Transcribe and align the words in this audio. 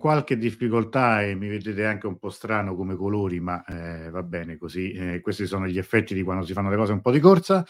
qualche 0.00 0.38
difficoltà 0.38 1.22
e 1.22 1.34
mi 1.36 1.46
vedete 1.46 1.84
anche 1.84 2.06
un 2.08 2.18
po' 2.18 2.30
strano 2.30 2.74
come 2.74 2.96
colori, 2.96 3.38
ma 3.38 3.62
eh, 3.64 4.10
va 4.10 4.22
bene 4.22 4.56
così. 4.56 4.92
Eh, 4.92 5.20
questi 5.20 5.46
sono 5.46 5.68
gli 5.68 5.78
effetti 5.78 6.14
di 6.14 6.22
quando 6.22 6.44
si 6.44 6.54
fanno 6.54 6.70
le 6.70 6.76
cose 6.76 6.92
un 6.92 7.02
po' 7.02 7.12
di 7.12 7.20
corsa. 7.20 7.64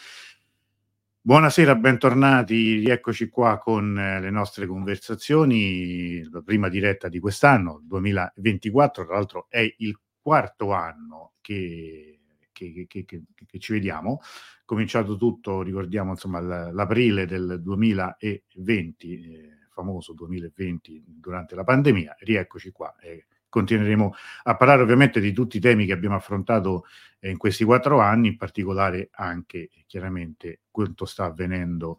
Buonasera, 1.23 1.75
bentornati, 1.75 2.79
rieccoci 2.79 3.29
qua 3.29 3.59
con 3.59 3.99
eh, 3.99 4.21
le 4.21 4.31
nostre 4.31 4.67
conversazioni, 4.67 6.23
la 6.31 6.41
prima 6.41 6.69
diretta 6.69 7.09
di 7.09 7.19
quest'anno, 7.19 7.83
2024, 7.85 9.05
tra 9.05 9.15
l'altro 9.15 9.47
è 9.51 9.75
il 9.79 9.99
quarto 10.23 10.73
anno 10.73 11.33
che, 11.41 12.21
che, 12.53 12.87
che, 12.87 13.05
che 13.05 13.59
ci 13.59 13.73
vediamo, 13.73 14.21
cominciato 14.65 15.17
tutto, 15.17 15.63
ricordiamo 15.63 16.13
insomma 16.13 16.41
l'aprile 16.41 17.27
del 17.27 17.61
2020, 17.61 19.21
eh, 19.21 19.50
famoso 19.81 20.13
2020 20.13 21.03
durante 21.07 21.55
la 21.55 21.65
pandemia, 21.65 22.17
rieccoci 22.21 22.71
qua 22.71 22.95
e 23.01 23.27
continueremo 23.49 24.15
a 24.45 24.57
parlare 24.57 24.83
ovviamente 24.83 25.21
di 25.21 25.33
tutti 25.33 25.57
i 25.57 25.61
temi 25.61 25.85
che 25.85 25.93
abbiamo 25.93 26.15
affrontato 26.15 26.85
eh, 27.19 27.31
in 27.31 27.37
questi 27.37 27.65
quattro 27.65 28.01
anni, 28.01 28.29
in 28.29 28.37
particolare 28.37 29.09
anche 29.13 29.69
chiaramente 29.87 30.61
quanto 30.71 31.05
sta 31.05 31.25
avvenendo 31.25 31.99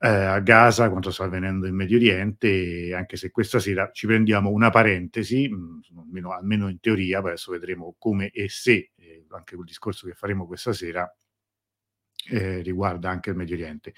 eh, 0.00 0.08
a 0.08 0.38
Gaza, 0.40 0.90
quanto 0.90 1.10
sta 1.10 1.24
avvenendo 1.24 1.66
in 1.66 1.74
Medio 1.74 1.96
Oriente, 1.96 2.92
anche 2.94 3.16
se 3.16 3.30
questa 3.30 3.58
sera 3.58 3.90
ci 3.92 4.06
prendiamo 4.06 4.50
una 4.50 4.70
parentesi, 4.70 5.48
mh, 5.48 5.80
almeno, 5.98 6.32
almeno, 6.32 6.68
in 6.68 6.80
teoria, 6.80 7.20
poi 7.20 7.30
adesso 7.30 7.52
vedremo 7.52 7.94
come 7.98 8.30
e 8.30 8.48
se, 8.48 8.90
eh, 8.96 9.26
anche 9.30 9.54
quel 9.54 9.66
discorso 9.66 10.06
che 10.06 10.14
faremo 10.14 10.46
questa 10.46 10.72
sera, 10.72 11.10
eh, 12.30 12.60
riguarda 12.62 13.10
anche 13.10 13.30
il 13.30 13.36
Medio 13.36 13.56
Oriente. 13.56 13.94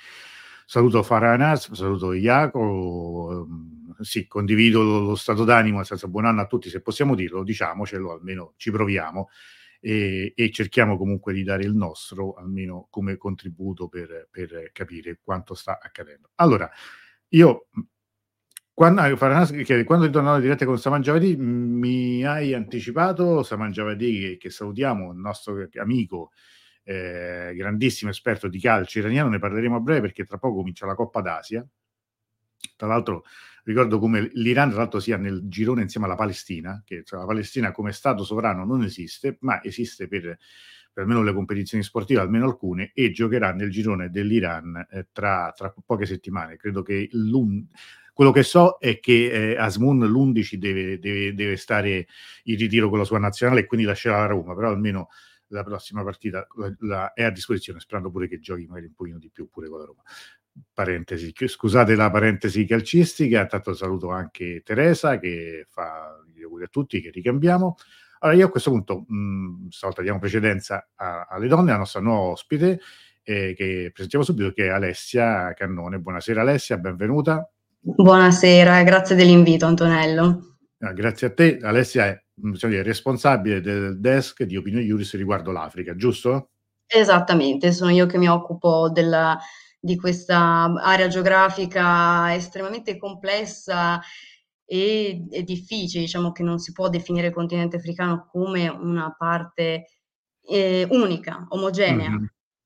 Saluto 0.72 1.02
Faranas, 1.02 1.72
saluto 1.72 2.12
Iaco, 2.12 3.44
ehm, 3.44 4.00
sì, 4.02 4.28
condivido 4.28 4.84
lo, 4.84 5.16
stato 5.16 5.42
d'animo, 5.42 5.78
nel 5.78 5.84
senso 5.84 6.06
buon 6.06 6.26
anno 6.26 6.42
a 6.42 6.46
tutti, 6.46 6.68
se 6.68 6.80
possiamo 6.80 7.16
dirlo, 7.16 7.42
diciamocelo, 7.42 8.12
almeno 8.12 8.52
ci 8.56 8.70
proviamo 8.70 9.30
e, 9.80 10.32
e 10.32 10.50
cerchiamo 10.52 10.96
comunque 10.96 11.32
di 11.32 11.42
dare 11.42 11.64
il 11.64 11.74
nostro, 11.74 12.34
almeno 12.34 12.86
come 12.88 13.16
contributo 13.16 13.88
per, 13.88 14.28
per 14.30 14.70
capire 14.72 15.18
quanto 15.20 15.54
sta 15.54 15.80
accadendo. 15.82 16.30
Allora, 16.36 16.70
io 17.30 17.66
quando, 18.72 19.02
quando 19.16 20.04
ritornavo 20.04 20.36
in 20.36 20.42
diretta 20.42 20.66
con 20.66 20.78
Saman 20.78 21.00
Javadi 21.02 21.34
mi 21.36 22.24
hai 22.24 22.54
anticipato 22.54 23.42
Saman 23.42 23.72
Javadi 23.72 24.20
che, 24.20 24.36
che 24.36 24.50
salutiamo, 24.50 25.10
il 25.10 25.18
nostro 25.18 25.68
amico 25.80 26.30
eh, 26.90 27.54
grandissimo 27.54 28.10
esperto 28.10 28.48
di 28.48 28.58
calcio 28.58 28.98
iraniano, 28.98 29.28
ne 29.28 29.38
parleremo 29.38 29.76
a 29.76 29.80
breve 29.80 30.00
perché 30.00 30.24
tra 30.24 30.38
poco 30.38 30.56
comincia 30.56 30.86
la 30.86 30.96
Coppa 30.96 31.20
d'Asia. 31.20 31.64
Tra 32.76 32.88
l'altro 32.88 33.24
ricordo 33.62 34.00
come 34.00 34.30
l'Iran 34.34 34.70
tra 34.70 34.78
l'altro 34.78 34.98
sia 34.98 35.16
nel 35.16 35.42
girone 35.44 35.82
insieme 35.82 36.06
alla 36.06 36.16
Palestina, 36.16 36.82
che 36.84 37.04
cioè, 37.04 37.20
la 37.20 37.26
Palestina 37.26 37.70
come 37.70 37.92
Stato 37.92 38.24
sovrano 38.24 38.64
non 38.64 38.82
esiste, 38.82 39.36
ma 39.40 39.62
esiste 39.62 40.08
per, 40.08 40.36
per 40.92 41.04
almeno 41.04 41.22
le 41.22 41.32
competizioni 41.32 41.84
sportive, 41.84 42.20
almeno 42.20 42.46
alcune, 42.46 42.90
e 42.92 43.12
giocherà 43.12 43.52
nel 43.52 43.70
girone 43.70 44.10
dell'Iran 44.10 44.86
eh, 44.90 45.06
tra, 45.12 45.52
tra, 45.54 45.72
poche 45.86 46.06
settimane. 46.06 46.56
Credo 46.56 46.82
che 46.82 47.08
quello 48.12 48.32
che 48.32 48.42
so 48.42 48.78
è 48.80 48.98
che 48.98 49.52
eh, 49.52 49.56
Asmun 49.56 50.00
l'11 50.00 50.54
deve, 50.54 50.98
deve, 50.98 51.34
deve, 51.34 51.56
stare 51.56 52.08
in 52.44 52.56
ritiro 52.56 52.88
con 52.88 52.98
la 52.98 53.04
sua 53.04 53.20
nazionale 53.20 53.60
e 53.60 53.66
quindi 53.66 53.86
lascerà 53.86 54.18
la 54.18 54.26
Roma, 54.26 54.54
però 54.56 54.70
almeno 54.70 55.08
la 55.50 55.62
prossima 55.62 56.02
partita 56.02 56.46
la, 56.56 56.74
la, 56.80 57.12
è 57.12 57.24
a 57.24 57.30
disposizione, 57.30 57.80
sperando 57.80 58.10
pure 58.10 58.28
che 58.28 58.38
giochi 58.38 58.66
magari 58.66 58.86
un 58.86 58.94
pochino 58.94 59.18
di 59.18 59.30
più 59.30 59.48
pure 59.48 59.68
con 59.68 59.78
la 59.78 59.84
Roma. 59.84 60.02
Parentesi, 60.72 61.32
scusate 61.34 61.94
la 61.94 62.10
parentesi 62.10 62.64
calcistica, 62.64 63.46
tanto 63.46 63.72
saluto 63.74 64.10
anche 64.10 64.62
Teresa 64.64 65.18
che 65.18 65.64
fa 65.68 66.20
gli 66.34 66.42
auguri 66.42 66.64
a 66.64 66.68
tutti, 66.68 67.00
che 67.00 67.10
ricambiamo. 67.10 67.76
Allora 68.20 68.36
io 68.36 68.46
a 68.46 68.50
questo 68.50 68.70
punto, 68.70 69.04
mh, 69.06 69.68
stavolta 69.68 70.02
diamo 70.02 70.18
precedenza 70.18 70.90
a, 70.96 71.26
alle 71.30 71.48
donne, 71.48 71.70
la 71.70 71.78
nostra 71.78 72.00
nuova 72.00 72.32
ospite, 72.32 72.80
eh, 73.22 73.54
che 73.56 73.90
presentiamo 73.92 74.24
subito, 74.24 74.52
che 74.52 74.66
è 74.66 74.68
Alessia 74.68 75.52
Cannone. 75.54 76.00
Buonasera 76.00 76.42
Alessia, 76.42 76.76
benvenuta. 76.78 77.48
Buonasera, 77.80 78.82
grazie 78.82 79.16
dell'invito 79.16 79.66
Antonello. 79.66 80.58
Ah, 80.80 80.92
grazie 80.92 81.28
a 81.28 81.32
te. 81.32 81.58
Alessia 81.62 82.06
è 82.06 82.22
dire, 82.40 82.82
responsabile 82.82 83.60
del 83.60 84.00
desk 84.00 84.42
di 84.44 84.56
Opinione 84.56 84.84
Iuris 84.84 85.14
riguardo 85.16 85.52
l'Africa, 85.52 85.94
giusto? 85.94 86.50
Esattamente, 86.86 87.72
sono 87.72 87.90
io 87.90 88.06
che 88.06 88.18
mi 88.18 88.28
occupo 88.28 88.90
della, 88.90 89.38
di 89.78 89.96
questa 89.96 90.72
area 90.82 91.08
geografica 91.08 92.34
estremamente 92.34 92.96
complessa 92.96 94.00
e, 94.64 95.24
e, 95.30 95.42
difficile, 95.42 96.04
diciamo 96.04 96.32
che 96.32 96.42
non 96.42 96.58
si 96.58 96.72
può 96.72 96.88
definire 96.88 97.28
il 97.28 97.32
continente 97.32 97.76
africano 97.76 98.28
come 98.30 98.68
una 98.68 99.14
parte 99.16 99.86
eh, 100.42 100.86
unica, 100.90 101.46
omogenea. 101.48 102.10
Mm-hmm. 102.10 102.24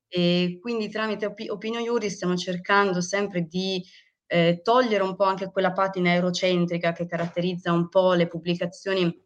E 0.08 0.58
quindi 0.60 0.88
tramite 0.88 1.26
Op- 1.26 1.50
Opinion 1.50 1.82
Iuris 1.82 2.14
stiamo 2.14 2.36
cercando 2.36 3.00
sempre 3.00 3.42
di 3.42 3.82
eh, 4.26 4.60
togliere 4.62 5.02
un 5.02 5.16
po' 5.16 5.24
anche 5.24 5.50
quella 5.50 5.72
patina 5.72 6.12
eurocentrica 6.12 6.92
che 6.92 7.06
caratterizza 7.06 7.72
un 7.72 7.88
po' 7.88 8.14
le 8.14 8.26
pubblicazioni 8.26 9.23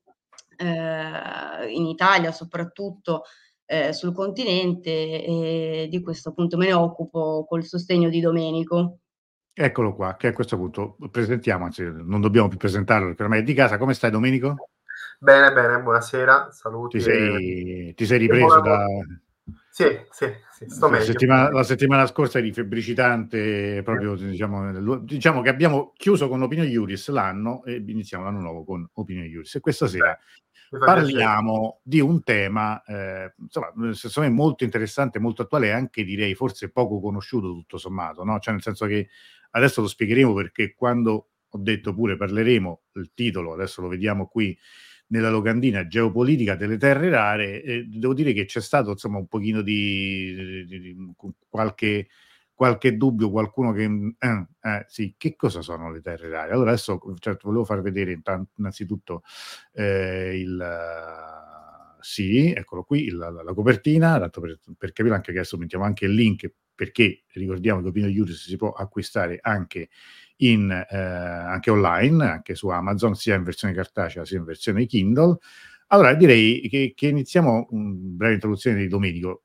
eh, 0.59 1.71
in 1.71 1.87
Italia 1.87 2.33
soprattutto 2.33 3.23
eh, 3.65 3.93
sul 3.93 4.13
continente 4.13 4.91
e 4.91 5.89
di 5.91 6.03
questo 6.03 6.31
appunto 6.31 6.57
me 6.57 6.67
ne 6.67 6.73
occupo 6.73 7.47
col 7.49 7.65
sostegno 7.65 8.09
di 8.09 8.21
Domenico. 8.21 8.99
Eccolo 9.53 9.95
qua, 9.95 10.17
che 10.17 10.29
a 10.29 10.33
questo 10.33 10.57
punto 10.57 10.97
presentiamo, 11.11 11.65
anzi 11.65 11.83
non 11.83 12.21
dobbiamo 12.21 12.49
più 12.49 12.59
presentarlo 12.59 13.09
perché 13.09 13.25
ormai 13.25 13.41
è 13.41 13.43
di 13.43 13.55
casa. 13.55 13.77
Come 13.77 13.93
stai 13.93 14.11
Domenico? 14.11 14.69
Bene, 15.19 15.53
bene, 15.53 15.81
buonasera, 15.83 16.51
saluti. 16.53 16.99
Ti 16.99 17.03
sei, 17.03 17.95
ti 17.95 18.07
sei 18.07 18.19
ripreso 18.19 18.61
da... 18.61 18.87
Sì, 19.69 19.85
sì, 20.11 20.27
sì 20.53 20.65
sto 20.69 20.89
la 20.89 21.01
settimana, 21.01 21.51
la 21.51 21.63
settimana, 21.63 22.07
scorsa 22.07 22.39
eri 22.39 22.53
febbricitante, 22.53 23.83
proprio 23.85 24.15
diciamo, 24.15 24.99
diciamo, 25.01 25.41
che 25.41 25.49
abbiamo 25.49 25.93
chiuso 25.97 26.29
con 26.29 26.43
Opinione 26.43 26.69
Iuris 26.69 27.09
l'anno 27.11 27.65
e 27.65 27.83
iniziamo 27.85 28.25
l'anno 28.25 28.41
nuovo 28.41 28.65
con 28.65 28.89
Opinione 28.95 29.29
Iuris. 29.29 29.57
E 29.57 29.61
questa 29.61 29.87
sera 29.87 30.17
parliamo 30.71 31.81
di 31.83 32.01
un 32.01 32.23
tema, 32.23 32.83
eh, 32.84 33.33
insomma, 33.39 33.73
secondo 33.95 34.29
me 34.29 34.34
molto 34.34 34.65
interessante, 34.65 35.19
molto 35.19 35.43
attuale 35.43 35.69
e 35.69 35.71
anche 35.71 36.05
direi 36.05 36.34
forse 36.34 36.71
poco 36.71 37.01
conosciuto 37.01 37.49
tutto 37.53 37.79
sommato, 37.79 38.25
no? 38.25 38.39
Cioè 38.39 38.55
nel 38.55 38.62
senso 38.62 38.87
che 38.87 39.09
adesso 39.51 39.81
lo 39.81 39.89
spiegheremo 39.89 40.34
perché 40.34 40.75
quando 40.75 41.29
ho 41.49 41.59
detto 41.59 41.95
pure 41.95 42.17
parleremo, 42.17 42.83
il 42.95 43.12
titolo 43.15 43.55
adesso 43.55 43.81
lo 43.81 43.89
vediamo 43.89 44.27
qui, 44.27 44.56
nella 45.09 45.31
locandina 45.31 45.87
geopolitica 45.87 46.55
delle 46.55 46.77
terre 46.77 47.09
rare, 47.09 47.62
eh, 47.62 47.85
devo 47.87 48.15
dire 48.15 48.33
che 48.33 48.45
c'è 48.45 48.61
stato 48.61 48.91
insomma 48.91 49.19
un 49.19 49.27
pochino 49.27 49.62
di, 49.62 50.67
di, 50.67 50.81
di 50.81 50.97
qualche, 51.49 52.09
qualche, 52.59 52.97
dubbio, 52.97 53.31
qualcuno 53.31 53.71
che... 53.71 53.85
Eh, 54.19 54.47
eh, 54.63 54.85
sì, 54.89 55.15
che 55.17 55.37
cosa 55.37 55.63
sono 55.63 55.93
le 55.93 56.01
terre 56.01 56.29
rare? 56.29 56.51
Allora 56.51 56.73
adesso 56.73 57.01
certo, 57.21 57.47
volevo 57.47 57.65
far 57.65 57.83
vedere 57.83 58.11
intanto, 58.11 58.51
innanzitutto 58.57 59.23
eh, 59.73 60.37
il... 60.41 60.77
Sì, 62.01 62.53
eccolo 62.53 62.83
qui, 62.83 63.05
il, 63.05 63.17
la, 63.17 63.31
la, 63.31 63.55
copertina, 63.55 64.19
tanto 64.19 64.41
per, 64.41 64.59
per 64.77 64.91
capire 64.91 65.15
anche 65.15 65.31
che 65.31 65.39
adesso 65.39 65.57
mettiamo 65.57 65.85
anche 65.85 66.07
il 66.07 66.15
link 66.15 66.53
perché 66.75 67.23
ricordiamo 67.33 67.81
che 67.81 67.89
Opino 67.89 68.09
Iuris 68.09 68.49
si 68.49 68.57
può 68.57 68.73
acquistare 68.73 69.39
anche 69.41 69.89
in, 70.39 70.69
eh, 70.71 70.97
anche 70.97 71.71
online, 71.71 72.25
anche 72.25 72.57
su 72.57 72.69
Amazon, 72.69 73.15
sia 73.15 73.37
in 73.37 73.45
versione 73.45 73.73
cartacea 73.73 74.25
sia 74.25 74.39
in 74.39 74.45
versione 74.45 74.87
Kindle. 74.87 75.39
Allora 75.89 76.15
direi 76.15 76.69
che, 76.69 76.93
che 76.97 77.07
iniziamo 77.07 77.69
una 77.71 77.93
breve 77.95 78.35
introduzione 78.35 78.79
di 78.79 78.89
Domenico. 78.89 79.45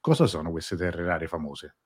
Cosa 0.00 0.26
sono 0.26 0.50
queste 0.50 0.76
terre 0.76 1.04
rare 1.04 1.28
famose? 1.28 1.76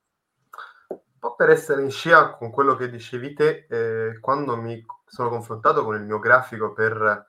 Po' 1.25 1.37
per 1.37 1.49
essere 1.49 1.81
in 1.81 1.91
scia 1.91 2.32
con 2.32 2.50
quello 2.50 2.76
che 2.76 2.91
dicevi 2.91 3.32
te, 3.32 3.67
eh, 3.71 4.21
quando 4.21 4.56
mi 4.56 4.85
sono 5.06 5.31
confrontato 5.31 5.82
con 5.82 5.94
il 5.94 6.03
mio 6.03 6.19
grafico 6.19 6.75
per 6.75 7.26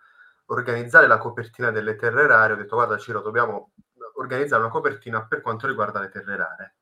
organizzare 0.48 1.08
la 1.08 1.18
copertina 1.18 1.72
delle 1.72 1.96
terre 1.96 2.28
rare, 2.28 2.52
ho 2.52 2.58
detto 2.58 2.76
guarda 2.76 2.98
Ciro, 2.98 3.22
dobbiamo 3.22 3.72
organizzare 4.16 4.62
una 4.62 4.72
copertina 4.72 5.26
per 5.26 5.40
quanto 5.40 5.66
riguarda 5.66 6.02
le 6.02 6.10
terre 6.10 6.36
rare 6.36 6.76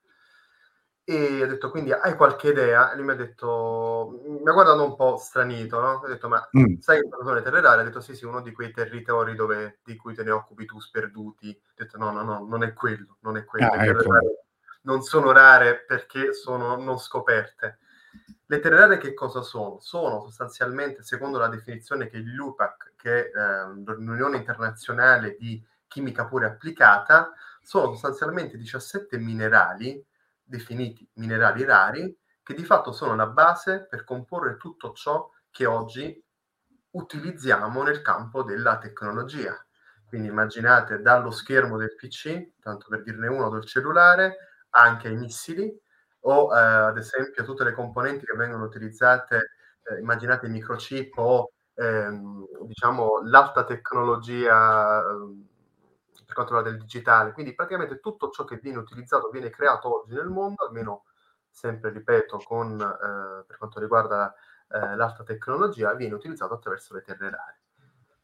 e 1.06 1.44
ho 1.44 1.48
detto, 1.48 1.70
quindi 1.70 1.92
hai 1.92 2.16
qualche 2.16 2.50
idea? 2.50 2.92
E 2.92 2.96
lui 2.96 3.06
mi 3.06 3.12
ha 3.12 3.16
detto, 3.16 4.22
mi 4.26 4.50
ha 4.50 4.54
guardato 4.54 4.84
un 4.84 4.96
po' 4.96 5.18
stranito, 5.18 5.82
no? 5.82 6.02
Ho 6.02 6.08
detto, 6.08 6.30
ma 6.30 6.50
mm. 6.58 6.80
sai 6.80 7.02
che 7.02 7.10
sono 7.12 7.34
le 7.34 7.42
terre 7.42 7.60
rare? 7.60 7.82
Ha 7.82 7.84
detto, 7.84 8.00
sì, 8.00 8.16
sì, 8.16 8.24
uno 8.24 8.42
di 8.42 8.54
quei 8.54 8.72
territori 8.72 9.36
dove, 9.36 9.80
di 9.84 9.98
cui 9.98 10.14
te 10.14 10.24
ne 10.24 10.32
occupi 10.32 10.66
tu 10.66 10.80
sperduti. 10.80 11.50
Ho 11.50 11.74
detto, 11.76 11.98
no, 11.98 12.12
no, 12.12 12.24
no, 12.24 12.46
non 12.48 12.64
è 12.64 12.72
quello, 12.72 13.18
non 13.20 13.36
è 13.36 13.44
quello. 13.44 13.68
Ah, 13.68 13.86
ecco. 13.86 14.14
Non 14.84 15.02
sono 15.02 15.32
rare 15.32 15.84
perché 15.86 16.34
sono 16.34 16.76
non 16.76 16.98
scoperte. 16.98 17.80
Le 18.46 18.60
terre 18.60 18.78
rare 18.78 18.98
che 18.98 19.14
cosa 19.14 19.42
sono? 19.42 19.80
Sono 19.80 20.22
sostanzialmente, 20.22 21.04
secondo 21.04 21.38
la 21.38 21.48
definizione 21.48 22.08
che 22.08 22.18
l'UPAC, 22.18 22.94
che 22.96 23.32
è 23.32 23.38
eh, 23.38 23.94
l'Unione 23.98 24.38
Internazionale 24.38 25.36
di 25.38 25.64
Chimica 25.88 26.26
Pure 26.26 26.46
Applicata, 26.46 27.32
sono 27.62 27.92
sostanzialmente 27.92 28.58
17 28.58 29.18
minerali 29.18 30.06
definiti 30.44 31.08
minerali 31.14 31.64
rari, 31.64 32.18
che 32.44 32.54
di 32.54 32.64
fatto 32.64 32.92
sono 32.92 33.16
la 33.16 33.28
base 33.28 33.88
per 33.90 34.04
comporre 34.04 34.58
tutto 34.58 34.92
ciò 34.92 35.30
che 35.50 35.66
oggi 35.66 36.22
utilizziamo 36.92 37.82
nel 37.84 38.02
campo 38.02 38.44
della 38.44 38.78
tecnologia. 38.78 39.58
Quindi 40.06 40.28
immaginate 40.28 41.02
dallo 41.02 41.32
schermo 41.32 41.78
del 41.78 41.96
PC, 41.96 42.60
tanto 42.60 42.88
per 42.90 43.02
dirne 43.02 43.28
uno, 43.28 43.50
del 43.50 43.66
cellulare, 43.66 44.53
anche 44.74 45.08
ai 45.08 45.16
missili, 45.16 45.72
o 46.22 46.56
eh, 46.56 46.60
ad 46.60 46.98
esempio 46.98 47.44
tutte 47.44 47.64
le 47.64 47.74
componenti 47.74 48.26
che 48.26 48.36
vengono 48.36 48.64
utilizzate, 48.66 49.52
eh, 49.84 50.00
immaginate 50.00 50.48
i 50.48 50.50
microchip 50.50 51.18
o 51.18 51.52
ehm, 51.76 52.46
diciamo 52.66 53.22
l'alta 53.24 53.66
tecnologia 53.66 55.00
ehm, 55.02 55.48
per 56.26 56.34
quanto 56.34 56.54
riguarda 56.56 56.70
il 56.70 56.84
digitale. 56.84 57.34
Quindi 57.34 57.54
praticamente 57.54 58.00
tutto 58.00 58.30
ciò 58.30 58.46
che 58.46 58.60
viene 58.62 58.78
utilizzato, 58.78 59.30
viene 59.30 59.50
creato 59.50 60.02
oggi 60.02 60.14
nel 60.14 60.30
mondo, 60.30 60.64
almeno 60.66 61.04
sempre 61.50 61.92
ripeto, 61.92 62.42
con, 62.44 62.80
eh, 62.80 63.44
per 63.46 63.58
quanto 63.58 63.80
riguarda 63.80 64.34
eh, 64.70 64.96
l'alta 64.96 65.24
tecnologia, 65.24 65.94
viene 65.94 66.16
utilizzato 66.16 66.54
attraverso 66.54 66.94
le 66.96 67.02
terre 67.02 67.30
rare. 67.30 67.62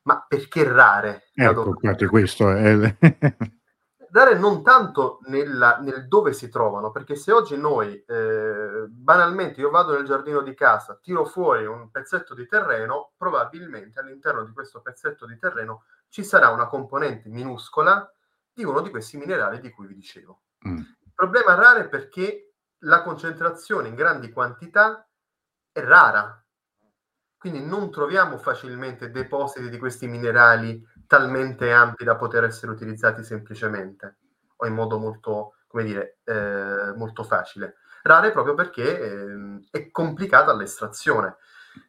Ma 0.03 0.25
perché 0.27 0.63
rare? 0.63 1.29
Ecco, 1.33 1.73
questo 2.07 2.49
è... 2.49 2.95
rare 4.11 4.37
non 4.37 4.63
tanto 4.63 5.19
nella, 5.23 5.77
nel 5.77 6.07
dove 6.07 6.33
si 6.33 6.49
trovano, 6.49 6.91
perché 6.91 7.15
se 7.15 7.31
oggi 7.31 7.57
noi, 7.57 8.03
eh, 8.05 8.85
banalmente, 8.87 9.61
io 9.61 9.69
vado 9.69 9.93
nel 9.93 10.05
giardino 10.05 10.41
di 10.41 10.53
casa, 10.53 10.99
tiro 11.01 11.25
fuori 11.25 11.65
un 11.65 11.89
pezzetto 11.91 12.33
di 12.33 12.47
terreno, 12.47 13.11
probabilmente 13.17 13.99
all'interno 13.99 14.43
di 14.43 14.51
questo 14.51 14.81
pezzetto 14.81 15.25
di 15.25 15.37
terreno 15.37 15.83
ci 16.09 16.23
sarà 16.23 16.49
una 16.49 16.67
componente 16.67 17.29
minuscola 17.29 18.11
di 18.51 18.63
uno 18.63 18.81
di 18.81 18.89
questi 18.89 19.17
minerali 19.17 19.59
di 19.59 19.69
cui 19.69 19.87
vi 19.87 19.95
dicevo. 19.95 20.41
Mm. 20.67 20.77
Il 20.77 21.11
problema 21.13 21.55
rare 21.55 21.81
è 21.81 21.89
perché 21.89 22.53
la 22.79 23.01
concentrazione 23.01 23.89
in 23.89 23.95
grandi 23.95 24.31
quantità 24.31 25.07
è 25.71 25.81
rara, 25.81 26.43
quindi 27.39 27.65
non 27.65 27.89
troviamo 27.89 28.37
facilmente 28.37 29.11
depositi 29.11 29.69
di 29.69 29.77
questi 29.79 30.07
minerali 30.07 30.85
talmente 31.07 31.71
ampi 31.71 32.03
da 32.03 32.17
poter 32.17 32.43
essere 32.43 32.71
utilizzati 32.71 33.23
semplicemente 33.23 34.17
o 34.57 34.67
in 34.67 34.73
modo 34.73 34.99
molto, 34.99 35.55
come 35.67 35.85
dire, 35.85 36.17
eh, 36.25 36.93
molto 36.97 37.23
facile. 37.23 37.77
Rare 38.03 38.31
proprio 38.31 38.55
perché 38.55 38.99
eh, 38.99 39.59
è 39.71 39.89
complicata 39.89 40.53
l'estrazione. 40.53 41.37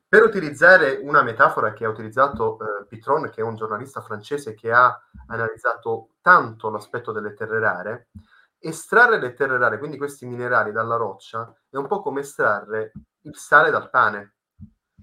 Per 0.08 0.23
utilizzare 0.23 1.00
una 1.02 1.23
metafora 1.23 1.73
che 1.73 1.85
ha 1.85 1.88
utilizzato 1.88 2.58
eh, 2.61 2.87
Pitron, 2.87 3.29
che 3.31 3.41
è 3.41 3.44
un 3.44 3.56
giornalista 3.56 4.00
francese 4.00 4.55
che 4.55 4.70
ha 4.70 4.97
analizzato 5.26 6.11
tanto 6.20 6.70
l'aspetto 6.70 7.11
delle 7.11 7.35
terre 7.35 7.58
rare, 7.58 8.08
estrarre 8.61 9.19
le 9.19 9.35
terre 9.35 9.58
rare, 9.58 9.79
quindi 9.79 9.97
questi 9.97 10.26
minerali 10.26 10.70
dalla 10.70 10.97
roccia, 10.97 11.52
è 11.69 11.76
un 11.76 11.88
po' 11.88 12.02
come 12.02 12.20
estrarre 12.20 12.93
il 13.23 13.37
sale 13.37 13.70
dal 13.70 13.91
pane. 13.91 14.35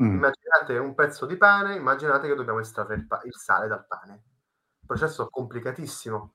Mm. 0.01 0.15
Immaginate 0.15 0.77
un 0.77 0.94
pezzo 0.94 1.25
di 1.25 1.38
pane, 1.38 1.75
immaginate 1.75 2.27
che 2.27 2.35
dobbiamo 2.35 2.59
estrarre 2.59 2.95
il, 2.95 3.07
pa- 3.07 3.21
il 3.23 3.35
sale 3.35 3.67
dal 3.67 3.85
pane. 3.88 4.11
Un 4.11 4.88
processo 4.88 5.27
complicatissimo. 5.29 6.33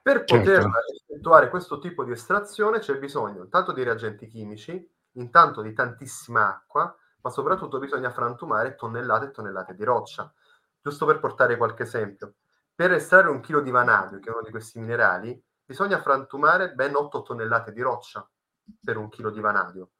Per 0.00 0.24
poter 0.24 0.62
certo. 0.62 0.78
effettuare 1.06 1.50
questo 1.50 1.78
tipo 1.80 2.04
di 2.04 2.12
estrazione 2.12 2.78
c'è 2.78 2.96
bisogno 2.98 3.42
intanto 3.42 3.72
di 3.72 3.82
reagenti 3.82 4.26
chimici, 4.26 4.90
intanto 5.12 5.60
di 5.60 5.72
tantissima 5.72 6.48
acqua, 6.48 6.96
ma 7.20 7.30
soprattutto 7.30 7.78
bisogna 7.78 8.10
frantumare 8.10 8.74
tonnellate 8.74 9.26
e 9.26 9.30
tonnellate 9.32 9.74
di 9.74 9.84
roccia. 9.84 10.32
Giusto 10.80 11.04
per 11.04 11.18
portare 11.18 11.56
qualche 11.56 11.82
esempio, 11.82 12.36
per 12.74 12.92
estrarre 12.92 13.28
un 13.28 13.40
chilo 13.40 13.60
di 13.60 13.70
vanadio, 13.70 14.20
che 14.20 14.30
è 14.30 14.32
uno 14.32 14.42
di 14.42 14.50
questi 14.50 14.78
minerali, 14.78 15.42
bisogna 15.64 16.00
frantumare 16.00 16.72
ben 16.72 16.94
8 16.94 17.22
tonnellate 17.22 17.72
di 17.72 17.82
roccia 17.82 18.26
per 18.82 18.96
un 18.96 19.08
chilo 19.08 19.30
di 19.30 19.40
vanadio 19.40 19.90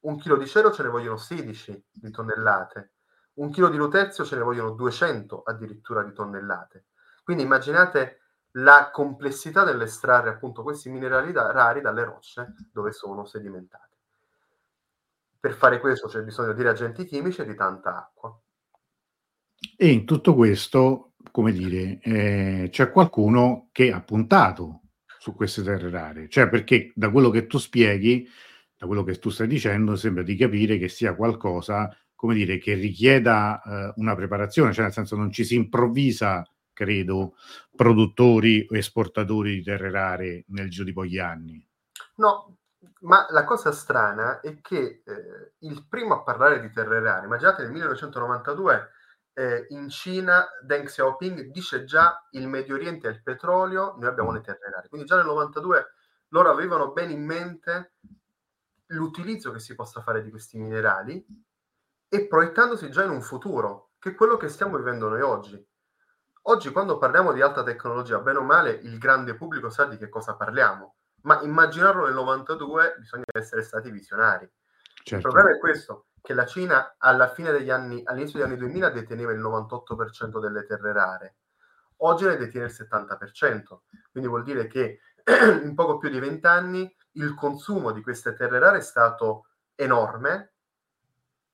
un 0.00 0.16
chilo 0.18 0.36
di 0.36 0.46
cero 0.46 0.72
ce 0.72 0.82
ne 0.82 0.88
vogliono 0.88 1.16
16 1.16 1.86
di 1.92 2.10
tonnellate, 2.10 2.92
un 3.34 3.50
chilo 3.50 3.68
di 3.68 3.76
lutezio 3.76 4.24
ce 4.24 4.36
ne 4.36 4.42
vogliono 4.42 4.70
200 4.70 5.42
addirittura 5.42 6.02
di 6.02 6.12
tonnellate. 6.12 6.86
Quindi 7.22 7.42
immaginate 7.42 8.20
la 8.52 8.90
complessità 8.92 9.64
nell'estrarre 9.64 10.30
appunto 10.30 10.62
questi 10.62 10.88
minerali 10.88 11.32
da, 11.32 11.50
rari 11.52 11.80
dalle 11.80 12.04
rocce 12.04 12.54
dove 12.72 12.92
sono 12.92 13.24
sedimentate. 13.24 13.96
Per 15.38 15.52
fare 15.52 15.78
questo 15.78 16.08
c'è 16.08 16.22
bisogno 16.22 16.52
di 16.52 16.62
reagenti 16.62 17.04
chimici 17.04 17.42
e 17.42 17.46
di 17.46 17.54
tanta 17.54 17.96
acqua. 17.96 18.36
E 19.76 19.88
in 19.88 20.04
tutto 20.04 20.34
questo, 20.34 21.12
come 21.30 21.52
dire, 21.52 22.00
eh, 22.02 22.68
c'è 22.70 22.90
qualcuno 22.90 23.68
che 23.72 23.92
ha 23.92 24.00
puntato 24.00 24.82
su 25.18 25.34
queste 25.34 25.62
terre 25.62 25.90
rare, 25.90 26.28
cioè 26.28 26.48
perché 26.48 26.92
da 26.94 27.10
quello 27.10 27.30
che 27.30 27.46
tu 27.46 27.58
spieghi 27.58 28.28
da 28.78 28.86
quello 28.86 29.02
che 29.02 29.18
tu 29.18 29.28
stai 29.28 29.48
dicendo, 29.48 29.96
sembra 29.96 30.22
di 30.22 30.36
capire 30.36 30.78
che 30.78 30.88
sia 30.88 31.16
qualcosa, 31.16 31.92
come 32.14 32.34
dire, 32.34 32.58
che 32.58 32.74
richieda 32.74 33.60
eh, 33.60 33.92
una 33.96 34.14
preparazione, 34.14 34.72
cioè 34.72 34.84
nel 34.84 34.92
senso 34.92 35.16
non 35.16 35.32
ci 35.32 35.44
si 35.44 35.56
improvvisa, 35.56 36.48
credo, 36.72 37.34
produttori 37.74 38.64
o 38.70 38.76
esportatori 38.76 39.56
di 39.56 39.62
terre 39.64 39.90
rare 39.90 40.44
nel 40.48 40.70
giro 40.70 40.84
di 40.84 40.92
pochi 40.92 41.18
anni. 41.18 41.66
No, 42.16 42.56
ma 43.00 43.26
la 43.30 43.42
cosa 43.42 43.72
strana 43.72 44.38
è 44.40 44.60
che 44.60 45.02
eh, 45.04 45.52
il 45.58 45.84
primo 45.88 46.14
a 46.14 46.22
parlare 46.22 46.60
di 46.60 46.70
terre 46.70 47.00
rare, 47.00 47.26
immaginate 47.26 47.62
nel 47.62 47.72
1992 47.72 48.90
eh, 49.34 49.66
in 49.70 49.88
Cina 49.88 50.46
Deng 50.62 50.86
Xiaoping 50.86 51.50
dice 51.50 51.84
già 51.84 52.26
il 52.32 52.46
Medio 52.46 52.76
Oriente 52.76 53.08
è 53.08 53.10
il 53.10 53.22
petrolio, 53.22 53.94
noi 53.98 54.08
abbiamo 54.08 54.30
le 54.30 54.40
terre 54.40 54.70
rare. 54.70 54.88
Quindi 54.88 55.06
già 55.06 55.16
nel 55.16 55.26
92 55.26 55.86
loro 56.28 56.50
avevano 56.50 56.92
bene 56.92 57.12
in 57.12 57.24
mente 57.24 57.94
l'utilizzo 58.88 59.50
che 59.50 59.58
si 59.58 59.74
possa 59.74 60.00
fare 60.02 60.22
di 60.22 60.30
questi 60.30 60.58
minerali 60.58 61.24
e 62.08 62.26
proiettandosi 62.26 62.90
già 62.90 63.04
in 63.04 63.10
un 63.10 63.22
futuro, 63.22 63.90
che 63.98 64.10
è 64.10 64.14
quello 64.14 64.36
che 64.36 64.48
stiamo 64.48 64.76
vivendo 64.76 65.08
noi 65.08 65.20
oggi. 65.20 65.66
Oggi 66.42 66.70
quando 66.70 66.96
parliamo 66.96 67.32
di 67.32 67.42
alta 67.42 67.62
tecnologia, 67.62 68.20
bene 68.20 68.38
o 68.38 68.42
male, 68.42 68.70
il 68.70 68.96
grande 68.98 69.34
pubblico 69.34 69.68
sa 69.68 69.84
di 69.84 69.98
che 69.98 70.08
cosa 70.08 70.34
parliamo, 70.34 70.94
ma 71.22 71.42
immaginarlo 71.42 72.04
nel 72.04 72.14
92 72.14 72.94
bisogna 72.98 73.24
essere 73.32 73.62
stati 73.62 73.90
visionari. 73.90 74.50
Certo. 75.02 75.14
Il 75.16 75.20
problema 75.20 75.50
è 75.54 75.58
questo, 75.58 76.06
che 76.22 76.32
la 76.32 76.46
Cina 76.46 76.94
alla 76.96 77.28
fine 77.28 77.52
degli 77.52 77.70
anni, 77.70 78.00
all'inizio 78.04 78.38
degli 78.38 78.48
anni 78.48 78.58
2000 78.58 78.90
deteneva 78.90 79.32
il 79.32 79.40
98% 79.40 80.40
delle 80.40 80.64
terre 80.64 80.92
rare, 80.92 81.36
oggi 81.98 82.24
ne 82.24 82.36
detiene 82.36 82.66
il 82.66 82.74
70%, 82.74 83.80
quindi 84.10 84.28
vuol 84.28 84.42
dire 84.42 84.66
che 84.66 85.00
in 85.62 85.74
poco 85.74 85.98
più 85.98 86.08
di 86.08 86.18
20 86.18 86.46
anni 86.46 86.96
il 87.12 87.34
consumo 87.34 87.92
di 87.92 88.02
queste 88.02 88.34
terre 88.34 88.58
rare 88.58 88.78
è 88.78 88.82
stato 88.82 89.46
enorme, 89.74 90.52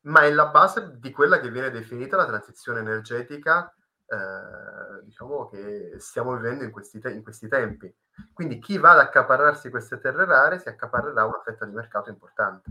ma 0.03 0.23
è 0.23 0.31
la 0.31 0.47
base 0.47 0.99
di 0.99 1.11
quella 1.11 1.41
che 1.41 1.51
viene 1.51 1.71
definita 1.71 2.17
la 2.17 2.27
transizione 2.27 2.81
energetica 2.81 3.75
eh, 4.07 5.03
diciamo 5.05 5.49
che 5.49 5.95
stiamo 5.99 6.37
vivendo 6.37 6.63
in 6.63 6.71
questi, 6.71 7.01
te- 7.01 7.13
in 7.13 7.23
questi, 7.23 7.49
tempi. 7.49 7.93
Quindi 8.33 8.59
chi 8.59 8.77
va 8.77 8.93
ad 8.93 8.99
accaparrarsi 8.99 9.71
queste 9.71 9.99
terre 9.99 10.25
rare 10.27 10.59
si 10.59 10.69
accaparrerà 10.69 11.25
una 11.25 11.41
fetta 11.45 11.65
di 11.65 11.73
mercato 11.73 12.11
importante. 12.11 12.71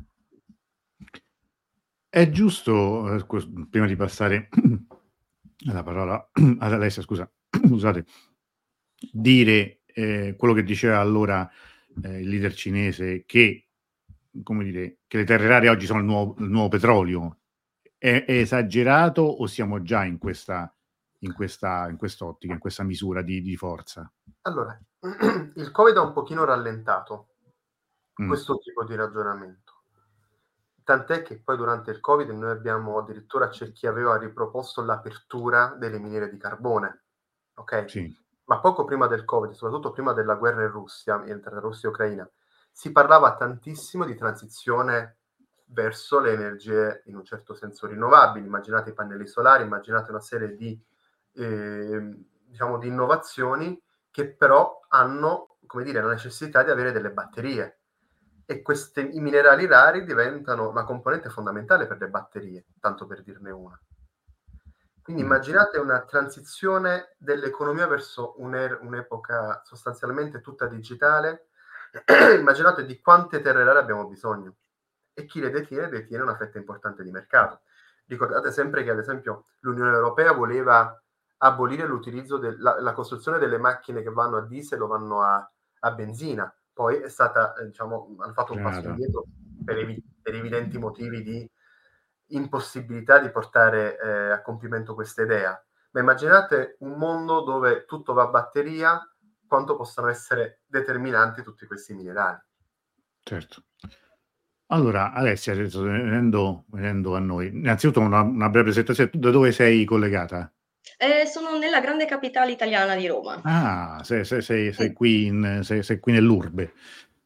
È 2.07 2.29
giusto, 2.29 3.15
eh, 3.15 3.25
prima 3.69 3.87
di 3.87 3.95
passare 3.95 4.49
la 5.71 5.81
parola 5.83 6.29
ad 6.59 6.71
Alessia, 6.71 7.01
scusa, 7.01 7.29
scusate, 7.49 8.05
dire 9.11 9.81
eh, 9.85 10.35
quello 10.37 10.53
che 10.53 10.63
diceva 10.63 10.99
allora 10.99 11.49
eh, 12.01 12.21
il 12.21 12.29
leader 12.29 12.53
cinese 12.53 13.23
che, 13.25 13.67
come 14.43 14.63
dire, 14.63 14.99
che 15.07 15.17
le 15.17 15.23
terre 15.25 15.47
rare 15.47 15.69
oggi 15.69 15.85
sono 15.85 15.99
il 15.99 16.05
nuovo, 16.05 16.35
il 16.39 16.49
nuovo 16.49 16.69
petrolio. 16.69 17.39
È, 17.97 18.25
è, 18.25 18.31
esagerato 18.31 19.21
o 19.21 19.45
siamo 19.47 19.81
già 19.81 20.03
in 20.03 20.17
questa, 20.17 20.73
in 21.19 21.33
questa 21.33 21.87
in 21.89 21.97
quest'ottica, 21.97 22.53
in 22.53 22.59
questa 22.59 22.83
misura 22.83 23.21
di, 23.21 23.41
di 23.41 23.55
forza? 23.55 24.11
Allora, 24.41 24.77
il 25.55 25.71
Covid 25.71 25.97
ha 25.97 26.01
un 26.01 26.13
pochino 26.13 26.43
rallentato 26.43 27.35
mm. 28.21 28.27
questo 28.27 28.57
tipo 28.57 28.83
di 28.83 28.95
ragionamento. 28.95 29.71
Tant'è 30.83 31.21
che 31.21 31.39
poi 31.39 31.55
durante 31.55 31.91
il 31.91 32.01
Covid 32.01 32.29
noi 32.31 32.51
abbiamo 32.51 32.97
addirittura 32.97 33.47
c'è 33.47 33.71
chi 33.71 33.87
aveva 33.87 34.17
riproposto 34.17 34.83
l'apertura 34.83 35.77
delle 35.79 35.97
miniere 35.97 36.29
di 36.29 36.37
carbone. 36.37 37.03
Ok? 37.53 37.89
Sì 37.89 38.22
ma 38.45 38.59
poco 38.59 38.83
prima 38.83 39.07
del 39.07 39.25
Covid, 39.25 39.53
soprattutto 39.53 39.91
prima 39.91 40.13
della 40.13 40.35
guerra 40.35 40.63
in 40.63 40.71
Russia, 40.71 41.21
tra 41.41 41.59
Russia 41.59 41.87
e 41.87 41.91
Ucraina, 41.91 42.29
si 42.71 42.91
parlava 42.91 43.35
tantissimo 43.35 44.03
di 44.03 44.15
transizione 44.15 45.17
verso 45.67 46.19
le 46.19 46.33
energie 46.33 47.03
in 47.05 47.15
un 47.15 47.23
certo 47.23 47.53
senso 47.53 47.87
rinnovabili. 47.87 48.45
Immaginate 48.45 48.91
i 48.91 48.93
pannelli 48.93 49.27
solari, 49.27 49.63
immaginate 49.63 50.11
una 50.11 50.19
serie 50.19 50.55
di, 50.55 50.79
eh, 51.33 52.25
diciamo, 52.45 52.77
di 52.77 52.87
innovazioni 52.87 53.79
che 54.11 54.31
però 54.31 54.81
hanno, 54.89 55.57
come 55.65 55.83
dire, 55.83 56.01
la 56.01 56.09
necessità 56.09 56.63
di 56.63 56.71
avere 56.71 56.91
delle 56.91 57.11
batterie. 57.11 57.79
E 58.45 58.61
questi, 58.61 59.15
i 59.15 59.21
minerali 59.21 59.65
rari 59.65 60.03
diventano 60.03 60.69
una 60.69 60.83
componente 60.83 61.29
fondamentale 61.29 61.87
per 61.87 61.97
le 61.97 62.09
batterie, 62.09 62.65
tanto 62.79 63.05
per 63.07 63.23
dirne 63.23 63.51
una. 63.51 63.79
Quindi 65.03 65.21
immaginate 65.21 65.77
una 65.77 66.01
transizione 66.03 67.15
dell'economia 67.17 67.87
verso 67.87 68.35
un'er- 68.37 68.79
un'epoca 68.81 69.61
sostanzialmente 69.65 70.39
tutta 70.39 70.65
digitale. 70.65 71.49
immaginate 72.39 72.85
di 72.85 72.99
quante 73.01 73.41
terre 73.41 73.63
rare 73.63 73.79
abbiamo 73.79 74.07
bisogno 74.07 74.55
e 75.13 75.25
chi 75.25 75.39
le 75.39 75.51
detiene 75.51 75.89
detiene 75.89 76.23
una 76.23 76.35
fetta 76.35 76.57
importante 76.57 77.03
di 77.03 77.11
mercato. 77.11 77.61
Ricordate 78.05 78.51
sempre 78.51 78.83
che, 78.83 78.91
ad 78.91 78.97
esempio, 78.97 79.45
l'Unione 79.59 79.91
Europea 79.91 80.31
voleva 80.31 80.97
abolire 81.37 81.85
l'utilizzo 81.85 82.37
della 82.37 82.93
costruzione 82.93 83.37
delle 83.37 83.57
macchine 83.57 84.01
che 84.01 84.09
vanno 84.09 84.37
a 84.37 84.45
diesel 84.45 84.81
o 84.81 84.87
vanno 84.87 85.21
a, 85.21 85.51
a 85.79 85.91
benzina. 85.91 86.53
Poi 86.71 86.97
è 86.97 87.09
stata, 87.09 87.53
eh, 87.55 87.65
diciamo, 87.65 88.15
hanno 88.19 88.33
fatto 88.33 88.53
un 88.53 88.63
passo 88.63 88.87
indietro 88.87 89.25
per, 89.63 89.77
evi- 89.77 90.03
per, 90.21 90.33
evidenti 90.33 90.77
motivi 90.77 91.21
di 91.21 91.49
impossibilità 92.35 93.19
di 93.19 93.29
portare 93.29 93.99
eh, 93.99 94.31
a 94.31 94.41
compimento 94.41 94.93
questa 94.93 95.23
idea. 95.23 95.61
Ma 95.91 95.99
immaginate 95.99 96.77
un 96.79 96.97
mondo 96.97 97.41
dove 97.43 97.85
tutto 97.85 98.13
va 98.13 98.23
a 98.23 98.27
batteria, 98.27 98.99
quanto 99.47 99.75
possano 99.75 100.07
essere 100.09 100.61
determinanti 100.65 101.43
tutti 101.43 101.65
questi 101.65 101.93
minerali. 101.93 102.39
Certo. 103.21 103.63
Allora, 104.67 105.13
Alessia, 105.13 105.53
venendo, 105.53 106.65
venendo 106.69 107.15
a 107.15 107.19
noi, 107.19 107.47
innanzitutto 107.47 107.99
una, 107.99 108.21
una 108.21 108.49
breve 108.49 108.71
presentazione, 108.71 109.11
da 109.13 109.29
dove 109.29 109.51
sei 109.51 109.85
collegata? 109.85 110.51
Eh, 110.97 111.25
sono 111.25 111.57
nella 111.57 111.79
grande 111.79 112.05
capitale 112.05 112.51
italiana 112.51 112.95
di 112.95 113.07
Roma. 113.07 113.39
Ah, 113.43 114.01
sei, 114.03 114.25
sei, 114.25 114.41
sei, 114.41 114.73
sei 114.73 114.93
qui, 114.93 115.27
in, 115.27 115.59
sei, 115.63 115.83
sei, 115.83 115.99
qui 115.99 116.11
nell'urbe. 116.11 116.73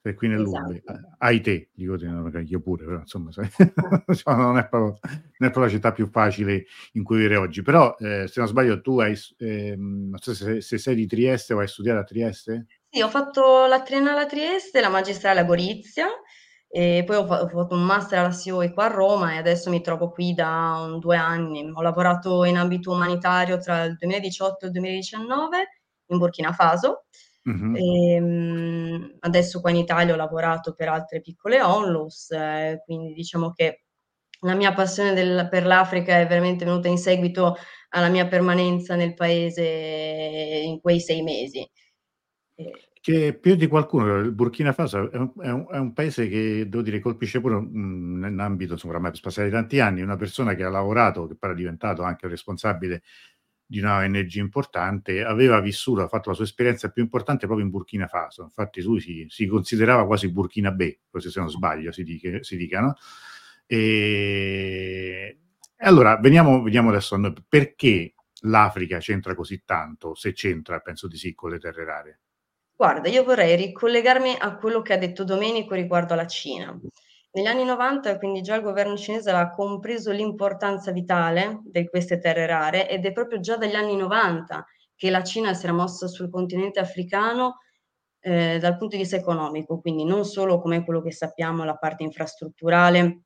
Sei 0.07 0.15
qui 0.15 0.29
nell'urbe. 0.29 0.81
Esatto. 0.85 1.15
Hai 1.17 1.41
te, 1.41 1.69
dico 1.73 1.95
io 1.97 2.59
pure, 2.61 2.85
però 2.85 3.01
insomma, 4.07 4.37
non, 4.37 4.57
è 4.57 4.65
proprio, 4.69 4.99
non, 5.01 5.49
è 5.49 5.51
proprio, 5.51 5.63
la 5.63 5.69
città 5.69 5.91
più 5.91 6.07
facile 6.07 6.63
in 6.93 7.03
cui 7.03 7.17
vivere 7.17 7.35
oggi. 7.35 7.61
Però, 7.61 7.93
eh, 7.99 8.25
se 8.27 8.39
non 8.39 8.47
sbaglio, 8.47 8.79
tu 8.79 8.99
hai, 8.99 9.17
eh, 9.37 9.75
non 9.75 10.17
so 10.17 10.33
se, 10.33 10.61
se, 10.61 10.77
sei 10.77 10.95
di 10.95 11.07
Trieste 11.07 11.53
o 11.53 11.59
hai 11.59 11.67
studiato 11.67 11.99
a 11.99 12.03
Trieste? 12.05 12.67
Sì, 12.89 13.01
ho 13.01 13.09
fatto 13.09 13.65
la 13.65 13.81
triennale 13.81 14.21
a 14.21 14.25
Trieste, 14.25 14.79
la 14.79 14.87
magistrale 14.87 15.41
a 15.41 15.43
Gorizia 15.43 16.07
e 16.69 17.03
poi 17.05 17.17
ho, 17.17 17.25
fa- 17.25 17.41
ho 17.41 17.47
fatto 17.49 17.75
un 17.75 17.83
master 17.83 18.19
alla 18.19 18.31
CIOE 18.31 18.71
qua 18.71 18.85
a 18.85 18.87
Roma 18.87 19.33
e 19.33 19.37
adesso 19.37 19.69
mi 19.69 19.81
trovo 19.81 20.09
qui 20.09 20.33
da 20.33 20.85
un, 20.87 20.99
due 20.99 21.17
anni. 21.17 21.69
Ho 21.69 21.81
lavorato 21.81 22.45
in 22.45 22.55
ambito 22.55 22.93
umanitario 22.93 23.57
tra 23.57 23.83
il 23.83 23.97
2018 23.97 24.63
e 24.63 24.67
il 24.67 24.73
2019 24.73 25.57
in 26.11 26.17
Burkina 26.17 26.53
Faso. 26.53 27.07
Mm-hmm. 27.49 27.75
E, 27.75 28.21
um, 28.21 29.15
adesso 29.19 29.61
qua 29.61 29.69
in 29.69 29.77
Italia 29.77 30.13
ho 30.13 30.17
lavorato 30.17 30.73
per 30.73 30.89
altre 30.89 31.21
piccole 31.21 31.61
onlus, 31.61 32.31
eh, 32.31 32.81
quindi 32.83 33.13
diciamo 33.13 33.51
che 33.51 33.83
la 34.41 34.53
mia 34.53 34.73
passione 34.73 35.13
del, 35.13 35.47
per 35.49 35.65
l'Africa 35.65 36.19
è 36.19 36.27
veramente 36.27 36.65
venuta 36.65 36.87
in 36.87 36.97
seguito 36.97 37.55
alla 37.89 38.09
mia 38.09 38.27
permanenza 38.27 38.95
nel 38.95 39.13
paese 39.13 39.63
in 39.63 40.79
quei 40.81 40.99
sei 40.99 41.23
mesi. 41.23 41.67
Che 42.99 43.37
più 43.39 43.55
di 43.55 43.67
qualcuno, 43.67 44.17
il 44.17 44.33
Burkina 44.33 44.73
Faso 44.73 45.09
è 45.09 45.15
un, 45.15 45.31
è 45.39 45.49
un, 45.49 45.65
è 45.71 45.77
un 45.77 45.93
paese 45.93 46.27
che, 46.27 46.67
devo 46.67 46.83
dire, 46.83 46.99
colpisce 46.99 47.39
pure 47.39 47.55
mh, 47.55 48.19
nell'ambito, 48.19 48.73
insomma, 48.73 48.95
ormai 48.95 49.11
per 49.11 49.21
passare 49.21 49.49
tanti 49.49 49.79
anni, 49.79 50.01
una 50.01 50.17
persona 50.17 50.53
che 50.53 50.63
ha 50.63 50.69
lavorato, 50.69 51.25
che 51.27 51.35
poi 51.35 51.51
è 51.51 51.55
diventato 51.55 52.03
anche 52.03 52.27
responsabile 52.27 53.03
di 53.67 53.79
una 53.79 53.97
ONG 53.97 54.35
importante, 54.35 55.23
aveva 55.23 55.59
vissuto, 55.59 56.01
ha 56.01 56.07
fatto 56.07 56.29
la 56.29 56.35
sua 56.35 56.45
esperienza 56.45 56.89
più 56.89 57.03
importante 57.03 57.45
proprio 57.45 57.65
in 57.65 57.71
Burkina 57.71 58.07
Faso. 58.07 58.43
Infatti 58.43 58.81
lui 58.81 59.01
si, 59.01 59.25
si 59.29 59.45
considerava 59.45 60.05
quasi 60.05 60.31
Burkina 60.31 60.71
Bay, 60.71 60.97
forse 61.09 61.29
se 61.29 61.39
non 61.39 61.49
sbaglio 61.49 61.91
si, 61.91 62.03
dica, 62.03 62.41
si 62.41 62.55
dica, 62.55 62.79
no? 62.79 62.95
E 63.65 65.37
allora, 65.79 66.17
veniamo, 66.17 66.63
veniamo 66.63 66.89
adesso 66.89 67.15
a 67.15 67.17
noi. 67.17 67.33
Perché 67.47 68.15
l'Africa 68.41 68.97
c'entra 68.99 69.35
così 69.35 69.63
tanto? 69.65 70.15
Se 70.15 70.31
c'entra, 70.31 70.79
penso 70.79 71.07
di 71.07 71.17
sì, 71.17 71.33
con 71.35 71.51
le 71.51 71.59
terre 71.59 71.83
rare. 71.83 72.19
Guarda, 72.75 73.09
io 73.09 73.23
vorrei 73.23 73.55
ricollegarmi 73.55 74.35
a 74.39 74.55
quello 74.55 74.81
che 74.81 74.93
ha 74.93 74.97
detto 74.97 75.23
Domenico 75.23 75.73
riguardo 75.73 76.13
alla 76.13 76.27
Cina. 76.27 76.79
Negli 77.37 77.45
anni 77.45 77.65
90, 77.65 78.17
quindi 78.17 78.41
già 78.41 78.55
il 78.55 78.63
governo 78.63 78.97
cinese 78.97 79.29
aveva 79.29 79.51
compreso 79.51 80.11
l'importanza 80.11 80.91
vitale 80.91 81.61
di 81.65 81.87
queste 81.87 82.17
terre 82.17 82.47
rare 82.47 82.89
ed 82.89 83.05
è 83.05 83.11
proprio 83.11 83.39
già 83.39 83.57
dagli 83.57 83.75
anni 83.75 83.95
90 83.95 84.65
che 84.95 85.11
la 85.11 85.21
Cina 85.21 85.53
si 85.53 85.65
era 85.65 85.73
mossa 85.75 86.07
sul 86.07 86.31
continente 86.31 86.79
africano 86.79 87.59
eh, 88.21 88.57
dal 88.57 88.75
punto 88.75 88.95
di 88.95 89.03
vista 89.03 89.17
economico, 89.17 89.79
quindi 89.79 90.03
non 90.03 90.25
solo 90.25 90.59
come 90.59 90.83
quello 90.83 90.99
che 90.99 91.11
sappiamo, 91.11 91.63
la 91.63 91.75
parte 91.75 92.01
infrastrutturale 92.01 93.19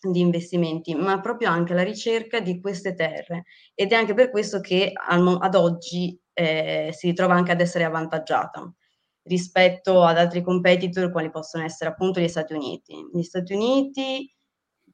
di 0.00 0.20
investimenti, 0.20 0.94
ma 0.94 1.20
proprio 1.20 1.50
anche 1.50 1.74
la 1.74 1.82
ricerca 1.82 2.40
di 2.40 2.62
queste 2.62 2.94
terre. 2.94 3.44
Ed 3.74 3.92
è 3.92 3.96
anche 3.96 4.14
per 4.14 4.30
questo 4.30 4.60
che 4.60 4.92
al, 4.94 5.36
ad 5.42 5.54
oggi 5.54 6.18
eh, 6.32 6.88
si 6.94 7.08
ritrova 7.08 7.34
anche 7.34 7.52
ad 7.52 7.60
essere 7.60 7.84
avvantaggiata 7.84 8.72
rispetto 9.28 10.02
ad 10.02 10.18
altri 10.18 10.42
competitor 10.42 11.10
quali 11.10 11.30
possono 11.30 11.64
essere 11.64 11.90
appunto 11.90 12.20
gli 12.20 12.28
Stati 12.28 12.54
Uniti. 12.54 12.94
Gli 13.12 13.22
Stati 13.22 13.52
Uniti 13.52 14.32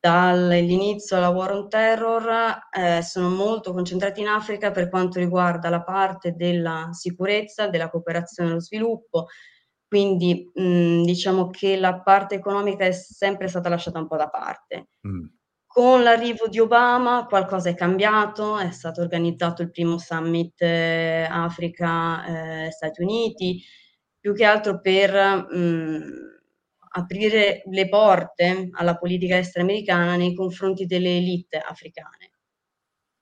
dall'inizio 0.04 1.16
della 1.16 1.30
War 1.30 1.52
on 1.52 1.68
Terror 1.68 2.58
eh, 2.70 3.00
sono 3.00 3.30
molto 3.30 3.72
concentrati 3.72 4.20
in 4.20 4.26
Africa 4.26 4.70
per 4.70 4.90
quanto 4.90 5.18
riguarda 5.18 5.70
la 5.70 5.82
parte 5.82 6.32
della 6.32 6.90
sicurezza, 6.92 7.68
della 7.68 7.88
cooperazione 7.88 8.50
e 8.50 8.52
allo 8.52 8.60
sviluppo, 8.60 9.28
quindi 9.88 10.50
mh, 10.52 11.04
diciamo 11.04 11.48
che 11.48 11.78
la 11.78 12.02
parte 12.02 12.34
economica 12.34 12.84
è 12.84 12.92
sempre 12.92 13.48
stata 13.48 13.70
lasciata 13.70 13.98
un 13.98 14.06
po' 14.06 14.16
da 14.16 14.28
parte. 14.28 14.88
Mm. 15.08 15.24
Con 15.66 16.02
l'arrivo 16.02 16.48
di 16.48 16.60
Obama 16.60 17.24
qualcosa 17.24 17.70
è 17.70 17.74
cambiato, 17.74 18.58
è 18.58 18.70
stato 18.72 19.00
organizzato 19.00 19.62
il 19.62 19.70
primo 19.70 19.98
summit 19.98 20.60
eh, 20.60 21.26
Africa-Stati 21.30 23.00
eh, 23.00 23.04
Uniti, 23.04 23.62
più 24.24 24.32
che 24.32 24.44
altro 24.46 24.80
per 24.80 25.12
mh, 25.12 25.54
mhmm, 25.54 26.02
aprire 26.92 27.62
le 27.66 27.88
porte 27.90 28.70
alla 28.72 28.96
politica 28.96 29.36
estera 29.36 29.62
americana 29.64 30.16
nei 30.16 30.34
confronti 30.34 30.86
delle 30.86 31.18
elite 31.18 31.58
africane. 31.58 32.30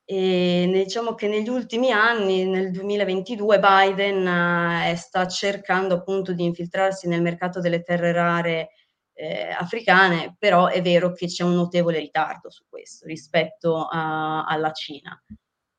E 0.05 0.71
diciamo 0.73 1.17
che 1.17 1.27
negli 1.27 1.49
ultimi 1.49 1.91
anni, 1.91 2.45
nel 2.45 2.71
2022, 2.71 3.59
Biden 3.59 4.29
eh, 4.29 4.95
sta 4.95 5.27
cercando 5.27 5.95
appunto 5.95 6.35
di 6.35 6.45
infiltrarsi 6.45 7.09
nel 7.09 7.21
mercato 7.21 7.59
delle 7.59 7.83
terre 7.83 8.13
rare 8.13 8.69
eh, 9.15 9.49
africane, 9.49 10.37
però 10.39 10.69
è 10.69 10.81
vero 10.83 11.11
che 11.15 11.27
c'è 11.27 11.43
un 11.43 11.55
notevole 11.55 11.99
ritardo 11.99 12.49
su 12.49 12.63
questo 12.69 13.07
rispetto 13.09 13.89
a, 13.91 14.45
alla 14.45 14.71
Cina. 14.71 15.21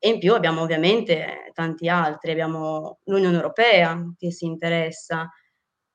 E 0.05 0.09
in 0.09 0.19
più 0.19 0.33
abbiamo 0.33 0.61
ovviamente 0.61 1.49
tanti 1.53 1.87
altri, 1.87 2.31
abbiamo 2.31 2.99
l'Unione 3.05 3.37
Europea 3.37 4.13
che 4.17 4.31
si 4.31 4.43
interessa, 4.45 5.31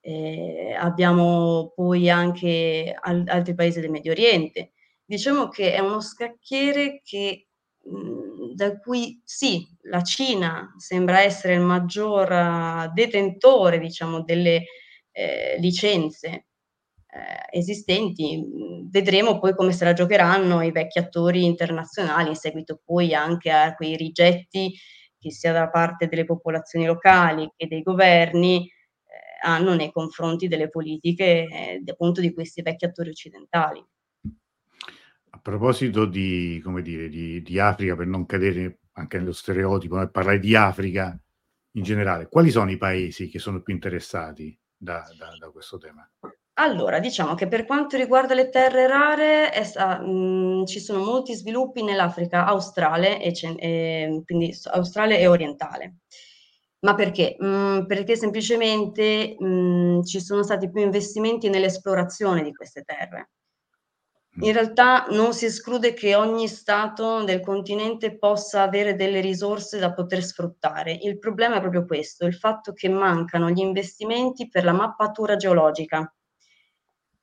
eh, 0.00 0.74
abbiamo 0.78 1.72
poi 1.74 2.08
anche 2.08 2.96
al- 2.98 3.24
altri 3.26 3.54
paesi 3.54 3.80
del 3.80 3.90
Medio 3.90 4.12
Oriente. 4.12 4.72
Diciamo 5.04 5.48
che 5.48 5.74
è 5.74 5.80
uno 5.80 6.00
scacchiere 6.00 7.02
che, 7.04 7.48
mh, 7.82 8.54
da 8.54 8.78
cui 8.78 9.20
sì, 9.24 9.66
la 9.82 10.02
Cina 10.02 10.74
sembra 10.78 11.20
essere 11.20 11.52
il 11.54 11.60
maggior 11.60 12.30
uh, 12.30 12.90
detentore, 12.94 13.78
diciamo, 13.78 14.22
delle 14.22 14.64
eh, 15.12 15.56
licenze 15.60 16.46
eh, 17.10 17.58
esistenti. 17.58 18.44
Vedremo 18.90 19.38
poi 19.38 19.54
come 19.54 19.72
se 19.72 19.84
la 19.84 19.92
giocheranno 19.92 20.62
i 20.62 20.72
vecchi 20.72 20.98
attori 20.98 21.44
internazionali, 21.44 22.28
in 22.28 22.34
seguito 22.34 22.80
poi 22.84 23.14
anche 23.14 23.50
a 23.50 23.74
quei 23.74 23.96
rigetti 23.96 24.74
che 25.18 25.32
sia 25.32 25.52
da 25.52 25.68
parte 25.68 26.06
delle 26.06 26.24
popolazioni 26.24 26.86
locali 26.86 27.50
che 27.56 27.66
dei 27.66 27.82
governi 27.82 28.66
eh, 28.66 28.70
hanno 29.42 29.74
nei 29.74 29.90
confronti 29.90 30.46
delle 30.46 30.68
politiche 30.68 31.44
eh, 31.44 31.82
appunto 31.86 32.20
di 32.20 32.32
questi 32.32 32.62
vecchi 32.62 32.84
attori 32.84 33.10
occidentali. 33.10 33.84
A 35.30 35.40
proposito 35.40 36.04
di, 36.04 36.60
come 36.62 36.82
dire, 36.82 37.08
di, 37.08 37.42
di 37.42 37.58
Africa, 37.58 37.96
per 37.96 38.06
non 38.06 38.26
cadere 38.26 38.80
anche 38.92 39.18
nello 39.18 39.32
stereotipo, 39.32 40.08
parlare 40.08 40.40
di 40.40 40.54
Africa 40.54 41.18
in 41.72 41.82
generale, 41.82 42.28
quali 42.28 42.50
sono 42.50 42.70
i 42.70 42.76
paesi 42.76 43.28
che 43.28 43.38
sono 43.38 43.60
più 43.62 43.72
interessati 43.72 44.58
da, 44.76 45.04
da, 45.16 45.36
da 45.38 45.50
questo 45.50 45.78
tema? 45.78 46.08
Allora, 46.60 46.98
diciamo 46.98 47.34
che 47.34 47.46
per 47.46 47.64
quanto 47.64 47.96
riguarda 47.96 48.34
le 48.34 48.48
terre 48.48 48.86
rare, 48.88 49.50
è 49.50 49.62
sta- 49.62 50.00
mh, 50.00 50.66
ci 50.66 50.80
sono 50.80 51.04
molti 51.04 51.34
sviluppi 51.34 51.82
nell'Africa 51.84 52.46
australe 52.46 53.22
e, 53.22 53.32
e 53.58 54.22
quindi 54.24 54.52
australe 54.72 55.18
e 55.20 55.28
orientale. 55.28 55.98
Ma 56.80 56.94
perché? 56.94 57.36
Mh, 57.38 57.86
perché 57.86 58.16
semplicemente 58.16 59.36
mh, 59.38 60.02
ci 60.04 60.20
sono 60.20 60.42
stati 60.42 60.68
più 60.70 60.82
investimenti 60.82 61.48
nell'esplorazione 61.48 62.42
di 62.42 62.52
queste 62.52 62.82
terre. 62.82 63.30
In 64.40 64.52
realtà 64.52 65.06
non 65.10 65.34
si 65.34 65.44
esclude 65.44 65.92
che 65.92 66.14
ogni 66.14 66.48
stato 66.48 67.24
del 67.24 67.40
continente 67.40 68.16
possa 68.16 68.62
avere 68.62 68.94
delle 68.94 69.20
risorse 69.20 69.78
da 69.78 69.92
poter 69.92 70.22
sfruttare. 70.22 70.92
Il 70.92 71.18
problema 71.18 71.56
è 71.56 71.60
proprio 71.60 71.84
questo, 71.84 72.24
il 72.24 72.34
fatto 72.34 72.72
che 72.72 72.88
mancano 72.88 73.50
gli 73.50 73.60
investimenti 73.60 74.48
per 74.48 74.64
la 74.64 74.72
mappatura 74.72 75.36
geologica. 75.36 76.10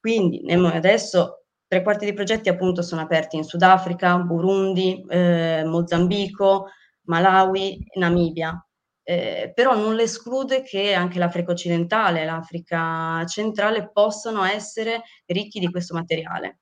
Quindi 0.06 0.46
adesso 0.72 1.46
tre 1.66 1.82
quarti 1.82 2.06
dei 2.06 2.14
progetti 2.14 2.48
appunto 2.48 2.84
sono 2.84 3.02
aperti 3.02 3.38
in 3.38 3.44
Sudafrica, 3.44 4.20
Burundi, 4.20 5.04
eh, 5.10 5.64
Mozambico, 5.66 6.68
Malawi, 7.06 7.84
Namibia. 7.96 8.64
Eh, 9.02 9.52
però 9.56 9.76
non 9.76 9.96
le 9.96 10.04
esclude 10.04 10.62
che 10.62 10.94
anche 10.94 11.18
l'Africa 11.18 11.54
occidentale 11.54 12.22
e 12.22 12.26
l'Africa 12.26 13.26
centrale 13.26 13.90
possano 13.92 14.44
essere 14.44 15.02
ricchi 15.26 15.60
di 15.60 15.72
questo 15.72 15.96
materiale. 15.96 16.60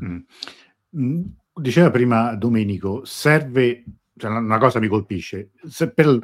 Mm. 0.00 0.18
mm 0.96 1.24
diceva 1.58 1.90
prima 1.90 2.36
Domenico, 2.36 3.04
serve, 3.04 3.82
cioè 4.16 4.30
una 4.30 4.58
cosa 4.58 4.78
mi 4.78 4.86
colpisce, 4.86 5.50
per, 5.92 6.20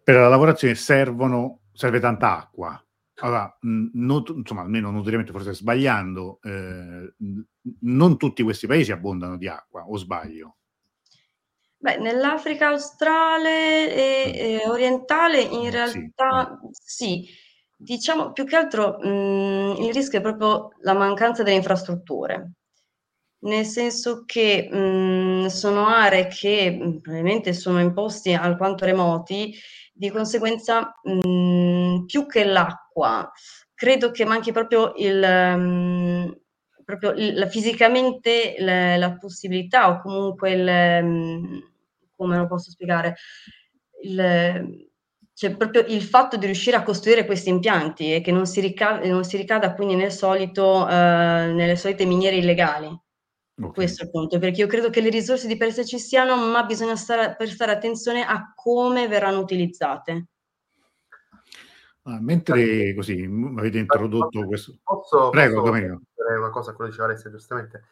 per, 0.00 0.14
la 0.14 0.28
lavorazione 0.28 0.76
servono, 0.76 1.62
serve 1.72 1.98
tanta 1.98 2.36
acqua. 2.36 2.80
Allora, 3.18 3.56
non, 3.60 4.24
insomma, 4.34 4.62
almeno 4.62 4.90
nutriamente 4.90 5.32
forse 5.32 5.54
sbagliando, 5.54 6.40
eh, 6.42 7.14
non 7.80 8.18
tutti 8.18 8.42
questi 8.42 8.66
paesi 8.66 8.92
abbondano 8.92 9.36
di 9.36 9.48
acqua, 9.48 9.86
o 9.88 9.96
sbaglio? 9.96 10.56
Beh, 11.76 11.98
nell'Africa 11.98 12.68
australe 12.68 13.94
e, 13.94 14.32
e 14.34 14.68
orientale 14.68 15.40
in 15.42 15.70
realtà 15.70 16.58
sì. 16.72 17.26
sì. 17.26 17.42
Diciamo 17.76 18.32
più 18.32 18.44
che 18.46 18.56
altro 18.56 18.98
mh, 19.00 19.76
il 19.80 19.92
rischio 19.92 20.18
è 20.18 20.22
proprio 20.22 20.70
la 20.80 20.94
mancanza 20.94 21.42
delle 21.42 21.56
infrastrutture 21.56 22.52
nel 23.44 23.64
senso 23.64 24.24
che 24.24 24.68
mh, 24.70 25.46
sono 25.46 25.86
aree 25.86 26.28
che 26.28 26.70
mh, 26.70 27.00
probabilmente 27.00 27.52
sono 27.52 27.80
in 27.80 27.92
posti 27.92 28.32
alquanto 28.32 28.84
remoti, 28.84 29.54
di 29.92 30.10
conseguenza 30.10 30.92
più 32.06 32.26
che 32.26 32.44
l'acqua, 32.44 32.83
credo 33.74 34.10
che 34.10 34.24
manchi 34.24 34.52
proprio 34.52 34.92
il... 34.96 35.18
Mh, 35.20 36.42
proprio 36.84 37.12
il, 37.12 37.48
fisicamente 37.50 38.56
la, 38.58 38.96
la, 38.96 39.16
possibilità 39.16 39.88
o 39.88 40.02
comunque 40.02 40.50
il, 40.52 41.62
come 42.14 42.36
lo 42.36 42.46
posso 42.46 42.70
spiegare, 42.70 43.16
il, 44.02 44.86
cioè 45.34 45.56
proprio 45.56 45.84
il 45.88 46.02
fatto 46.02 46.36
di 46.36 46.46
riuscire 46.46 46.76
a 46.76 46.82
costruire 46.82 47.26
questi 47.26 47.48
impianti 47.48 48.14
e 48.14 48.20
che 48.20 48.30
non 48.30 48.46
si, 48.46 48.60
ricada, 48.60 49.06
non 49.08 49.24
si 49.24 49.36
ricada 49.36 49.74
quindi 49.74 49.96
nel 49.96 50.12
solito, 50.12 50.88
eh, 50.88 50.92
nelle 50.92 51.76
solite 51.76 52.04
miniere 52.04 52.36
illegali. 52.36 52.86
Okay. 53.56 53.72
Questo 53.72 54.02
è 54.02 54.04
il 54.06 54.10
punto, 54.10 54.38
perché 54.38 54.62
io 54.62 54.66
credo 54.66 54.90
che 54.90 55.00
le 55.00 55.10
risorse 55.10 55.46
di 55.46 55.56
per 55.56 55.72
sé 55.72 55.84
ci 55.84 55.98
siano, 55.98 56.36
ma 56.36 56.64
bisogna 56.64 56.96
stare, 56.96 57.36
prestare 57.36 57.70
attenzione 57.70 58.24
a 58.24 58.52
come 58.54 59.06
verranno 59.06 59.38
utilizzate. 59.38 60.26
Ah, 62.06 62.20
mentre 62.20 62.94
così 62.94 63.24
avete 63.56 63.78
introdotto 63.78 64.28
posso, 64.28 64.46
questo. 64.46 64.78
Posso, 64.82 65.30
Prego, 65.30 65.62
posso 65.62 66.02
una 66.38 66.50
cosa 66.50 66.70
a 66.70 66.74
quello 66.74 66.90
che 66.90 66.96
diceva 66.96 67.12
Alessia, 67.12 67.30
giustamente. 67.30 67.84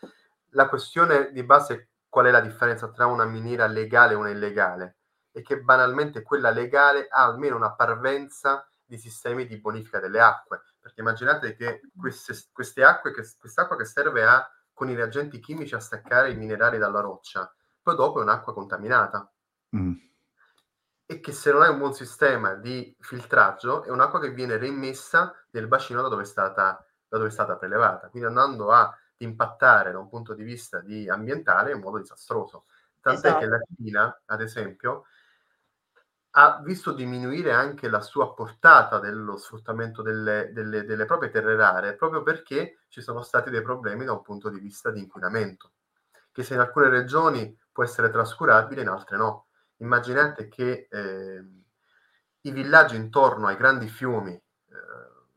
La 0.50 0.68
questione 0.68 1.32
di 1.32 1.42
base 1.44 1.74
è 1.74 1.86
qual 2.08 2.26
è 2.26 2.30
la 2.30 2.40
differenza 2.40 2.90
tra 2.90 3.06
una 3.06 3.24
miniera 3.24 3.66
legale 3.66 4.12
e 4.12 4.16
una 4.16 4.28
illegale? 4.28 4.98
E 5.32 5.40
che 5.40 5.62
banalmente 5.62 6.22
quella 6.22 6.50
legale 6.50 7.06
ha 7.08 7.24
almeno 7.24 7.56
una 7.56 7.74
parvenza 7.74 8.68
di 8.84 8.98
sistemi 8.98 9.46
di 9.46 9.58
bonifica 9.58 9.98
delle 9.98 10.20
acque. 10.20 10.60
Perché 10.78 11.00
immaginate 11.00 11.56
che 11.56 11.80
queste, 11.98 12.34
queste 12.52 12.84
acque, 12.84 13.14
che, 13.14 13.22
quest'acqua 13.38 13.76
che 13.78 13.86
serve 13.86 14.24
a 14.24 14.46
con 14.74 14.90
i 14.90 14.94
reagenti 14.94 15.40
chimici 15.40 15.74
a 15.74 15.80
staccare 15.80 16.32
i 16.32 16.36
minerali 16.36 16.76
dalla 16.76 17.00
roccia, 17.00 17.50
poi 17.80 17.94
dopo 17.94 18.18
è 18.18 18.22
un'acqua 18.22 18.52
contaminata. 18.52 19.30
Mm. 19.76 19.92
E 21.12 21.20
che 21.20 21.32
se 21.32 21.52
non 21.52 21.60
hai 21.60 21.68
un 21.68 21.76
buon 21.76 21.92
sistema 21.92 22.54
di 22.54 22.96
filtraggio 22.98 23.84
è 23.84 23.90
un'acqua 23.90 24.18
che 24.18 24.30
viene 24.30 24.56
reimmessa 24.56 25.34
nel 25.50 25.66
bacino 25.66 26.00
da 26.00 26.08
dove 26.08 26.22
è 26.22 26.24
stata, 26.24 26.82
da 27.06 27.16
dove 27.18 27.28
è 27.28 27.32
stata 27.32 27.56
prelevata, 27.56 28.08
quindi 28.08 28.28
andando 28.28 28.70
a 28.70 28.90
impattare 29.18 29.92
da 29.92 29.98
un 29.98 30.08
punto 30.08 30.32
di 30.32 30.42
vista 30.42 30.80
di 30.80 31.10
ambientale 31.10 31.72
in 31.72 31.80
modo 31.80 31.98
disastroso. 31.98 32.64
Tant'è 32.98 33.26
esatto. 33.26 33.40
che 33.40 33.46
la 33.46 33.60
Cina, 33.76 34.22
ad 34.24 34.40
esempio, 34.40 35.04
ha 36.30 36.62
visto 36.64 36.92
diminuire 36.92 37.52
anche 37.52 37.90
la 37.90 38.00
sua 38.00 38.32
portata 38.32 38.98
dello 38.98 39.36
sfruttamento 39.36 40.00
delle, 40.00 40.50
delle, 40.54 40.86
delle, 40.86 41.04
proprie 41.04 41.28
terre 41.28 41.56
rare, 41.56 41.94
proprio 41.94 42.22
perché 42.22 42.78
ci 42.88 43.02
sono 43.02 43.20
stati 43.20 43.50
dei 43.50 43.60
problemi 43.60 44.06
da 44.06 44.12
un 44.12 44.22
punto 44.22 44.48
di 44.48 44.58
vista 44.58 44.90
di 44.90 45.00
inquinamento, 45.00 45.72
che 46.32 46.42
se 46.42 46.54
in 46.54 46.60
alcune 46.60 46.88
regioni 46.88 47.54
può 47.70 47.84
essere 47.84 48.08
trascurabile, 48.08 48.80
in 48.80 48.88
altre 48.88 49.18
no. 49.18 49.48
Immaginate 49.82 50.48
che 50.48 50.86
eh, 50.88 51.44
i 52.42 52.50
villaggi 52.52 52.94
intorno 52.94 53.48
ai 53.48 53.56
grandi 53.56 53.88
fiumi 53.88 54.32
eh, 54.32 54.42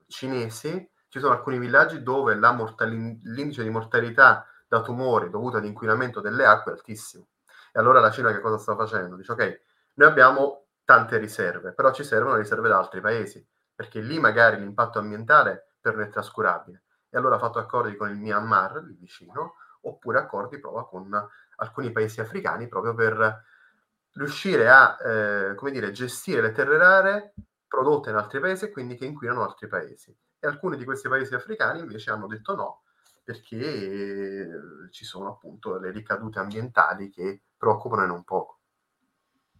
cinesi, 0.07 0.91
ci 1.09 1.19
sono 1.19 1.33
alcuni 1.33 1.57
villaggi 1.57 2.03
dove 2.03 2.35
mortali- 2.35 3.19
l'indice 3.23 3.63
di 3.63 3.69
mortalità 3.69 4.47
da 4.67 4.81
tumori 4.81 5.29
dovuto 5.29 5.57
all'inquinamento 5.57 6.21
delle 6.21 6.45
acque 6.45 6.71
è 6.71 6.75
altissimo. 6.75 7.29
E 7.73 7.79
allora 7.79 7.99
la 7.99 8.11
Cina 8.11 8.31
che 8.31 8.39
cosa 8.39 8.57
sta 8.57 8.75
facendo? 8.75 9.15
Dice 9.15 9.31
ok, 9.31 9.61
noi 9.95 10.09
abbiamo 10.09 10.67
tante 10.83 11.17
riserve, 11.17 11.73
però 11.73 11.91
ci 11.91 12.03
servono 12.03 12.35
riserve 12.35 12.69
da 12.69 12.77
altri 12.77 13.01
paesi, 13.01 13.45
perché 13.73 13.99
lì 13.99 14.19
magari 14.19 14.59
l'impatto 14.59 14.99
ambientale 14.99 15.73
per 15.81 15.95
noi 15.95 16.05
è 16.05 16.09
trascurabile. 16.09 16.83
E 17.09 17.17
allora 17.17 17.35
ha 17.35 17.39
fatto 17.39 17.57
accordi 17.57 17.95
con 17.95 18.09
il 18.09 18.17
Myanmar, 18.17 18.83
lì 18.83 18.93
vicino, 18.93 19.55
oppure 19.81 20.19
accordi 20.19 20.59
prova 20.59 20.87
con 20.87 21.09
alcuni 21.57 21.91
paesi 21.91 22.21
africani 22.21 22.67
proprio 22.67 22.93
per 22.93 23.43
riuscire 24.15 24.69
a, 24.69 24.97
eh, 24.99 25.55
come 25.55 25.71
dire, 25.71 25.91
gestire 25.91 26.41
le 26.41 26.51
terre 26.51 26.77
rare 26.77 27.33
prodotte 27.67 28.09
in 28.09 28.15
altri 28.15 28.39
paesi 28.39 28.65
e 28.65 28.71
quindi 28.71 28.95
che 28.95 29.05
inquinano 29.05 29.43
altri 29.43 29.67
paesi. 29.67 30.15
E 30.39 30.47
alcuni 30.47 30.77
di 30.77 30.85
questi 30.85 31.09
paesi 31.09 31.33
africani 31.33 31.79
invece 31.79 32.11
hanno 32.11 32.27
detto 32.27 32.55
no, 32.55 32.83
perché 33.23 33.57
eh, 33.57 34.47
ci 34.91 35.03
sono 35.03 35.29
appunto 35.29 35.77
le 35.77 35.91
ricadute 35.91 36.39
ambientali 36.39 37.09
che 37.09 37.43
preoccupano 37.57 38.03
in 38.03 38.11
un 38.11 38.23
poco. 38.23 38.59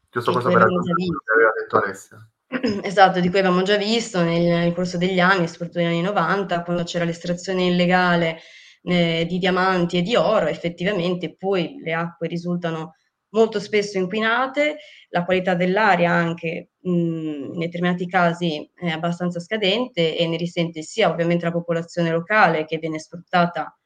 Giusto 0.09 0.31
questo 0.31 0.49
per 0.49 0.61
aveva 0.61 1.51
detto 1.59 1.77
Alessia. 1.77 2.29
Esatto, 2.83 3.19
di 3.19 3.29
cui 3.29 3.39
avevamo 3.39 3.63
già 3.63 3.75
visto 3.75 4.21
nel, 4.21 4.43
nel, 4.43 4.73
corso 4.73 4.97
degli 4.97 5.19
anni, 5.19 5.47
soprattutto 5.47 5.79
negli 5.79 5.87
anni 5.87 6.01
90, 6.01 6.63
quando 6.63 6.83
c'era 6.83 7.03
l'estrazione 7.03 7.65
illegale 7.65 8.39
eh, 8.83 9.25
di 9.27 9.37
diamanti 9.39 9.97
e 9.97 10.01
di 10.01 10.15
oro, 10.15 10.45
effettivamente 10.45 11.35
poi 11.35 11.81
le 11.83 11.93
acque 11.93 12.27
risultano 12.27 12.93
molto 13.35 13.59
spesso 13.59 13.97
inquinate, 13.97 14.77
la 15.09 15.25
qualità 15.25 15.53
dell'aria 15.53 16.09
anche 16.11 16.71
mh, 16.79 16.89
in 16.89 17.59
determinati 17.59 18.07
casi 18.07 18.67
è 18.73 18.89
abbastanza 18.89 19.39
scadente 19.39 20.17
e 20.17 20.25
ne 20.27 20.37
risente 20.37 20.81
sia 20.81 21.09
ovviamente 21.09 21.45
la 21.45 21.51
popolazione 21.51 22.11
locale 22.11 22.65
che 22.65 22.77
viene 22.77 22.97
sfruttata 22.97 23.77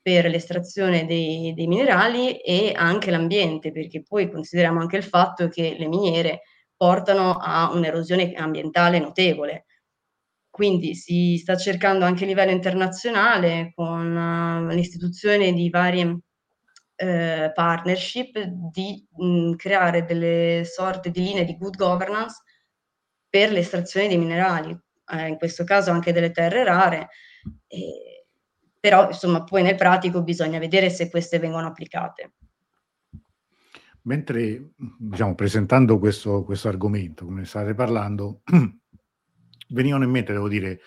per 0.00 0.26
l'estrazione 0.26 1.06
dei, 1.06 1.54
dei 1.54 1.66
minerali 1.66 2.36
e 2.38 2.72
anche 2.74 3.10
l'ambiente, 3.10 3.72
perché 3.72 4.02
poi 4.02 4.30
consideriamo 4.30 4.80
anche 4.80 4.96
il 4.96 5.02
fatto 5.04 5.48
che 5.48 5.76
le 5.78 5.88
miniere 5.88 6.42
portano 6.76 7.36
a 7.40 7.70
un'erosione 7.72 8.32
ambientale 8.34 8.98
notevole. 8.98 9.64
Quindi 10.50 10.94
si 10.94 11.36
sta 11.38 11.56
cercando 11.56 12.04
anche 12.04 12.24
a 12.24 12.26
livello 12.26 12.52
internazionale 12.52 13.72
con 13.74 14.14
uh, 14.14 14.72
l'istituzione 14.72 15.52
di 15.52 15.68
varie 15.70 16.20
eh, 16.96 17.50
partnership 17.54 18.38
di 18.38 19.06
mh, 19.16 19.54
creare 19.54 20.04
delle 20.04 20.62
sorte 20.64 21.10
di 21.10 21.22
linee 21.22 21.44
di 21.44 21.56
good 21.56 21.76
governance 21.76 22.42
per 23.28 23.50
l'estrazione 23.50 24.08
dei 24.08 24.18
minerali, 24.18 24.78
eh, 25.12 25.26
in 25.26 25.36
questo 25.36 25.64
caso 25.64 25.90
anche 25.90 26.12
delle 26.12 26.30
terre 26.30 26.64
rare. 26.64 27.08
E, 27.66 28.26
però 28.78 29.08
insomma 29.08 29.42
poi 29.42 29.62
nel 29.62 29.76
pratico 29.76 30.22
bisogna 30.22 30.58
vedere 30.58 30.90
se 30.90 31.10
queste 31.10 31.38
vengono 31.38 31.66
applicate. 31.66 32.34
Mentre 34.02 34.72
diciamo, 34.76 35.34
presentando 35.34 35.98
questo, 35.98 36.44
questo 36.44 36.68
argomento, 36.68 37.24
come 37.24 37.46
state 37.46 37.74
parlando, 37.74 38.42
venivano 39.70 40.04
in 40.04 40.10
mente, 40.10 40.32
devo 40.32 40.48
dire, 40.48 40.80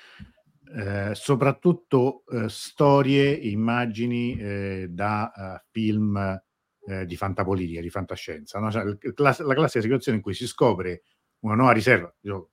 eh, 0.75 1.15
soprattutto 1.15 2.23
eh, 2.31 2.49
storie, 2.49 3.31
immagini 3.31 4.37
eh, 4.37 4.87
da 4.89 5.31
uh, 5.33 5.67
film 5.71 6.41
eh, 6.87 7.05
di 7.05 7.15
fantapolitica, 7.15 7.81
di 7.81 7.89
fantascienza. 7.89 8.59
No? 8.59 8.71
Cioè, 8.71 8.83
la, 9.15 9.35
la, 9.39 9.53
classica 9.53 9.81
situazione 9.81 10.17
in 10.17 10.23
cui 10.23 10.33
si 10.33 10.47
scopre 10.47 11.03
una 11.39 11.55
nuova 11.55 11.71
riserva. 11.71 12.13
Io, 12.21 12.51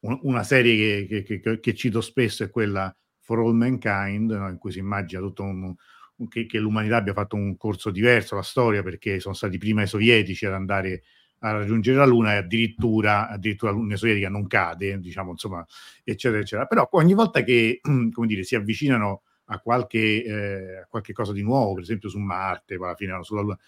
una 0.00 0.42
serie 0.42 1.06
che, 1.06 1.22
che, 1.22 1.40
che, 1.40 1.60
che, 1.60 1.74
cito 1.74 2.00
spesso 2.00 2.44
è 2.44 2.50
quella 2.50 2.94
for 3.20 3.38
All 3.40 3.54
Mankind, 3.54 4.30
no? 4.30 4.48
in 4.48 4.58
cui 4.58 4.72
si 4.72 4.78
immagina 4.78 5.20
tutto 5.20 5.42
un, 5.42 5.74
un, 6.16 6.28
che, 6.28 6.46
l'umanità 6.58 6.96
abbia 6.96 7.12
fatto 7.12 7.36
un 7.36 7.56
corso 7.56 7.90
diverso, 7.90 8.34
la 8.34 8.42
storia, 8.42 8.82
perché 8.82 9.20
sono 9.20 9.34
stati 9.34 9.58
prima 9.58 9.82
i 9.82 9.86
sovietici 9.86 10.46
ad 10.46 10.52
andare 10.52 11.02
a 11.48 11.58
raggiungere 11.58 11.96
la 11.98 12.04
Luna 12.04 12.34
e 12.34 12.36
addirittura, 12.36 13.28
addirittura 13.28 13.70
l'Unione 13.70 13.96
Sovietica 13.96 14.28
non 14.28 14.46
cade, 14.46 14.98
diciamo, 14.98 15.30
insomma, 15.30 15.64
eccetera, 16.04 16.40
eccetera. 16.40 16.66
Però 16.66 16.88
ogni 16.92 17.14
volta 17.14 17.42
che, 17.42 17.80
come 18.12 18.26
dire, 18.26 18.42
si 18.42 18.54
avvicinano 18.54 19.22
a 19.46 19.60
qualche, 19.60 20.24
eh, 20.24 20.76
a 20.78 20.86
qualche 20.86 21.12
cosa 21.12 21.32
di 21.32 21.42
nuovo, 21.42 21.74
per 21.74 21.82
esempio 21.82 22.08
su 22.08 22.18
Marte, 22.18 22.76
poi 22.76 22.86
alla 22.86 22.96
fine 22.96 23.18
sulla 23.22 23.42
Luna, 23.42 23.58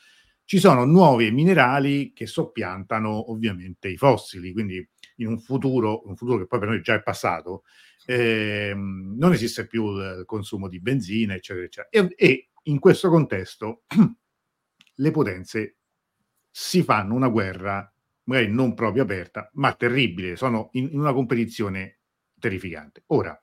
ci 0.44 0.58
sono 0.58 0.84
nuovi 0.84 1.30
minerali 1.30 2.12
che 2.14 2.26
soppiantano 2.26 3.30
ovviamente 3.30 3.88
i 3.88 3.96
fossili, 3.98 4.52
quindi 4.52 4.86
in 5.16 5.26
un 5.26 5.38
futuro, 5.38 6.06
un 6.08 6.16
futuro 6.16 6.38
che 6.38 6.46
poi 6.46 6.58
per 6.58 6.68
noi 6.68 6.80
già 6.80 6.94
è 6.94 7.02
passato, 7.02 7.64
eh, 8.06 8.72
non 8.74 9.32
esiste 9.32 9.66
più 9.66 9.98
il 9.98 10.22
consumo 10.24 10.68
di 10.68 10.80
benzina, 10.80 11.34
eccetera, 11.34 11.66
eccetera. 11.66 12.08
E, 12.08 12.14
e 12.16 12.48
in 12.62 12.78
questo 12.78 13.10
contesto 13.10 13.82
le 14.94 15.10
potenze 15.10 15.77
si 16.61 16.83
fanno 16.83 17.14
una 17.14 17.29
guerra, 17.29 17.88
magari 18.25 18.51
non 18.51 18.75
proprio 18.75 19.05
aperta, 19.05 19.49
ma 19.55 19.75
terribile, 19.75 20.35
sono 20.35 20.71
in, 20.73 20.88
in 20.90 20.99
una 20.99 21.12
competizione 21.12 22.01
terrificante. 22.37 23.05
Ora, 23.07 23.40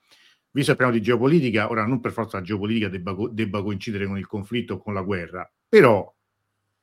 visto 0.51 0.73
che 0.73 0.77
parliamo 0.77 0.99
di 0.99 1.01
geopolitica, 1.01 1.69
ora 1.69 1.85
non 1.85 2.01
per 2.01 2.11
forza 2.11 2.39
la 2.39 2.43
geopolitica 2.43 2.89
debba, 2.89 3.15
debba 3.31 3.63
coincidere 3.63 4.05
con 4.05 4.17
il 4.17 4.27
conflitto 4.27 4.73
o 4.73 4.77
con 4.79 4.93
la 4.93 5.01
guerra, 5.01 5.49
però 5.69 6.13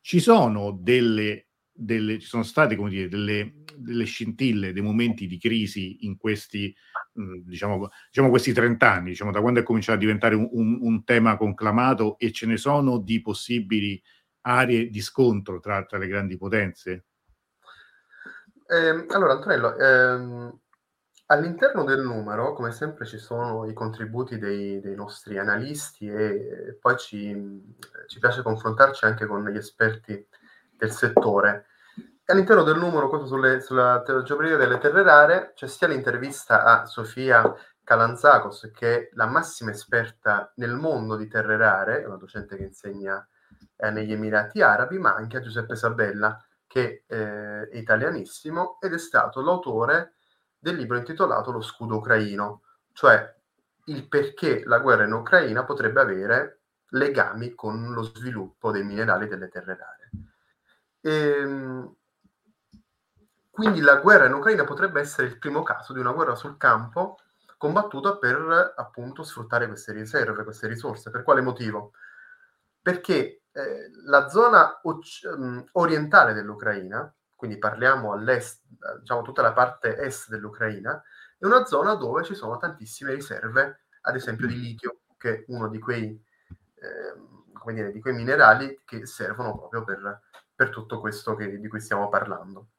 ci 0.01 0.21
sono 0.21 0.71
delle, 0.81 1.49
delle 1.71 2.19
ci 2.19 2.27
sono 2.27 2.45
state 2.45 2.77
come 2.77 2.89
dire 2.89 3.11
delle, 3.11 3.57
delle 3.77 4.05
scintille, 4.05 4.73
dei 4.73 4.83
momenti 4.83 5.27
di 5.27 5.39
crisi 5.39 6.07
in 6.07 6.17
questi 6.17 6.75
mm, 7.21 7.41
diciamo, 7.45 7.91
diciamo 8.07 8.31
questi 8.31 8.55
30 8.55 8.91
anni, 8.91 9.11
diciamo, 9.11 9.33
da 9.33 9.43
quando 9.43 9.61
è 9.61 9.63
cominciato 9.63 9.99
a 9.99 10.01
diventare 10.01 10.35
un, 10.35 10.49
un, 10.51 10.79
un, 10.81 11.05
tema 11.05 11.37
conclamato 11.37 12.19
e 12.19 12.33
ce 12.33 12.47
ne 12.47 12.57
sono 12.57 12.97
di 12.97 13.21
possibili 13.21 14.03
aree 14.43 14.89
di 14.89 15.01
scontro 15.01 15.61
tra, 15.61 15.85
tra 15.85 15.99
le 15.99 16.07
grandi 16.07 16.37
potenze? 16.37 17.05
Eh, 18.67 19.07
allora, 19.09 19.33
Antonello, 19.33 19.77
ehm, 19.77 20.61
all'interno 21.27 21.85
del 21.85 22.01
numero, 22.01 22.53
come 22.53 22.73
sempre, 22.73 23.05
ci 23.05 23.19
sono 23.19 23.67
i 23.67 23.75
contributi 23.75 24.39
dei, 24.39 24.81
dei 24.81 24.95
nostri 24.95 25.39
analisti 25.39 26.07
e 26.07 26.79
poi 26.81 26.97
ci, 26.97 27.77
ci, 28.07 28.19
piace 28.19 28.43
confrontarci 28.43 29.05
anche 29.05 29.27
con 29.27 29.47
gli 29.49 29.57
esperti 29.57 30.27
del 30.77 30.91
settore. 30.91 31.67
All'interno 32.27 32.63
del 32.63 32.79
numero, 32.79 33.09
questo 33.09 33.27
sulle, 33.27 33.61
sulla 33.61 34.03
geometria 34.25 34.57
delle 34.57 34.79
terre 34.79 35.03
rare, 35.03 35.53
c'è 35.55 35.67
sia 35.67 35.89
l'intervista 35.89 36.65
a 36.65 36.87
Sofia 36.87 37.55
Calanzakos, 37.85 38.71
che 38.73 38.97
è 38.97 39.09
la 39.15 39.27
massima 39.27 39.71
esperta 39.71 40.51
nel 40.57 40.75
mondo 40.75 41.17
di 41.17 41.29
terre 41.29 41.57
rare, 41.57 42.03
è 42.03 42.07
una 42.07 42.17
docente 42.17 42.57
che 42.57 42.63
insegna 42.63 43.27
eh, 43.83 43.91
negli 43.91 44.13
Emirati 44.13 44.63
Arabi, 44.63 44.99
ma 44.99 45.15
anche 45.15 45.39
a 45.39 45.41
Giuseppe 45.41 45.75
Sabella, 45.75 46.41
che 46.69 47.05
eh, 47.07 47.69
è 47.69 47.77
italianissimo 47.77 48.79
ed 48.81 48.95
è 48.95 48.99
stato 48.99 49.43
l'autore 49.43 50.15
del 50.57 50.77
libro 50.77 50.97
intitolato 50.97 51.51
Lo 51.51 51.61
scudo 51.61 51.97
ucraino, 51.97 52.63
cioè 52.93 53.35
il 53.87 54.07
perché 54.07 54.63
la 54.65 54.79
guerra 54.79 55.05
in 55.05 55.13
Ucraina 55.13 55.65
potrebbe 55.65 56.01
avere 56.01 56.61
legami 56.91 57.55
con 57.55 57.93
lo 57.93 58.03
sviluppo 58.03 58.71
dei 58.71 58.85
minerali 58.85 59.27
delle 59.27 59.49
terre 59.49 59.77
rare. 59.77 60.11
E, 61.01 61.11
ehm, 61.11 61.95
quindi 63.51 63.81
la 63.81 63.97
guerra 63.97 64.27
in 64.27 64.35
Ucraina 64.35 64.65
potrebbe 64.65 65.01
essere 65.01 65.27
il 65.27 65.39
primo 65.39 65.63
caso 65.63 65.93
di 65.93 65.99
una 65.99 66.13
guerra 66.13 66.37
sul 66.37 66.57
campo 66.57 67.19
combattuta 67.59 68.17
per 68.17 68.75
appunto 68.77 69.25
sfruttare 69.25 69.67
queste 69.67 69.93
riserve, 69.93 70.45
queste 70.45 70.69
risorse. 70.69 71.11
Per 71.11 71.23
quale 71.23 71.41
motivo? 71.41 71.93
Perché 72.81 73.42
eh, 73.53 73.91
la 74.05 74.29
zona 74.29 74.81
um, 74.83 75.65
orientale 75.73 76.33
dell'Ucraina, 76.33 77.13
quindi 77.37 77.59
parliamo 77.59 78.13
all'est, 78.13 78.63
diciamo 79.01 79.23
tutta 79.23 79.43
la 79.43 79.53
parte 79.53 79.97
est 79.99 80.31
dell'Ucraina, 80.31 81.03
è 81.39 81.45
una 81.45 81.65
zona 81.67 81.95
dove 81.95 82.25
ci 82.25 82.35
sono 82.35 82.57
tantissime 82.57 83.13
riserve, 83.13 83.87
ad 84.03 84.15
esempio 84.15 84.47
di 84.47 84.59
litio, 84.59 85.01
che 85.19 85.35
è 85.35 85.45
uno 85.49 85.69
di 85.69 85.79
quei, 85.79 86.09
eh, 86.77 87.53
come 87.53 87.75
dire, 87.75 87.93
di 87.93 88.01
quei 88.01 88.15
minerali 88.15 88.81
che 88.85 89.07
servono 89.07 89.57
proprio 89.57 89.85
per, 89.85 90.23
per 90.55 90.71
tutto 90.71 91.01
questo 91.01 91.35
che, 91.35 91.59
di 91.59 91.69
cui 91.69 91.81
stiamo 91.81 92.09
parlando. 92.09 92.71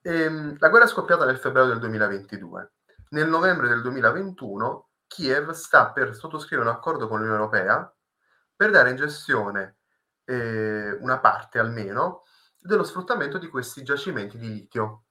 E, 0.00 0.22
ehm, 0.22 0.56
la 0.58 0.68
guerra 0.68 0.86
è 0.86 0.88
scoppiata 0.88 1.24
nel 1.24 1.38
febbraio 1.38 1.68
del 1.68 1.78
2022. 1.78 2.72
Nel 3.10 3.28
novembre 3.28 3.68
del 3.68 3.82
2021 3.82 4.88
Kiev 5.06 5.50
sta 5.50 5.92
per 5.92 6.14
sottoscrivere 6.14 6.68
un 6.68 6.74
accordo 6.74 7.08
con 7.08 7.18
l'Unione 7.18 7.38
Europea 7.38 7.94
per 8.54 8.70
dare 8.70 8.90
in 8.90 8.96
gestione 8.96 9.77
eh, 10.28 10.92
una 11.00 11.18
parte 11.20 11.58
almeno 11.58 12.24
dello 12.60 12.84
sfruttamento 12.84 13.38
di 13.38 13.48
questi 13.48 13.82
giacimenti 13.82 14.36
di 14.36 14.48
litio. 14.48 15.04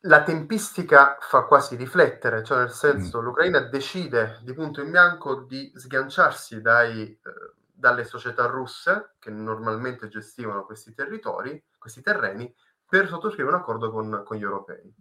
La 0.00 0.22
tempistica 0.22 1.18
fa 1.20 1.42
quasi 1.46 1.74
riflettere, 1.74 2.44
cioè 2.44 2.58
nel 2.58 2.70
senso 2.70 3.20
mm. 3.20 3.24
l'Ucraina 3.24 3.60
decide 3.60 4.38
di 4.42 4.54
punto 4.54 4.80
in 4.80 4.92
bianco 4.92 5.40
di 5.40 5.72
sganciarsi 5.74 6.60
dai, 6.60 7.02
eh, 7.02 7.20
dalle 7.72 8.04
società 8.04 8.46
russe 8.46 9.14
che 9.18 9.30
normalmente 9.30 10.06
gestivano 10.06 10.64
questi 10.64 10.94
territori, 10.94 11.60
questi 11.76 12.02
terreni, 12.02 12.54
per 12.88 13.08
sottoscrivere 13.08 13.56
un 13.56 13.62
accordo 13.62 13.90
con, 13.90 14.22
con 14.24 14.36
gli 14.36 14.42
europei. 14.42 14.94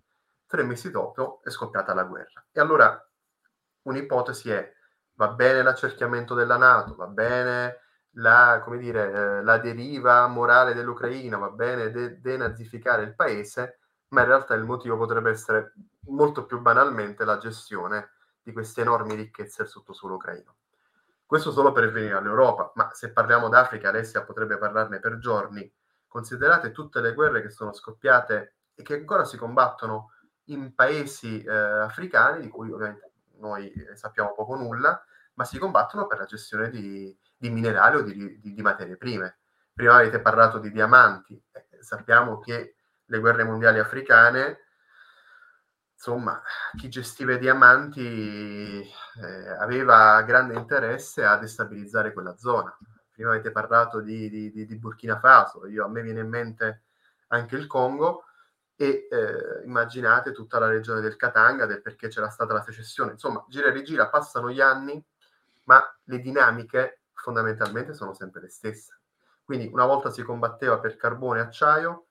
Tre 0.47 0.63
mesi 0.63 0.89
dopo 0.89 1.41
è 1.43 1.51
scoppiata 1.51 1.93
la 1.93 2.05
guerra. 2.05 2.43
E 2.51 2.59
allora 2.59 2.99
un'ipotesi 3.83 4.49
è 4.49 4.74
va 5.15 5.29
bene 5.29 5.63
l'accerchiamento 5.63 6.33
della 6.33 6.57
Nato, 6.57 6.95
va 6.95 7.07
bene 7.07 7.79
la, 8.17 8.63
dire, 8.77 9.11
eh, 9.11 9.43
la 9.43 9.57
deriva 9.57 10.27
morale 10.27 10.73
dell'Ucraina, 10.73 11.37
va 11.37 11.49
bene 11.49 11.91
de- 11.91 12.19
denazificare 12.21 13.03
il 13.03 13.15
paese, 13.15 13.79
ma 14.09 14.21
in 14.21 14.27
realtà 14.27 14.53
il 14.53 14.63
motivo 14.63 14.97
potrebbe 14.97 15.31
essere 15.31 15.73
molto 16.07 16.45
più 16.45 16.59
banalmente 16.59 17.25
la 17.25 17.37
gestione 17.37 18.11
di 18.41 18.53
queste 18.53 18.81
enormi 18.81 19.15
ricchezze 19.15 19.63
del 19.63 19.71
sottosuolo 19.71 20.15
ucraino. 20.15 20.55
Questo 21.25 21.51
solo 21.51 21.71
per 21.71 21.91
venire 21.91 22.13
all'Europa, 22.13 22.71
ma 22.75 22.91
se 22.93 23.11
parliamo 23.11 23.49
d'Africa, 23.49 23.89
Alessia 23.89 24.23
potrebbe 24.23 24.57
parlarne 24.57 24.99
per 24.99 25.17
giorni. 25.17 25.69
Considerate 26.07 26.71
tutte 26.71 27.01
le 27.01 27.13
guerre 27.13 27.41
che 27.41 27.49
sono 27.49 27.73
scoppiate 27.73 28.57
e 28.75 28.83
che 28.83 28.93
ancora 28.93 29.25
si 29.25 29.35
combattono 29.35 30.11
in 30.49 30.75
paesi 30.75 31.41
eh, 31.41 31.51
africani, 31.51 32.41
di 32.41 32.49
cui 32.49 32.71
ovviamente 32.71 33.14
noi 33.39 33.71
sappiamo 33.93 34.33
poco 34.33 34.55
nulla, 34.55 35.03
ma 35.35 35.43
si 35.43 35.57
combattono 35.57 36.07
per 36.07 36.19
la 36.19 36.25
gestione 36.25 36.69
di, 36.69 37.15
di 37.37 37.49
minerali 37.49 37.97
o 37.97 38.01
di, 38.01 38.39
di, 38.39 38.53
di, 38.53 38.61
materie 38.61 38.97
prime. 38.97 39.39
Prima 39.73 39.95
avete 39.95 40.19
parlato 40.19 40.59
di 40.59 40.71
diamanti, 40.71 41.41
eh, 41.51 41.67
sappiamo 41.81 42.39
che 42.39 42.75
le 43.05 43.19
guerre 43.19 43.43
mondiali 43.43 43.79
africane, 43.79 44.59
insomma, 45.93 46.41
chi 46.77 46.89
gestiva 46.89 47.33
i 47.33 47.39
diamanti 47.39 48.81
eh, 48.81 49.49
aveva 49.59 50.21
grande 50.23 50.55
interesse 50.55 51.23
a 51.23 51.37
destabilizzare 51.37 52.13
quella 52.13 52.37
zona. 52.37 52.75
Prima 53.11 53.31
avete 53.31 53.51
parlato 53.51 54.01
di, 54.01 54.51
di 54.51 54.75
Burkina 54.77 55.19
Faso, 55.19 55.67
io, 55.67 55.85
a 55.85 55.87
me 55.87 56.01
viene 56.01 56.19
in 56.21 56.29
mente 56.29 56.83
anche 57.27 57.55
il 57.55 57.67
Congo, 57.67 58.25
e 58.75 59.07
eh, 59.09 59.63
immaginate 59.63 60.31
tutta 60.31 60.59
la 60.59 60.67
regione 60.67 61.01
del 61.01 61.15
Katanga, 61.15 61.65
del 61.65 61.81
perché 61.81 62.09
c'era 62.09 62.29
stata 62.29 62.53
la 62.53 62.61
secessione. 62.61 63.11
Insomma, 63.11 63.43
gira 63.47 63.67
e 63.67 63.71
rigira, 63.71 64.09
passano 64.09 64.51
gli 64.51 64.61
anni, 64.61 65.03
ma 65.65 65.81
le 66.03 66.19
dinamiche 66.19 67.01
fondamentalmente 67.13 67.93
sono 67.93 68.13
sempre 68.13 68.41
le 68.41 68.49
stesse. 68.49 68.99
Quindi 69.43 69.69
una 69.71 69.85
volta 69.85 70.09
si 70.09 70.23
combatteva 70.23 70.79
per 70.79 70.97
carbone 70.97 71.39
e 71.39 71.43
acciaio, 71.43 72.07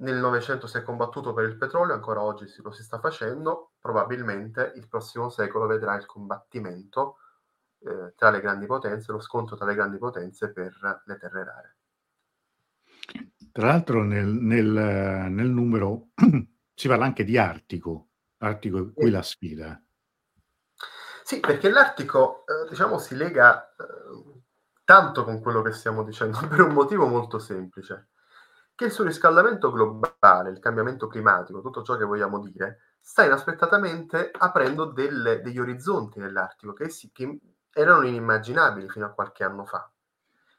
nel 0.00 0.16
Novecento 0.16 0.66
si 0.66 0.76
è 0.76 0.82
combattuto 0.82 1.32
per 1.32 1.44
il 1.44 1.56
petrolio, 1.56 1.94
ancora 1.94 2.22
oggi 2.22 2.46
si, 2.46 2.62
lo 2.62 2.70
si 2.70 2.82
sta 2.82 2.98
facendo, 2.98 3.72
probabilmente 3.80 4.72
il 4.76 4.88
prossimo 4.88 5.28
secolo 5.28 5.66
vedrà 5.66 5.96
il 5.96 6.06
combattimento 6.06 7.18
eh, 7.80 8.14
tra 8.16 8.30
le 8.30 8.40
grandi 8.40 8.66
potenze, 8.66 9.12
lo 9.12 9.20
scontro 9.20 9.56
tra 9.56 9.66
le 9.66 9.74
grandi 9.74 9.98
potenze 9.98 10.52
per 10.52 11.02
le 11.04 11.18
terre 11.18 11.44
rare. 11.44 11.76
Tra 13.58 13.66
l'altro 13.66 14.04
nel, 14.04 14.24
nel, 14.24 14.68
nel 14.68 15.48
numero 15.48 16.10
si 16.72 16.86
parla 16.86 17.06
anche 17.06 17.24
di 17.24 17.36
Artico, 17.36 18.10
Artico 18.38 18.78
è 18.78 18.92
qui 18.92 19.10
la 19.10 19.20
sfida. 19.20 19.82
Sì, 21.24 21.40
perché 21.40 21.68
l'Artico, 21.68 22.44
eh, 22.46 22.68
diciamo, 22.68 22.98
si 22.98 23.16
lega 23.16 23.68
eh, 23.70 24.42
tanto 24.84 25.24
con 25.24 25.40
quello 25.40 25.62
che 25.62 25.72
stiamo 25.72 26.04
dicendo 26.04 26.38
per 26.46 26.60
un 26.60 26.72
motivo 26.72 27.08
molto 27.08 27.40
semplice, 27.40 28.10
che 28.76 28.84
il 28.84 28.92
surriscaldamento 28.92 29.72
globale, 29.72 30.50
il 30.50 30.60
cambiamento 30.60 31.08
climatico, 31.08 31.60
tutto 31.60 31.82
ciò 31.82 31.96
che 31.96 32.04
vogliamo 32.04 32.38
dire, 32.38 32.94
sta 33.00 33.24
inaspettatamente 33.24 34.30
aprendo 34.38 34.84
delle, 34.84 35.40
degli 35.40 35.58
orizzonti 35.58 36.20
nell'Artico 36.20 36.74
che, 36.74 36.90
si, 36.90 37.10
che 37.10 37.40
erano 37.72 38.06
inimmaginabili 38.06 38.88
fino 38.88 39.06
a 39.06 39.10
qualche 39.10 39.42
anno 39.42 39.64
fa. 39.64 39.90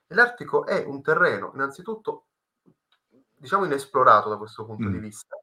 E 0.05 0.13
l'Artico 0.13 0.65
è 0.65 0.83
un 0.85 1.01
terreno, 1.01 1.51
innanzitutto, 1.53 2.25
diciamo, 3.39 3.65
inesplorato 3.65 4.29
da 4.29 4.37
questo 4.37 4.65
punto 4.65 4.87
mm. 4.87 4.91
di 4.91 4.99
vista, 4.99 5.37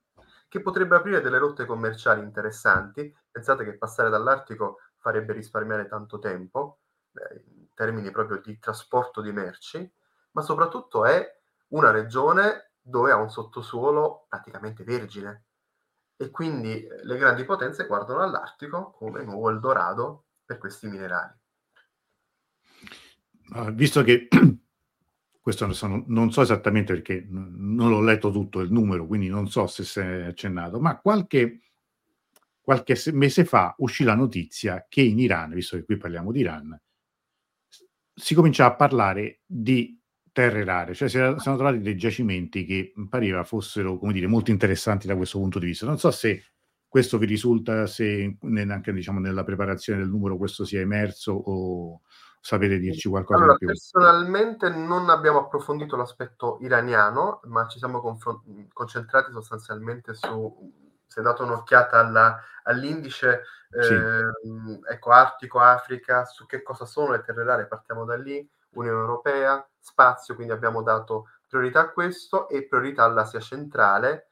che 0.48 0.60
potrebbe 0.60 0.96
aprire 0.96 1.20
delle 1.20 1.38
rotte 1.38 1.64
commerciali 1.64 2.22
interessanti. 2.22 3.14
Pensate 3.30 3.64
che 3.64 3.76
passare 3.76 4.10
dall'Artico 4.10 4.78
farebbe 4.98 5.32
risparmiare 5.32 5.86
tanto 5.86 6.18
tempo 6.18 6.80
eh, 7.14 7.42
in 7.58 7.68
termini 7.74 8.10
proprio 8.10 8.40
di 8.40 8.58
trasporto 8.58 9.20
di 9.20 9.32
merci, 9.32 9.90
ma 10.32 10.42
soprattutto 10.42 11.04
è 11.04 11.26
una 11.68 11.90
regione 11.90 12.72
dove 12.80 13.10
ha 13.10 13.16
un 13.16 13.30
sottosuolo 13.30 14.26
praticamente 14.28 14.84
vergine 14.84 15.44
e 16.16 16.30
quindi 16.30 16.84
eh, 16.84 17.04
le 17.04 17.16
grandi 17.18 17.44
potenze 17.44 17.86
guardano 17.86 18.22
all'Artico 18.22 18.92
come 18.92 19.22
nuovo 19.22 19.50
Eldorado 19.50 20.26
per 20.44 20.58
questi 20.58 20.86
minerali. 20.86 21.34
Visto 23.72 24.02
che 24.02 24.28
questo 25.46 26.02
non 26.06 26.32
so 26.32 26.40
esattamente 26.40 26.92
perché 26.92 27.24
non 27.30 27.88
l'ho 27.88 28.00
letto 28.00 28.32
tutto 28.32 28.58
il 28.58 28.72
numero, 28.72 29.06
quindi 29.06 29.28
non 29.28 29.48
so 29.48 29.68
se 29.68 29.84
si 29.84 30.00
è 30.00 30.24
accennato, 30.24 30.80
ma 30.80 30.98
qualche 30.98 31.60
qualche 32.60 33.00
mese 33.12 33.44
fa 33.44 33.72
uscì 33.78 34.02
la 34.02 34.16
notizia 34.16 34.86
che 34.88 35.02
in 35.02 35.20
Iran, 35.20 35.54
visto 35.54 35.76
che 35.76 35.84
qui 35.84 35.98
parliamo 35.98 36.32
di 36.32 36.40
Iran, 36.40 36.76
si 38.12 38.34
cominciava 38.34 38.72
a 38.72 38.76
parlare 38.76 39.42
di 39.46 39.96
terre 40.32 40.64
rare, 40.64 40.94
cioè 40.94 41.08
si 41.08 41.16
sono 41.16 41.54
trovati 41.54 41.78
dei 41.78 41.96
giacimenti 41.96 42.64
che 42.64 42.92
pareva 43.08 43.44
fossero, 43.44 43.98
come 43.98 44.12
dire, 44.14 44.26
molto 44.26 44.50
interessanti 44.50 45.06
da 45.06 45.14
questo 45.14 45.38
punto 45.38 45.60
di 45.60 45.66
vista. 45.66 45.86
Non 45.86 46.00
so 46.00 46.10
se 46.10 46.42
questo 46.88 47.18
vi 47.18 47.26
risulta, 47.26 47.86
se 47.86 48.36
anche 48.42 48.92
diciamo, 48.92 49.20
nella 49.20 49.44
preparazione 49.44 50.00
del 50.00 50.08
numero 50.08 50.36
questo 50.36 50.64
sia 50.64 50.80
emerso 50.80 51.30
o 51.30 52.00
sapete 52.46 52.78
dirci 52.78 53.08
qualcosa 53.08 53.38
allora, 53.38 53.52
in 53.52 53.58
più? 53.58 53.66
Personalmente 53.66 54.68
non 54.68 55.10
abbiamo 55.10 55.40
approfondito 55.40 55.96
l'aspetto 55.96 56.58
iraniano, 56.60 57.40
ma 57.44 57.66
ci 57.66 57.78
siamo 57.78 58.00
confron- 58.00 58.68
concentrati 58.72 59.32
sostanzialmente 59.32 60.14
su, 60.14 60.72
se 61.08 61.22
dato 61.22 61.42
un'occhiata 61.42 61.98
alla, 61.98 62.40
all'indice 62.62 63.42
sì. 63.68 63.92
eh, 63.92 64.92
ecco, 64.92 65.10
Artico, 65.10 65.58
Africa, 65.58 66.24
su 66.24 66.46
che 66.46 66.62
cosa 66.62 66.84
sono 66.84 67.10
le 67.10 67.22
terre 67.22 67.42
rare, 67.42 67.66
partiamo 67.66 68.04
da 68.04 68.14
lì, 68.14 68.48
Unione 68.74 69.00
Europea, 69.00 69.68
spazio, 69.80 70.36
quindi 70.36 70.52
abbiamo 70.52 70.82
dato 70.84 71.30
priorità 71.48 71.80
a 71.80 71.90
questo 71.90 72.48
e 72.48 72.68
priorità 72.68 73.02
all'Asia 73.02 73.40
centrale 73.40 74.28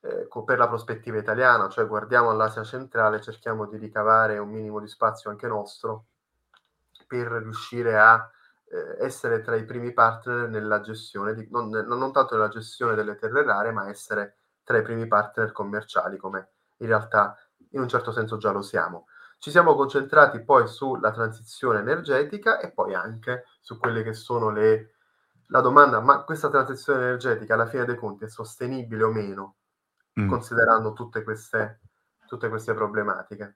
eh, 0.00 0.28
per 0.44 0.58
la 0.58 0.66
prospettiva 0.66 1.18
italiana, 1.18 1.68
cioè 1.68 1.86
guardiamo 1.86 2.30
all'Asia 2.30 2.64
centrale, 2.64 3.20
cerchiamo 3.20 3.66
di 3.66 3.76
ricavare 3.76 4.38
un 4.38 4.50
minimo 4.50 4.80
di 4.80 4.88
spazio 4.88 5.30
anche 5.30 5.46
nostro 5.46 6.06
per 7.06 7.28
riuscire 7.28 7.98
a 7.98 8.30
eh, 8.68 9.04
essere 9.04 9.40
tra 9.40 9.56
i 9.56 9.64
primi 9.64 9.92
partner 9.92 10.48
nella 10.48 10.80
gestione, 10.80 11.34
di, 11.34 11.48
non, 11.50 11.68
non 11.68 12.12
tanto 12.12 12.34
nella 12.34 12.48
gestione 12.48 12.94
delle 12.94 13.16
terre 13.16 13.44
rare, 13.44 13.72
ma 13.72 13.88
essere 13.88 14.36
tra 14.64 14.78
i 14.78 14.82
primi 14.82 15.06
partner 15.06 15.52
commerciali, 15.52 16.16
come 16.16 16.50
in 16.78 16.88
realtà 16.88 17.36
in 17.70 17.80
un 17.80 17.88
certo 17.88 18.12
senso 18.12 18.36
già 18.36 18.50
lo 18.50 18.62
siamo. 18.62 19.06
Ci 19.38 19.50
siamo 19.50 19.74
concentrati 19.74 20.42
poi 20.42 20.66
sulla 20.66 21.12
transizione 21.12 21.78
energetica 21.80 22.58
e 22.58 22.72
poi 22.72 22.94
anche 22.94 23.44
su 23.60 23.78
quelle 23.78 24.02
che 24.02 24.14
sono 24.14 24.50
le 24.50 24.96
la 25.48 25.60
domanda, 25.60 26.00
ma 26.00 26.22
questa 26.22 26.48
transizione 26.48 27.02
energetica 27.02 27.54
alla 27.54 27.66
fine 27.66 27.84
dei 27.84 27.96
conti 27.96 28.24
è 28.24 28.28
sostenibile 28.28 29.04
o 29.04 29.12
meno, 29.12 29.56
mm. 30.20 30.28
considerando 30.28 30.92
tutte 30.92 31.22
queste, 31.22 31.82
tutte 32.26 32.48
queste 32.48 32.74
problematiche? 32.74 33.54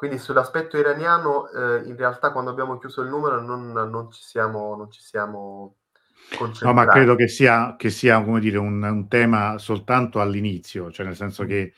Quindi 0.00 0.16
sull'aspetto 0.16 0.78
iraniano, 0.78 1.50
eh, 1.50 1.82
in 1.84 1.94
realtà 1.94 2.32
quando 2.32 2.50
abbiamo 2.50 2.78
chiuso 2.78 3.02
il 3.02 3.10
numero 3.10 3.38
non, 3.42 3.70
non 3.70 4.10
ci 4.10 4.22
siamo, 4.22 4.74
non 4.74 4.90
ci 4.90 5.02
siamo 5.02 5.76
concentrati. 6.38 6.64
No, 6.64 6.72
ma 6.72 6.86
credo 6.86 7.14
che 7.16 7.28
sia, 7.28 7.76
che 7.76 7.90
sia 7.90 8.24
come 8.24 8.40
dire, 8.40 8.56
un, 8.56 8.82
un 8.82 9.08
tema 9.08 9.58
soltanto 9.58 10.22
all'inizio, 10.22 10.90
cioè 10.90 11.04
nel 11.04 11.16
senso 11.16 11.42
mm. 11.42 11.46
che 11.46 11.74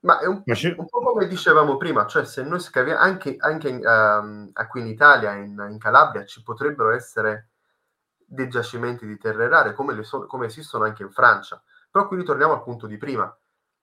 ma 0.00 0.18
è 0.18 0.24
un, 0.24 0.42
un, 0.46 0.86
po' 0.88 1.02
come 1.02 1.26
dicevamo 1.26 1.76
prima, 1.76 2.06
cioè 2.06 2.24
se 2.24 2.42
noi 2.42 2.58
scaviamo 2.58 2.98
anche, 2.98 3.36
anche 3.38 3.68
um, 3.68 4.50
qui 4.66 4.80
in 4.80 4.86
Italia, 4.86 5.34
in, 5.34 5.66
in, 5.70 5.76
Calabria, 5.76 6.24
ci 6.24 6.42
potrebbero 6.42 6.90
essere 6.90 7.50
dei 8.16 8.48
giacimenti 8.48 9.04
di 9.06 9.18
terre 9.18 9.46
rare 9.46 9.74
come, 9.74 10.02
so, 10.04 10.24
come 10.24 10.46
esistono 10.46 10.84
anche 10.84 11.02
in 11.02 11.10
Francia. 11.10 11.62
Però 11.90 12.08
qui 12.08 12.16
ritorniamo 12.16 12.54
al 12.54 12.62
punto 12.62 12.86
di 12.86 12.96
prima. 12.96 13.30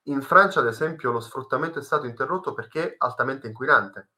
In 0.07 0.21
Francia, 0.21 0.61
ad 0.61 0.67
esempio, 0.67 1.11
lo 1.11 1.19
sfruttamento 1.19 1.79
è 1.79 1.83
stato 1.83 2.05
interrotto 2.05 2.53
perché 2.53 2.95
altamente 2.97 3.47
inquinante. 3.47 4.09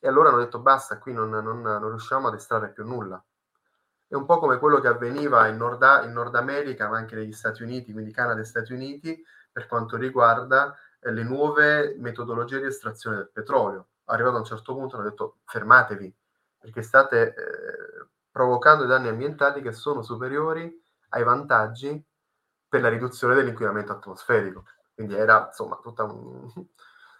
E 0.00 0.08
allora 0.08 0.30
hanno 0.30 0.38
detto 0.38 0.58
basta, 0.58 0.98
qui 0.98 1.12
non, 1.12 1.30
non, 1.30 1.60
non 1.60 1.88
riusciamo 1.88 2.26
ad 2.26 2.34
estrarre 2.34 2.72
più 2.72 2.84
nulla. 2.84 3.22
È 4.08 4.14
un 4.14 4.24
po' 4.24 4.38
come 4.38 4.58
quello 4.58 4.80
che 4.80 4.88
avveniva 4.88 5.46
in 5.46 5.56
Nord, 5.56 6.02
in 6.04 6.12
Nord 6.12 6.34
America, 6.34 6.88
ma 6.88 6.96
anche 6.96 7.14
negli 7.14 7.32
Stati 7.32 7.62
Uniti, 7.62 7.92
quindi 7.92 8.10
Canada 8.10 8.40
e 8.40 8.44
Stati 8.44 8.72
Uniti, 8.72 9.22
per 9.52 9.68
quanto 9.68 9.96
riguarda 9.96 10.76
eh, 10.98 11.12
le 11.12 11.22
nuove 11.22 11.94
metodologie 11.96 12.58
di 12.58 12.66
estrazione 12.66 13.16
del 13.18 13.30
petrolio. 13.32 13.90
Arrivato 14.06 14.36
a 14.36 14.40
un 14.40 14.44
certo 14.44 14.74
punto 14.74 14.96
hanno 14.96 15.08
detto 15.08 15.38
fermatevi, 15.44 16.12
perché 16.58 16.82
state 16.82 17.28
eh, 17.28 18.06
provocando 18.28 18.86
danni 18.86 19.06
ambientali 19.06 19.62
che 19.62 19.70
sono 19.70 20.02
superiori 20.02 20.84
ai 21.10 21.22
vantaggi 21.22 22.04
per 22.68 22.80
la 22.80 22.88
riduzione 22.88 23.36
dell'inquinamento 23.36 23.92
atmosferico. 23.92 24.64
Quindi 25.00 25.14
era 25.14 25.46
insomma 25.48 25.78
tutta 25.82 26.04
un... 26.04 26.46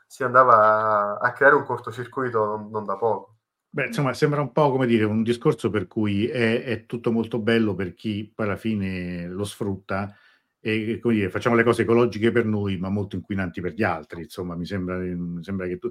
si 0.06 0.22
andava 0.22 1.18
a, 1.18 1.32
creare 1.32 1.54
un 1.54 1.64
cortocircuito 1.64 2.68
non, 2.70 2.84
da 2.84 2.96
poco. 2.96 3.36
Beh, 3.70 3.86
insomma, 3.86 4.12
sembra 4.12 4.40
un 4.40 4.50
po' 4.50 4.70
come 4.72 4.86
dire 4.86 5.04
un 5.04 5.22
discorso 5.22 5.70
per 5.70 5.86
cui 5.86 6.26
è, 6.26 6.64
è, 6.64 6.86
tutto 6.86 7.12
molto 7.12 7.38
bello 7.38 7.74
per 7.74 7.94
chi 7.94 8.30
poi 8.34 8.46
alla 8.46 8.56
fine 8.56 9.28
lo 9.28 9.44
sfrutta 9.44 10.12
e 10.58 10.98
come 11.00 11.14
dire, 11.14 11.30
facciamo 11.30 11.54
le 11.54 11.62
cose 11.62 11.82
ecologiche 11.82 12.32
per 12.32 12.44
noi, 12.44 12.76
ma 12.76 12.90
molto 12.90 13.16
inquinanti 13.16 13.60
per 13.60 13.72
gli 13.72 13.84
altri. 13.84 14.22
Insomma, 14.22 14.56
mi 14.56 14.66
sembra, 14.66 14.98
mi 14.98 15.42
sembra 15.42 15.66
che 15.66 15.78
tu, 15.78 15.88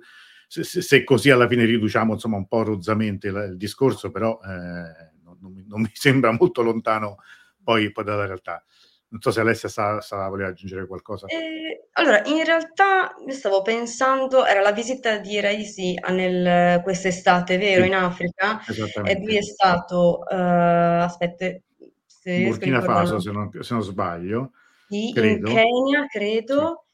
se, 0.47 0.63
se, 0.63 1.03
così 1.03 1.29
alla 1.29 1.47
fine 1.47 1.65
riduciamo 1.65 2.13
insomma 2.13 2.37
un 2.37 2.47
po' 2.47 2.63
rozzamente 2.63 3.29
il, 3.29 3.55
discorso, 3.55 4.11
però 4.11 4.39
eh, 4.43 5.11
non, 5.23 5.65
non, 5.65 5.81
mi, 5.81 5.89
sembra 5.93 6.31
molto 6.31 6.61
lontano 6.61 7.17
poi, 7.63 7.91
poi 7.91 8.03
dalla 8.03 8.25
realtà. 8.25 8.63
Non 9.11 9.21
so 9.21 9.31
se 9.31 9.39
Alessia 9.39 9.69
sa, 9.69 10.01
sa 10.01 10.27
voleva 10.27 10.49
aggiungere 10.49 10.85
qualcosa. 10.85 11.25
Eh, 11.27 11.87
allora, 11.93 12.23
in 12.25 12.43
realtà 12.43 13.15
io 13.25 13.33
stavo 13.33 13.63
pensando, 13.63 14.45
era 14.45 14.61
la 14.61 14.71
visita 14.71 15.17
di 15.17 15.39
Raisi 15.39 15.95
nel, 16.09 16.81
quest'estate, 16.83 17.57
vero, 17.57 17.81
sì, 17.81 17.87
in 17.87 17.95
Africa, 17.95 18.61
e 19.03 19.19
lui 19.19 19.37
è 19.37 19.41
stato, 19.41 20.19
uh, 20.29 21.01
aspetta, 21.01 21.47
se 22.05 22.43
Burkina 22.43 22.81
Faso, 22.81 23.19
se 23.19 23.31
non, 23.31 23.49
se 23.59 23.73
non 23.73 23.81
sbaglio, 23.81 24.51
sì, 24.87 25.09
in 25.09 25.43
Kenya 25.43 26.05
credo, 26.07 26.85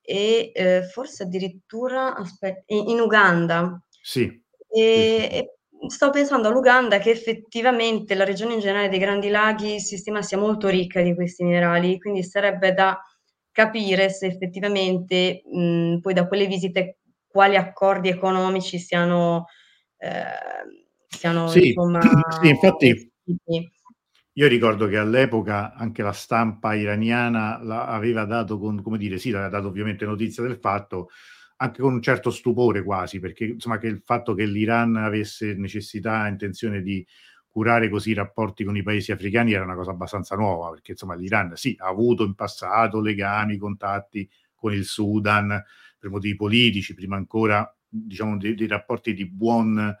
e 0.00 0.50
eh, 0.52 0.82
forse 0.82 1.22
addirittura, 1.22 2.16
aspetta, 2.16 2.74
in, 2.74 2.88
in 2.88 2.98
Uganda. 2.98 3.80
Sì. 4.02 4.22
E, 4.68 5.18
sì, 5.20 5.28
sì. 5.30 5.38
e 5.38 5.56
sto 5.88 6.10
pensando 6.10 6.48
all'Uganda 6.48 6.98
che 6.98 7.10
effettivamente 7.10 8.14
la 8.14 8.24
regione 8.24 8.54
in 8.54 8.60
generale 8.60 8.88
dei 8.88 8.98
Grandi 8.98 9.28
Laghi 9.28 9.80
si 9.80 9.96
stima 9.96 10.22
sia 10.22 10.38
molto 10.38 10.68
ricca 10.68 11.00
di 11.02 11.14
questi 11.14 11.44
minerali, 11.44 11.98
quindi 11.98 12.22
sarebbe 12.22 12.72
da 12.72 13.00
capire 13.50 14.10
se 14.10 14.26
effettivamente 14.26 15.42
mh, 15.44 15.98
poi 15.98 16.14
da 16.14 16.26
quelle 16.26 16.46
visite 16.46 16.98
quali 17.26 17.56
accordi 17.56 18.08
economici 18.08 18.78
siano, 18.78 19.46
eh, 19.98 20.22
siano 21.08 21.48
sì, 21.48 21.68
insomma, 21.68 22.00
sì, 22.42 22.48
infatti 22.48 23.10
io 24.34 24.48
ricordo 24.48 24.86
che 24.86 24.96
all'epoca 24.96 25.74
anche 25.74 26.02
la 26.02 26.12
stampa 26.12 26.74
iraniana 26.74 27.58
aveva 27.86 28.24
dato, 28.24 28.58
con, 28.58 28.80
come 28.82 28.96
dire, 28.96 29.18
sì, 29.18 29.28
aveva 29.30 29.48
dato 29.48 29.66
ovviamente 29.68 30.06
notizia 30.06 30.42
del 30.42 30.56
fatto, 30.56 31.10
anche 31.62 31.80
con 31.80 31.92
un 31.94 32.02
certo 32.02 32.30
stupore 32.30 32.82
quasi, 32.82 33.20
perché 33.20 33.44
insomma 33.44 33.78
che 33.78 33.86
il 33.86 34.02
fatto 34.04 34.34
che 34.34 34.44
l'Iran 34.44 34.96
avesse 34.96 35.54
necessità, 35.54 36.26
intenzione 36.26 36.82
di 36.82 37.06
curare 37.48 37.88
così 37.88 38.10
i 38.10 38.14
rapporti 38.14 38.64
con 38.64 38.76
i 38.76 38.82
paesi 38.82 39.12
africani 39.12 39.52
era 39.52 39.62
una 39.62 39.76
cosa 39.76 39.92
abbastanza 39.92 40.34
nuova, 40.34 40.70
perché 40.70 40.92
insomma 40.92 41.14
l'Iran 41.14 41.54
sì, 41.54 41.76
ha 41.78 41.86
avuto 41.86 42.24
in 42.24 42.34
passato 42.34 43.00
legami, 43.00 43.58
contatti 43.58 44.28
con 44.54 44.72
il 44.72 44.84
Sudan 44.84 45.62
per 45.98 46.10
motivi 46.10 46.34
politici, 46.34 46.94
prima 46.94 47.14
ancora 47.16 47.72
diciamo 47.88 48.36
dei, 48.38 48.54
dei 48.54 48.66
rapporti 48.66 49.14
di 49.14 49.28
buon 49.28 49.94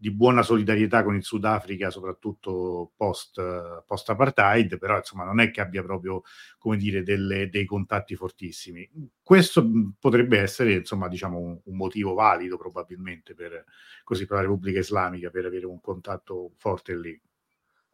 di 0.00 0.12
buona 0.12 0.42
solidarietà 0.42 1.02
con 1.02 1.16
il 1.16 1.24
Sudafrica, 1.24 1.90
soprattutto 1.90 2.92
post, 2.96 3.82
post 3.84 4.08
apartheid, 4.08 4.78
però 4.78 4.96
insomma 4.96 5.24
non 5.24 5.40
è 5.40 5.50
che 5.50 5.60
abbia 5.60 5.82
proprio, 5.82 6.22
come 6.56 6.76
dire, 6.76 7.02
delle, 7.02 7.50
dei 7.50 7.64
contatti 7.64 8.14
fortissimi. 8.14 8.88
Questo 9.20 9.68
potrebbe 9.98 10.38
essere, 10.38 10.74
insomma, 10.74 11.08
diciamo 11.08 11.38
un, 11.38 11.60
un, 11.64 11.76
motivo 11.76 12.14
valido 12.14 12.56
probabilmente 12.56 13.34
per, 13.34 13.64
così, 14.04 14.24
per 14.24 14.36
la 14.36 14.42
Repubblica 14.42 14.78
Islamica, 14.78 15.30
per 15.30 15.46
avere 15.46 15.66
un 15.66 15.80
contatto 15.80 16.52
forte 16.56 16.96
lì. 16.96 17.20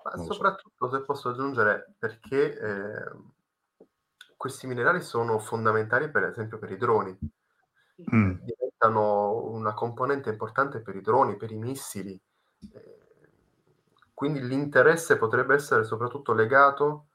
Ma 0.03 0.23
soprattutto, 0.23 0.88
so. 0.88 0.97
se 0.99 1.05
posso 1.05 1.31
aggiungere, 1.31 1.95
perché 1.99 2.59
eh, 2.59 3.87
questi 4.37 4.67
minerali 4.67 5.01
sono 5.01 5.38
fondamentali, 5.38 6.11
per 6.11 6.25
esempio, 6.25 6.59
per 6.59 6.71
i 6.71 6.77
droni. 6.77 7.19
Mm 8.14 8.35
diventano 8.85 9.47
una 9.47 9.73
componente 9.73 10.29
importante 10.31 10.81
per 10.81 10.97
i 10.97 11.01
droni, 11.01 11.37
per 11.37 11.51
i 11.51 11.57
missili. 11.57 12.20
Eh, 12.73 12.99
quindi 14.12 14.40
l'interesse 14.47 15.16
potrebbe 15.16 15.55
essere 15.55 15.85
soprattutto 15.85 16.33
legato 16.33 17.07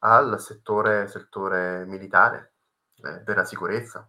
al 0.00 0.40
settore, 0.40 1.06
settore 1.08 1.84
militare, 1.86 2.54
eh, 3.02 3.20
della 3.20 3.44
sicurezza. 3.44 4.08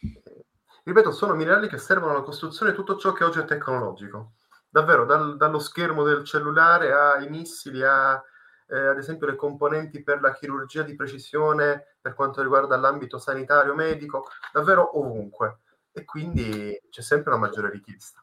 Eh, 0.00 0.44
ripeto, 0.84 1.10
sono 1.10 1.34
minerali 1.34 1.68
che 1.68 1.78
servono 1.78 2.12
alla 2.12 2.22
costruzione 2.22 2.72
di 2.72 2.76
tutto 2.76 2.96
ciò 2.96 3.12
che 3.12 3.24
oggi 3.24 3.40
è 3.40 3.44
tecnologico. 3.44 4.32
Davvero, 4.68 5.06
dal, 5.06 5.36
dallo 5.36 5.58
schermo 5.58 6.04
del 6.04 6.24
cellulare 6.24 6.92
ai 6.92 7.28
missili, 7.30 7.82
a, 7.82 8.22
eh, 8.66 8.86
ad 8.86 8.98
esempio 8.98 9.26
le 9.26 9.34
componenti 9.34 10.02
per 10.02 10.20
la 10.20 10.32
chirurgia 10.32 10.82
di 10.82 10.94
precisione 10.94 11.96
per 12.00 12.12
quanto 12.12 12.42
riguarda 12.42 12.76
l'ambito 12.76 13.18
sanitario 13.18 13.74
medico, 13.74 14.26
davvero 14.52 14.98
ovunque 14.98 15.60
e 15.92 16.04
quindi 16.04 16.78
c'è 16.90 17.02
sempre 17.02 17.32
una 17.32 17.46
maggiore 17.46 17.70
richiesta. 17.70 18.22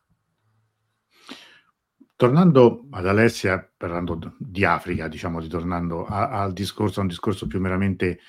Tornando 2.15 2.87
ad 2.91 3.07
Alessia, 3.07 3.69
parlando 3.75 4.35
di 4.37 4.63
Africa, 4.63 5.07
diciamo, 5.07 5.39
ritornando 5.39 6.05
a, 6.05 6.29
al 6.29 6.53
discorso, 6.53 6.99
a 6.99 7.03
un 7.03 7.09
discorso 7.09 7.45
più 7.45 7.59
meramente 7.59 8.19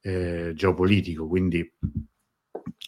eh, 0.00 0.52
geopolitico, 0.54 1.28
quindi 1.28 1.72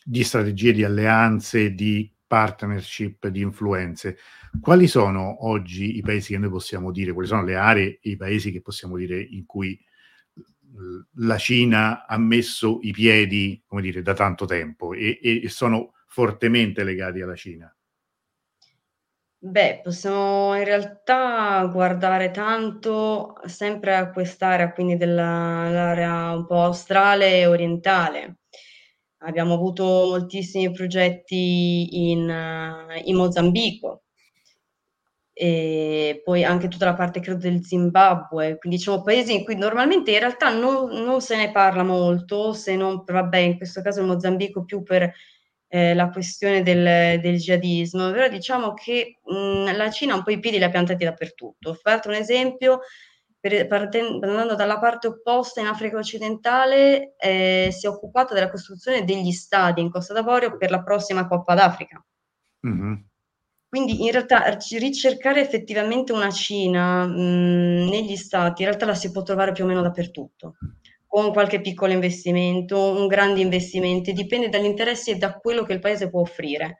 di 0.04 0.24
strategie 0.24 0.72
di 0.72 0.82
alleanze, 0.82 1.74
di 1.74 2.12
partnership, 2.26 3.28
di 3.28 3.40
influenze. 3.40 4.18
Quali 4.60 4.88
sono 4.88 5.46
oggi 5.46 5.96
i 5.96 6.02
paesi 6.02 6.32
che 6.32 6.38
noi 6.38 6.50
possiamo 6.50 6.90
dire, 6.90 7.12
quali 7.12 7.28
sono 7.28 7.44
le 7.44 7.54
aree 7.54 7.98
e 8.02 8.10
i 8.10 8.16
paesi 8.16 8.50
che 8.50 8.60
possiamo 8.60 8.96
dire 8.96 9.20
in 9.20 9.46
cui 9.46 9.80
la 11.14 11.38
Cina 11.38 12.06
ha 12.06 12.18
messo 12.18 12.78
i 12.82 12.92
piedi, 12.92 13.62
come 13.66 13.82
dire, 13.82 14.02
da 14.02 14.14
tanto 14.14 14.44
tempo 14.44 14.92
e, 14.92 15.18
e 15.22 15.48
sono 15.48 15.94
fortemente 16.08 16.82
legati 16.84 17.20
alla 17.20 17.36
Cina. 17.36 17.72
Beh, 19.40 19.80
possiamo 19.84 20.56
in 20.56 20.64
realtà 20.64 21.64
guardare 21.72 22.32
tanto 22.32 23.34
sempre 23.44 23.94
a 23.94 24.10
quest'area, 24.10 24.72
quindi 24.72 24.96
della 24.96 25.70
l'area 25.70 26.32
un 26.32 26.44
po' 26.44 26.62
australe 26.62 27.36
e 27.38 27.46
orientale. 27.46 28.38
Abbiamo 29.18 29.54
avuto 29.54 29.84
moltissimi 29.84 30.72
progetti 30.72 32.10
in 32.10 32.28
in 33.04 33.16
Mozambico. 33.16 34.02
E 35.40 36.20
poi 36.24 36.42
anche 36.42 36.66
tutta 36.66 36.86
la 36.86 36.94
parte 36.94 37.20
credo 37.20 37.38
del 37.38 37.64
Zimbabwe, 37.64 38.58
quindi 38.58 38.78
diciamo 38.78 39.02
paesi 39.02 39.34
in 39.34 39.44
cui 39.44 39.54
normalmente 39.56 40.10
in 40.10 40.18
realtà 40.18 40.52
non 40.52 40.90
non 41.04 41.20
se 41.20 41.36
ne 41.36 41.52
parla 41.52 41.84
molto, 41.84 42.52
se 42.54 42.74
non 42.74 43.04
vabbè 43.06 43.36
in 43.38 43.56
questo 43.56 43.80
caso 43.80 44.00
il 44.00 44.06
Mozambico 44.06 44.64
più 44.64 44.82
per 44.82 45.12
ehm, 45.68 45.96
la 45.96 46.10
questione 46.10 46.62
del 46.62 47.20
del 47.20 47.36
jihadismo, 47.36 48.10
però 48.10 48.28
diciamo 48.28 48.74
che, 48.74 49.18
mhmm, 49.24 49.76
la 49.76 49.90
Cina 49.90 50.14
un 50.14 50.22
po' 50.24 50.30
i 50.32 50.40
piedi 50.40 50.58
li 50.58 50.64
ha 50.64 50.70
piantati 50.70 51.04
dappertutto. 51.04 51.74
Farti 51.74 52.08
un 52.08 52.14
esempio, 52.14 52.80
per 53.40 53.66
parten 53.68 54.18
andando 54.22 54.54
dalla 54.56 54.78
parte 54.78 55.06
opposta 55.08 55.60
in 55.60 55.66
Africa 55.68 55.96
occidentale, 55.98 57.14
ehm, 57.18 57.68
si 57.70 57.86
è 57.86 57.88
occupata 57.88 58.34
della 58.34 58.50
costruzione 58.50 59.04
degli 59.04 59.30
stadi 59.32 59.80
in 59.80 59.90
Costa 59.90 60.12
d'Avorio 60.14 60.56
per 60.56 60.70
la 60.70 60.82
prossima 60.82 61.26
Coppa 61.28 61.54
d'Africa. 61.54 62.04
Mh-mh. 62.60 63.04
Quindi 63.72 64.02
in 64.04 64.12
realtà 64.12 64.44
ricercare 64.78 65.42
effettivamente 65.42 66.12
una 66.12 66.30
Cina, 66.30 67.06
mhmm, 67.06 67.88
negli 67.90 68.16
stati, 68.16 68.62
in 68.62 68.68
realtà 68.68 68.86
la 68.86 68.94
si 68.94 69.10
può 69.10 69.22
trovare 69.22 69.52
più 69.52 69.64
o 69.64 69.66
meno 69.66 69.82
dappertutto 69.82 70.54
con 71.08 71.32
qualche 71.32 71.60
piccolo 71.62 71.92
investimento, 71.92 72.78
un 72.92 73.06
grande 73.08 73.40
investimenti, 73.40 74.12
dipende 74.12 74.50
dagli 74.50 74.66
interessi 74.66 75.10
e 75.10 75.16
da 75.16 75.32
quello 75.38 75.64
che 75.64 75.72
il 75.72 75.80
paese 75.80 76.10
può 76.10 76.20
offrire. 76.20 76.78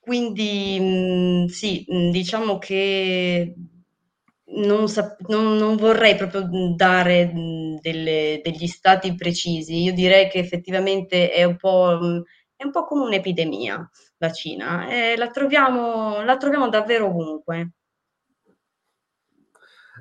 Quindi, 0.00 1.46
sì, 1.48 1.84
diciamo 1.86 2.58
che 2.58 3.54
non 4.48 4.88
sap 4.88 5.20
non 5.26 5.56
non 5.56 5.76
vorrei 5.76 6.14
proprio, 6.14 6.48
dare, 6.74 7.32
delle 7.80 8.40
degli 8.42 8.66
stati 8.68 9.14
precisi. 9.14 9.82
Io 9.82 9.92
direi 9.92 10.28
che 10.30 10.38
effettivamente 10.38 11.30
è 11.30 11.44
un 11.44 11.56
po', 11.56 12.24
è 12.56 12.64
un 12.64 12.70
po' 12.70 12.84
come 12.84 13.04
un'epidemia 13.04 13.90
la 14.18 14.32
Cina, 14.32 14.88
e 14.88 15.16
la 15.16 15.28
troviamo 15.30 16.22
la 16.22 16.36
troviamo 16.36 16.68
davvero 16.68 17.06
ovunque. 17.06 17.72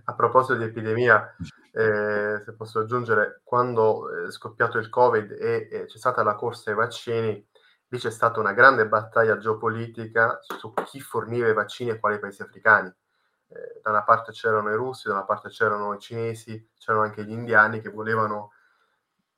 A 0.05 0.13
proposito 0.13 0.55
di 0.57 0.65
epidemia, 0.65 1.35
ehm, 1.75 2.41
se 2.43 2.53
posso 2.55 2.79
aggiungere, 2.79 3.41
quando 3.43 4.09
è 4.27 4.31
scoppiato 4.31 4.77
il 4.79 4.89
Covid 4.89 5.31
e 5.31 5.67
e 5.71 5.85
c'è 5.85 5.97
stata 5.97 6.23
la 6.23 6.35
corsa 6.35 6.69
ai 6.71 6.75
vaccini, 6.77 7.47
lì 7.89 7.97
c'è 7.99 8.11
stata 8.11 8.39
una 8.39 8.53
grande 8.53 8.87
battaglia 8.87 9.37
geopolitica 9.37 10.39
su 10.41 10.73
chi 10.85 10.99
forniva 11.01 11.47
i 11.49 11.53
vaccini 11.53 11.91
a 11.91 11.99
quali 11.99 12.19
paesi 12.19 12.41
africani. 12.41 12.87
Ehm, 13.49 13.81
da 13.83 13.89
una 13.91 14.03
parte 14.03 14.31
c'erano 14.31 14.71
i 14.71 14.75
russi, 14.75 15.07
da 15.07 15.13
una 15.15 15.25
parte 15.25 15.49
c'erano 15.49 15.93
i 15.93 15.99
cinesi, 15.99 16.69
c'erano 16.77 17.03
anche 17.05 17.23
gli 17.25 17.31
indiani 17.31 17.81
che 17.81 17.89
volevano 17.89 18.51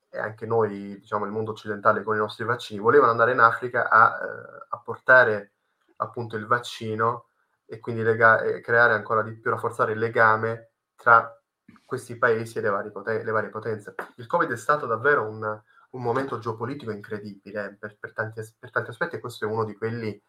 e 0.10 0.19
anche 0.19 0.45
noi, 0.45 1.00
diciamo 1.00 1.26
il 1.26 1.32
mondo 1.32 1.52
occidentale 1.52 2.04
con 2.04 2.15
i 2.15 2.19
nostri 2.19 2.45
vaccini, 2.45 2.80
volevano 2.80 3.12
andare 3.12 3.32
in 3.34 3.39
Africa 3.39 3.89
a, 3.89 4.17
ehm, 4.21 4.65
a 4.69 4.80
portare 4.80 5.54
appunto 5.97 6.38
il 6.38 6.45
vaccino 6.47 7.28
e 7.65 7.80
quindi 7.80 8.04
lega 8.04 8.41
e 8.41 8.62
creare 8.62 8.93
ancora 8.93 9.21
di 9.23 9.34
più, 9.39 9.52
rafforzare 9.52 9.91
il 9.93 10.00
legame 10.00 10.71
tra 10.95 11.37
questi 11.88 12.17
paesi 12.17 12.58
e 12.58 12.62
le 12.62 12.69
varie, 12.69 12.91
poten- 12.91 13.23
le 13.23 13.32
varie 13.32 13.50
potenze. 13.50 13.95
Il 14.17 14.28
Covid 14.28 14.52
è 14.52 14.58
stato 14.58 14.86
davvero 14.86 15.23
un, 15.23 15.41
un 15.91 16.02
momento 16.02 16.38
geopolitico 16.38 16.91
incredibile 16.91 17.65
eh, 17.65 17.76
per, 17.76 17.97
per, 17.97 18.12
tanti, 18.12 18.41
per, 18.60 18.71
tanti, 18.71 18.89
aspetti 18.89 19.15
e 19.15 19.19
questo 19.19 19.45
è 19.45 19.47
uno 19.47 19.63
di 19.63 19.73
quelli 19.73 20.21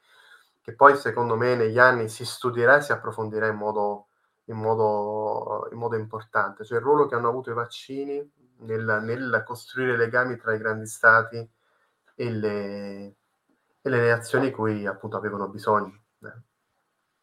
che 0.61 0.75
poi 0.77 0.97
secondo 0.97 1.37
me 1.37 1.57
negli 1.57 1.79
anni 1.79 2.09
si 2.09 2.25
studierà 2.25 2.77
e 2.77 2.83
si 2.83 2.93
approfondirà 2.93 3.49
in 3.49 3.57
modo, 3.57 4.07
in 4.45 4.57
modo, 4.57 5.69
in 5.73 5.79
modo 5.79 5.97
importante. 5.97 6.65
Cioè 6.65 6.79
il 6.79 6.85
ruolo 6.85 7.07
che 7.07 7.17
hanno 7.17 7.29
avuto 7.29 7.51
i 7.51 7.55
vaccini 7.55 8.33
nel, 8.59 9.01
nel 9.03 9.43
costruire 9.45 9.97
legami 9.97 10.37
tra 10.37 10.55
i 10.55 10.59
grandi 10.59 10.87
stati 10.87 11.37
e 12.15 12.31
le, 12.31 13.17
e 13.81 13.91
le 13.91 14.09
nazioni 14.11 14.53
cui 14.53 14.87
appunto 14.87 15.17
avevano 15.17 15.49
bisogno. 15.49 16.03
Eh. 16.23 16.33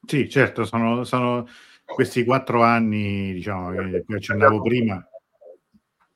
Sì, 0.05 0.29
certo, 0.29 0.65
sono, 0.65 1.05
sono 1.05 1.47
questi 1.85 2.25
quattro 2.25 2.63
anni, 2.63 3.33
diciamo, 3.33 3.71
che, 3.71 4.05
accennavo 4.15 4.61
prima. 4.61 5.07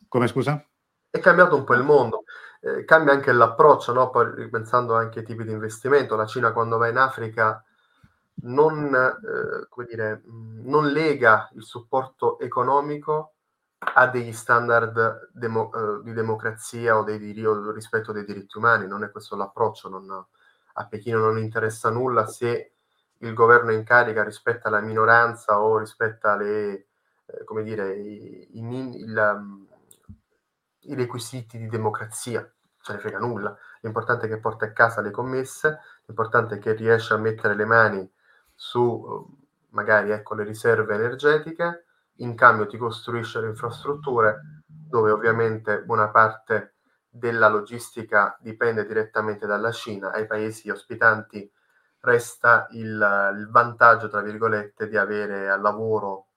Come 0.08 0.28
scusa? 0.28 0.64
È 1.10 1.20
cambiato 1.20 1.56
un 1.56 1.64
po' 1.64 1.76
il 1.76 1.84
mondo, 1.84 2.24
eh, 2.62 2.84
cambia 2.84 3.14
anche 3.14 3.32
l'approccio, 3.32 3.94
no? 3.94 4.10
Poi 4.10 4.34
ripensando 4.36 4.96
anche 4.96 5.20
ai 5.20 5.26
tipi 5.26 5.44
di 5.44 5.52
investimento, 5.52 6.16
la 6.16 6.26
Cina 6.26 6.52
quando 6.52 6.78
va 6.78 6.88
in 6.88 6.98
Africa 6.98 7.64
non, 8.42 8.94
eh, 8.94 9.68
come 9.70 9.88
dire, 9.88 10.22
non 10.26 10.88
lega 10.88 11.50
il 11.54 11.64
supporto 11.64 12.40
economico 12.40 13.34
a 13.78 14.08
degli 14.08 14.34
standard 14.34 15.30
demo, 15.32 15.72
eh, 15.74 16.04
di 16.04 16.14
democrazia 16.14 16.98
o, 16.98 17.04
dei, 17.04 17.46
o 17.46 17.72
rispetto 17.72 18.12
dei 18.12 18.26
diritti 18.26 18.58
umani, 18.58 18.88
non 18.88 19.04
è 19.04 19.12
questo 19.12 19.36
l'approccio, 19.36 19.90
non, 19.90 20.10
a 20.74 20.86
Pechino 20.86 21.20
non 21.20 21.38
interessa 21.38 21.90
nulla 21.90 22.26
se 22.26 22.74
il 23.20 23.34
governo 23.34 23.72
in 23.72 23.84
carica 23.84 24.24
rispetta 24.24 24.70
la 24.70 24.82
minoranza 24.82 25.62
o 25.62 25.78
rispetta 25.78 26.36
le, 26.36 26.88
eh, 27.26 27.44
come 27.46 27.64
dire, 27.64 27.96
i, 27.96 28.58
i, 28.58 29.00
il, 29.02 29.36
um, 29.36 29.68
i, 30.82 30.96
requisiti 30.96 31.58
di 31.58 31.68
democrazia, 31.68 32.50
ce 32.82 32.94
ne 32.94 33.00
frega 33.00 33.20
nulla. 33.20 33.56
L'importante 33.82 34.26
è 34.26 34.30
che 34.30 34.40
porta 34.40 34.66
a 34.66 34.72
casa 34.72 35.02
le 35.02 35.12
commesse, 35.12 35.80
l'importante 36.06 36.56
è 36.56 36.60
che 36.60 36.74
riesce 36.74 37.14
a 37.14 37.18
mettere 37.18 37.56
le 37.56 37.66
mani 37.66 38.12
su 38.56 39.38
magari 39.70 40.12
ecco, 40.12 40.34
le 40.36 40.44
riserve 40.44 40.96
energetiche, 40.96 41.86
in 42.16 42.36
cambio 42.36 42.68
ti 42.68 42.78
costruisce 42.78 43.40
le 43.40 43.48
infrastrutture 43.48 44.64
dove 44.66 45.12
ovviamente 45.12 45.84
buona 45.84 46.10
parte 46.10 46.76
della 47.08 47.48
logistica 47.48 48.38
dipende 48.42 48.86
direttamente 48.86 49.46
dalla 49.46 49.72
Cina, 49.72 50.12
ai 50.12 50.26
paesi 50.28 50.70
ospitanti 50.70 51.50
resta 52.02 52.68
il, 52.72 53.34
il 53.38 53.48
vantaggio, 53.50 54.10
tra 54.10 54.22
virgolette, 54.22 54.88
di 54.88 54.98
avere 54.98 55.50
al 55.50 55.62
lavoro 55.62 56.28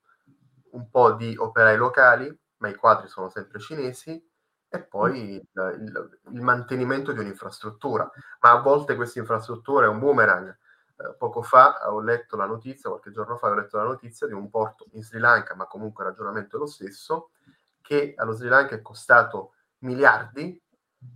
un 0.70 0.88
po' 0.90 1.12
di 1.12 1.36
operai 1.36 1.76
locali, 1.76 2.36
ma 2.58 2.68
i 2.68 2.74
quadri 2.74 3.08
sono 3.08 3.28
sempre 3.28 3.60
cinesi, 3.60 4.30
e 4.68 4.82
poi 4.82 5.34
il, 5.34 5.48
il, 5.52 6.18
il, 6.32 6.40
mantenimento 6.40 7.12
di 7.12 7.18
un'infrastruttura. 7.18 8.10
Ma 8.40 8.50
a 8.50 8.60
volte 8.60 8.96
questa 8.96 9.18
infrastruttura 9.18 9.84
è 9.84 9.88
un 9.88 9.98
boomerang. 9.98 10.48
Eh, 10.96 11.14
poco 11.18 11.42
fa 11.42 11.92
ho 11.92 12.00
letto 12.00 12.36
la 12.36 12.46
notizia, 12.46 12.88
qualche 12.88 13.10
giorno 13.10 13.36
fa 13.36 13.48
ho 13.48 13.54
letto 13.54 13.76
la 13.76 13.84
notizia 13.84 14.26
di 14.26 14.32
un 14.32 14.48
porto 14.48 14.86
in 14.92 15.02
Sri 15.02 15.18
Lanka, 15.18 15.54
ma 15.54 15.66
comunque 15.66 16.04
il 16.04 16.10
ragionamento 16.10 16.56
è 16.56 16.58
lo 16.58 16.66
stesso, 16.66 17.30
che 17.82 18.14
allo 18.16 18.32
Sri 18.32 18.48
Lanka 18.48 18.74
è 18.74 18.80
costato 18.80 19.52
miliardi 19.78 20.58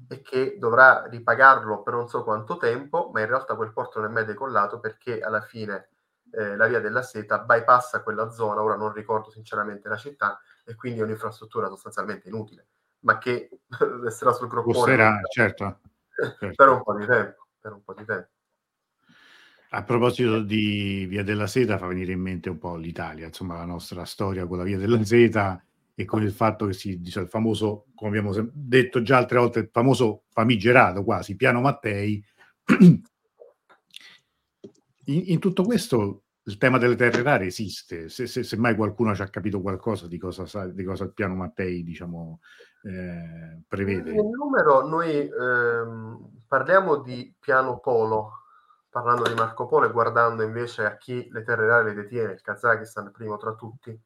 e 0.08 0.22
che 0.22 0.56
dovrà 0.58 1.06
ripagarlo 1.06 1.82
per 1.82 1.94
non 1.94 2.08
so 2.08 2.22
quanto 2.22 2.56
tempo, 2.56 3.10
ma 3.12 3.20
in 3.20 3.26
realtà 3.26 3.56
quel 3.56 3.72
porto 3.72 4.00
non 4.00 4.10
è 4.10 4.12
mai 4.12 4.24
decollato 4.24 4.78
perché 4.78 5.20
alla 5.20 5.40
fine 5.40 5.88
eh, 6.32 6.56
la 6.56 6.66
via 6.66 6.80
della 6.80 7.02
seta 7.02 7.38
bypassa 7.38 8.02
quella 8.02 8.30
zona, 8.30 8.62
ora 8.62 8.76
non 8.76 8.92
ricordo 8.92 9.30
sinceramente 9.30 9.88
la 9.88 9.96
città, 9.96 10.40
e 10.64 10.74
quindi 10.74 11.00
è 11.00 11.02
un'infrastruttura 11.02 11.68
sostanzialmente 11.68 12.28
inutile, 12.28 12.68
ma 13.00 13.18
che 13.18 13.48
resterà 14.02 14.32
sul 14.32 14.48
groppone 14.48 14.74
Resterà, 14.74 15.20
certo, 15.28 15.80
certo. 16.14 16.52
per 16.54 16.68
un 16.68 16.82
po' 16.82 16.94
di 16.94 17.06
tempo. 17.06 17.46
Per 17.60 17.72
un 17.72 17.82
po' 17.82 17.94
di 17.94 18.04
tempo. 18.04 18.28
A 19.70 19.82
proposito 19.82 20.40
di 20.40 21.06
Via 21.06 21.24
della 21.24 21.48
Seta, 21.48 21.78
fa 21.78 21.86
venire 21.86 22.12
in 22.12 22.20
mente 22.20 22.48
un 22.48 22.58
po' 22.58 22.76
l'Italia, 22.76 23.26
insomma, 23.26 23.56
la 23.56 23.64
nostra 23.64 24.04
storia 24.04 24.46
con 24.46 24.58
la 24.58 24.64
Via 24.64 24.78
della 24.78 25.02
Seta 25.04 25.60
e 25.98 26.04
con 26.04 26.22
il 26.22 26.30
fatto 26.30 26.66
che 26.66 26.74
si 26.74 27.00
dice 27.00 27.20
il 27.20 27.28
famoso, 27.28 27.86
come 27.94 28.10
abbiamo 28.10 28.34
detto 28.52 29.00
già 29.00 29.16
altre 29.16 29.38
volte, 29.38 29.60
il 29.60 29.70
famoso 29.72 30.24
famigerato 30.28 31.02
quasi, 31.02 31.36
piano 31.36 31.62
Mattei. 31.62 32.22
in, 35.06 35.22
in, 35.24 35.38
tutto 35.38 35.62
questo 35.62 36.24
il 36.42 36.58
tema 36.58 36.76
delle 36.76 36.96
terre 36.96 37.22
rare 37.22 37.46
esiste, 37.46 38.10
se, 38.10 38.26
se, 38.26 38.42
se, 38.42 38.56
mai 38.58 38.76
qualcuno 38.76 39.14
ci 39.14 39.22
ha 39.22 39.30
capito 39.30 39.62
qualcosa 39.62 40.06
di 40.06 40.18
cosa, 40.18 40.44
sa, 40.44 40.66
di 40.66 40.84
cosa 40.84 41.04
il 41.04 41.14
piano 41.14 41.34
Mattei 41.34 41.82
diciamo, 41.82 42.40
eh, 42.82 43.62
prevede. 43.66 44.12
Nel 44.12 44.26
numero 44.26 44.86
noi 44.86 45.16
ehm, 45.16 46.42
parliamo 46.46 46.96
di 46.96 47.34
piano 47.40 47.78
polo, 47.78 48.32
parlando 48.90 49.26
di 49.26 49.34
Marco 49.34 49.64
Polo 49.64 49.86
e 49.86 49.92
guardando 49.92 50.42
invece 50.42 50.84
a 50.84 50.98
chi 50.98 51.26
le 51.30 51.42
terre 51.42 51.66
rare 51.66 51.84
le 51.84 51.94
detiene, 51.94 52.34
il 52.34 52.42
Kazakistan 52.42 53.10
primo 53.12 53.38
tra 53.38 53.54
tutti 53.54 53.98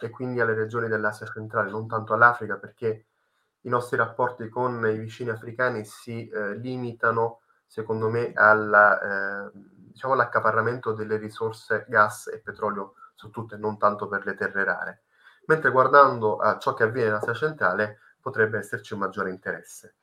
e 0.00 0.10
quindi 0.10 0.40
alle 0.40 0.54
regioni 0.54 0.88
dell'Asia 0.88 1.26
centrale, 1.26 1.70
non 1.70 1.86
tanto 1.86 2.14
all'Africa, 2.14 2.56
perché 2.56 3.06
i 3.62 3.68
nostri 3.68 3.96
rapporti 3.96 4.48
con 4.48 4.86
i 4.86 4.98
vicini 4.98 5.30
africani 5.30 5.84
si 5.84 6.28
eh, 6.28 6.56
limitano, 6.56 7.40
secondo 7.66 8.08
me, 8.08 8.32
alla, 8.34 9.46
eh, 9.46 9.50
diciamo 9.54 10.14
all'accaparramento 10.14 10.92
delle 10.92 11.16
risorse 11.16 11.84
gas 11.88 12.28
e 12.28 12.40
petrolio 12.40 12.94
su 13.14 13.30
tutte, 13.30 13.56
non 13.56 13.78
tanto 13.78 14.08
per 14.08 14.24
le 14.24 14.34
terre 14.34 14.64
rare. 14.64 15.02
Mentre 15.46 15.70
guardando 15.70 16.38
a 16.38 16.58
ciò 16.58 16.74
che 16.74 16.84
avviene 16.84 17.08
in 17.08 17.14
Asia 17.14 17.34
centrale 17.34 17.98
potrebbe 18.20 18.58
esserci 18.58 18.94
un 18.94 19.00
maggiore 19.00 19.30
interesse. 19.30 19.96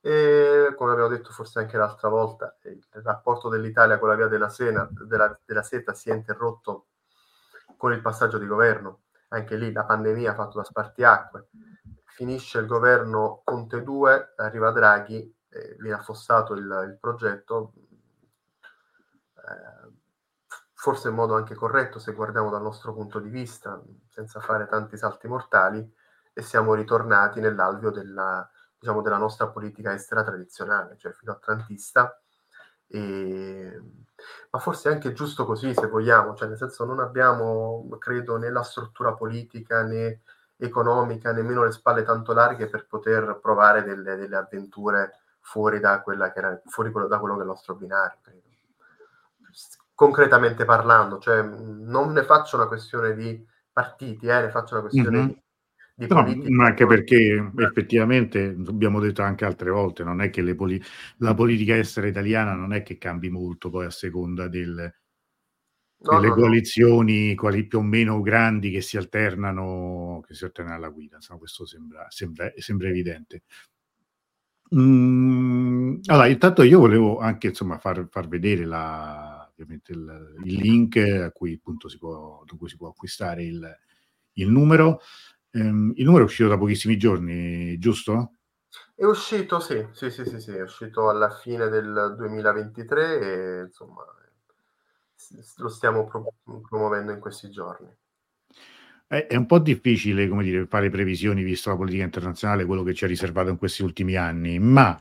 E, 0.00 0.74
come 0.76 0.92
abbiamo 0.92 1.08
detto 1.08 1.30
forse 1.30 1.60
anche 1.60 1.76
l'altra 1.76 2.08
volta, 2.08 2.56
il 2.64 2.84
rapporto 3.02 3.48
dell'Italia 3.48 3.98
con 3.98 4.08
la 4.08 4.16
via 4.16 4.28
della, 4.28 4.48
Sena, 4.48 4.86
della, 4.90 5.38
della 5.44 5.62
seta 5.62 5.94
si 5.94 6.10
è 6.10 6.14
interrotto 6.14 6.86
con 7.76 7.92
il 7.92 8.00
passaggio 8.00 8.38
di 8.38 8.46
governo. 8.46 9.03
Anche 9.34 9.56
lì 9.56 9.72
la 9.72 9.84
pandemia 9.84 10.30
ha 10.30 10.34
fatto 10.34 10.58
da 10.58 10.64
spartiacque. 10.64 11.48
Finisce 12.04 12.58
il 12.60 12.66
governo 12.66 13.42
Conte 13.42 13.82
2, 13.82 14.34
arriva 14.36 14.70
Draghi, 14.70 15.36
eh, 15.48 15.76
viene 15.80 15.96
affossato 15.96 16.54
il, 16.54 16.60
il 16.60 16.96
progetto, 17.00 17.72
eh, 18.62 19.92
forse 20.72 21.08
in 21.08 21.14
modo 21.14 21.34
anche 21.34 21.56
corretto 21.56 21.98
se 21.98 22.12
guardiamo 22.12 22.48
dal 22.48 22.62
nostro 22.62 22.94
punto 22.94 23.18
di 23.18 23.28
vista, 23.28 23.82
senza 24.08 24.38
fare 24.38 24.68
tanti 24.68 24.96
salti 24.96 25.26
mortali, 25.26 25.92
e 26.32 26.42
siamo 26.42 26.74
ritornati 26.74 27.40
nell'alveo 27.40 27.90
della, 27.90 28.48
diciamo, 28.78 29.02
della 29.02 29.18
nostra 29.18 29.48
politica 29.48 29.92
estera 29.92 30.22
tradizionale, 30.22 30.96
cioè 30.96 31.12
filo 31.12 31.32
atlantista. 31.32 32.20
E... 32.86 33.80
Ma 34.50 34.58
forse 34.58 34.88
è 34.88 34.92
anche 34.92 35.12
giusto 35.12 35.44
così, 35.44 35.74
se 35.74 35.86
vogliamo, 35.86 36.34
cioè 36.34 36.48
nel 36.48 36.56
senso 36.56 36.84
non 36.84 37.00
abbiamo, 37.00 37.88
credo, 37.98 38.36
né 38.36 38.50
la 38.50 38.62
struttura 38.62 39.14
politica 39.14 39.82
né 39.82 40.20
economica, 40.56 41.32
nemmeno 41.32 41.64
le 41.64 41.72
spalle 41.72 42.04
tanto 42.04 42.32
larghe 42.32 42.68
per 42.68 42.86
poter 42.86 43.38
provare 43.40 43.82
delle, 43.82 44.16
delle 44.16 44.36
avventure 44.36 45.18
fuori 45.40 45.80
da, 45.80 46.00
quella 46.00 46.32
che 46.32 46.38
era, 46.38 46.60
fuori 46.66 46.90
da 46.90 47.18
quello 47.18 47.34
che 47.34 47.40
è 47.40 47.44
il 47.44 47.48
nostro 47.48 47.74
binario, 47.74 48.18
credo. 48.22 48.42
Concretamente 49.94 50.64
parlando, 50.64 51.18
cioè 51.18 51.42
non 51.42 52.12
ne 52.12 52.24
faccio 52.24 52.56
una 52.56 52.66
questione 52.66 53.14
di 53.14 53.46
partiti, 53.72 54.26
eh, 54.26 54.40
ne 54.40 54.50
faccio 54.50 54.74
una 54.74 54.82
questione 54.82 55.16
mm-hmm. 55.16 55.26
di 55.26 55.43
di 55.96 56.06
no, 56.08 56.24
ma 56.48 56.66
anche 56.66 56.86
perché 56.86 57.52
effettivamente 57.56 58.56
abbiamo 58.66 58.98
detto 58.98 59.22
anche 59.22 59.44
altre 59.44 59.70
volte, 59.70 60.02
non 60.02 60.20
è 60.20 60.30
che 60.30 60.54
poli- 60.54 60.82
la 61.18 61.34
politica 61.34 61.76
estera 61.76 62.08
italiana 62.08 62.54
non 62.54 62.72
è 62.72 62.82
che 62.82 62.98
cambi 62.98 63.30
molto 63.30 63.70
poi 63.70 63.86
a 63.86 63.90
seconda 63.90 64.48
del, 64.48 64.92
no, 66.04 66.20
delle 66.20 66.28
no, 66.28 66.34
coalizioni 66.34 67.34
quali 67.34 67.66
più 67.66 67.78
o 67.78 67.82
meno 67.82 68.20
grandi 68.20 68.70
che 68.70 68.80
si 68.80 68.96
alternano, 68.96 70.22
che 70.26 70.34
si 70.34 70.44
alternano 70.44 70.76
alla 70.76 70.88
guida. 70.88 71.16
Insomma, 71.16 71.38
questo 71.38 71.64
sembra, 71.66 72.06
sembra, 72.08 72.52
sembra 72.56 72.88
evidente. 72.88 73.42
Mm, 74.74 75.98
allora, 76.06 76.26
intanto 76.26 76.62
io 76.62 76.80
volevo 76.80 77.18
anche 77.18 77.48
insomma 77.48 77.78
far, 77.78 78.08
far 78.10 78.26
vedere 78.26 78.64
la, 78.64 79.46
ovviamente 79.50 79.92
il, 79.92 80.40
il, 80.44 80.54
link 80.54 80.96
a 80.96 81.30
cui 81.30 81.54
appunto 81.54 81.88
si 81.88 81.98
può, 81.98 82.42
cui 82.58 82.68
si 82.68 82.76
può 82.76 82.88
acquistare 82.88 83.44
il, 83.44 83.78
il 84.34 84.48
numero. 84.50 85.00
Ehm, 85.54 85.92
il 85.96 86.04
numero 86.04 86.24
è 86.24 86.26
uscito 86.26 86.48
da 86.48 86.58
pochissimi 86.58 86.96
giorni, 86.96 87.78
giusto? 87.78 88.34
È 88.94 89.04
uscito, 89.04 89.60
sì, 89.60 89.86
sì, 89.92 90.10
sì, 90.10 90.24
sì, 90.24 90.40
sì, 90.40 90.50
è 90.50 90.62
uscito 90.62 91.08
alla 91.08 91.30
fine 91.30 91.68
del 91.68 92.14
2023 92.16 93.20
e 93.20 93.62
insomma 93.66 94.04
lo 95.58 95.68
stiamo 95.68 96.06
pro- 96.06 96.34
promuovendo 96.68 97.12
in 97.12 97.20
questi 97.20 97.50
giorni. 97.50 97.88
È, 99.06 99.26
è 99.26 99.36
un 99.36 99.46
po' 99.46 99.58
difficile, 99.60 100.28
come 100.28 100.42
dire, 100.42 100.66
fare 100.66 100.90
previsioni 100.90 101.42
visto 101.42 101.70
la 101.70 101.76
politica 101.76 102.04
internazionale, 102.04 102.64
quello 102.64 102.82
che 102.82 102.94
ci 102.94 103.04
ha 103.04 103.08
riservato 103.08 103.50
in 103.50 103.56
questi 103.56 103.82
ultimi 103.82 104.16
anni, 104.16 104.58
ma 104.58 104.98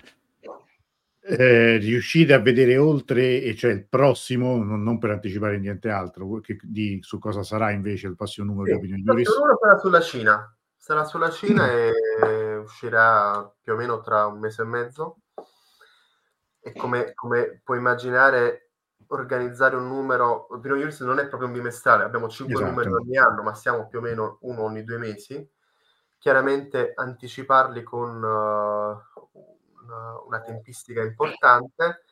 eh, 1.26 1.78
riuscite 1.78 2.34
a 2.34 2.40
vedere 2.40 2.76
oltre, 2.78 3.42
e 3.42 3.56
cioè 3.56 3.72
il 3.72 3.88
prossimo, 3.88 4.62
non, 4.62 4.84
non 4.84 4.98
per 4.98 5.12
anticipare 5.12 5.58
niente 5.58 5.90
altro, 5.90 6.40
che, 6.42 6.58
di, 6.62 7.00
su 7.02 7.18
cosa 7.18 7.44
sarà 7.44 7.72
invece 7.72 8.08
il 8.08 8.16
prossimo 8.18 8.48
numero 8.48 8.66
sì, 8.66 8.72
di 8.72 8.78
opinioni 8.78 9.04
giuristi? 9.04 9.34
Il 9.34 9.58
sarà 9.60 9.78
sulla 9.78 10.02
Cina, 10.02 10.58
sarà 10.76 11.06
sulla 11.06 11.30
Cina 11.30 11.72
e 11.72 12.56
uscirà 12.58 13.50
più 13.62 13.72
o 13.72 13.76
meno 13.78 14.02
tra 14.02 14.26
un 14.26 14.40
mese 14.40 14.64
e 14.64 14.66
mezzo. 14.66 15.18
E 16.60 16.74
come, 16.74 17.14
come 17.14 17.62
puoi 17.64 17.78
immaginare, 17.78 18.72
organizzare 19.08 19.78
un 19.78 19.88
numero, 19.88 20.54
opinioni 20.54 20.82
giuristi 20.82 21.06
non 21.06 21.20
è 21.20 21.28
proprio 21.28 21.48
un 21.48 21.56
bimestrale, 21.56 22.04
abbiamo 22.04 22.28
cinque 22.28 22.56
esatto. 22.56 22.70
numeri 22.70 22.92
ogni 22.92 23.18
anno, 23.18 23.44
ma 23.44 23.54
siamo 23.56 23.88
più 23.88 24.00
o 24.00 24.02
meno 24.02 24.40
uno 24.42 24.64
ogni 24.64 24.84
due 24.84 24.98
mesi. 24.98 25.50
Chiaramente 26.18 26.92
anticiparli 26.96 27.82
con... 27.84 28.22
Uh, 28.22 29.23
una, 30.34 30.42
tempistica 30.42 31.02
importante, 31.02 32.04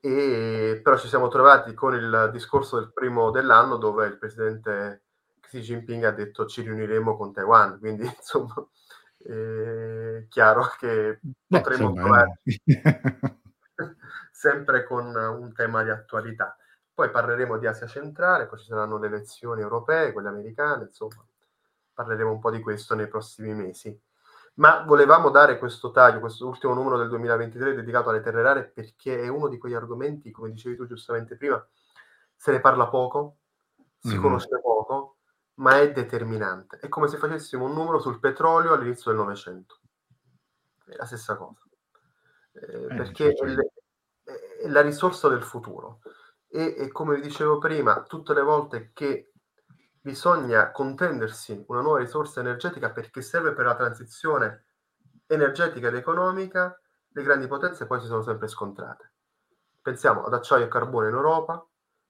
e, 0.00 0.80
però 0.82 0.98
ci 0.98 1.08
siamo 1.08 1.28
trovati 1.28 1.74
con 1.74 1.94
il 1.94 2.30
discorso 2.32 2.78
del 2.78 2.92
primo 2.92 3.30
dell'anno 3.30 3.76
dove 3.76 4.06
il 4.06 4.18
presidente 4.18 5.04
Xi 5.40 5.60
Jinping 5.60 6.04
ha 6.04 6.10
detto 6.10 6.46
ci 6.46 6.62
riuniremo 6.62 7.16
con 7.16 7.32
Taiwan, 7.32 7.78
quindi 7.80 8.04
insomma 8.04 8.54
è 9.18 10.26
chiaro 10.28 10.66
che 10.78 11.20
Beh, 11.20 11.60
potremo 11.60 11.90
insomma, 11.90 12.02
trovare 12.02 12.40
sempre 14.32 14.84
con 14.84 15.14
un 15.14 15.52
tema 15.54 15.84
di 15.84 15.90
attualità. 15.90 16.56
Poi 16.94 17.10
parleremo 17.10 17.56
di 17.56 17.66
Asia 17.66 17.86
centrale, 17.86 18.46
poi 18.46 18.58
ci 18.58 18.66
saranno 18.66 18.98
le 18.98 19.06
elezioni 19.06 19.62
europee, 19.62 20.12
quelle 20.12 20.28
americane, 20.28 20.84
insomma, 20.84 21.24
parleremo 21.94 22.32
un 22.32 22.38
po' 22.40 22.50
di 22.50 22.60
questo 22.60 22.94
nei 22.94 23.08
prossimi 23.08 23.54
mesi 23.54 23.98
ma 24.54 24.82
volevamo 24.82 25.30
dare 25.30 25.58
questo 25.58 25.90
taglio, 25.90 26.20
questo 26.20 26.46
ultimo 26.46 26.74
numero 26.74 26.98
del 26.98 27.08
2023 27.08 27.74
dedicato 27.74 28.10
alle 28.10 28.20
terre 28.20 28.42
rare 28.42 28.64
perché 28.64 29.22
è 29.22 29.28
uno 29.28 29.48
di 29.48 29.58
quegli 29.58 29.74
argomenti, 29.74 30.30
come 30.30 30.50
dicevi 30.50 30.76
tu 30.76 30.86
giustamente 30.86 31.36
prima, 31.36 31.64
se 32.34 32.52
ne 32.52 32.60
parla 32.60 32.88
poco, 32.88 33.38
si 33.98 34.16
mm. 34.16 34.20
conosce 34.20 34.60
poco, 34.60 35.18
ma 35.54 35.78
è 35.80 35.92
determinante. 35.92 36.78
È 36.78 36.88
come 36.88 37.08
se 37.08 37.16
facessimo 37.16 37.64
un 37.64 37.72
numero 37.72 38.00
sul 38.00 38.18
petrolio 38.18 38.72
all'inizio 38.72 39.10
del 39.10 39.20
Novecento. 39.20 39.80
È 40.84 40.96
la 40.96 41.06
stessa 41.06 41.36
cosa. 41.36 41.62
Eh, 42.52 42.84
eh, 42.84 42.86
perché 42.94 43.30
è, 43.30 43.44
le, 43.44 43.72
è, 44.60 44.68
la 44.68 44.82
risorsa 44.82 45.28
del 45.28 45.42
futuro. 45.42 46.00
E, 46.48 46.74
e 46.76 46.92
come 46.92 47.14
vi 47.14 47.22
dicevo 47.22 47.58
prima, 47.58 48.02
tutte 48.02 48.34
le 48.34 48.42
volte 48.42 48.90
che 48.92 49.31
bisogna 50.02 50.72
contendersi 50.72 51.64
una 51.68 51.80
nuova 51.80 51.98
risorsa 51.98 52.40
energetica 52.40 52.90
perché 52.90 53.22
serve 53.22 53.52
per 53.52 53.66
la 53.66 53.76
transizione 53.76 54.64
energetica 55.26 55.88
ed 55.88 55.94
economica, 55.94 56.76
le 57.08 57.22
grandi 57.22 57.46
potenze 57.46 57.86
poi 57.86 58.00
si 58.00 58.06
sono 58.06 58.22
sempre 58.22 58.48
scontrate. 58.48 59.12
Pensiamo 59.80 60.24
ad 60.24 60.34
acciaio 60.34 60.64
e 60.64 60.68
carbone 60.68 61.08
in 61.08 61.14
Europa, 61.14 61.64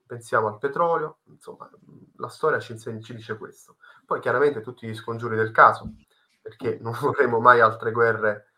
pensiamo 0.06 0.48
al 0.48 0.58
petrolio, 0.58 1.20
insomma, 1.26 1.70
la 2.16 2.28
storia 2.28 2.58
ci, 2.60 2.78
ci 2.78 3.14
dice 3.14 3.36
questo. 3.36 3.76
Poi 4.06 4.20
chiaramente 4.20 4.62
tutti 4.62 4.86
gli 4.86 4.94
scongiuri 4.94 5.36
del 5.36 5.52
caso, 5.52 5.92
perché 6.40 6.78
non 6.80 6.96
vorremmo 6.98 7.40
mai 7.40 7.60
altre 7.60 7.92
guerre 7.92 8.52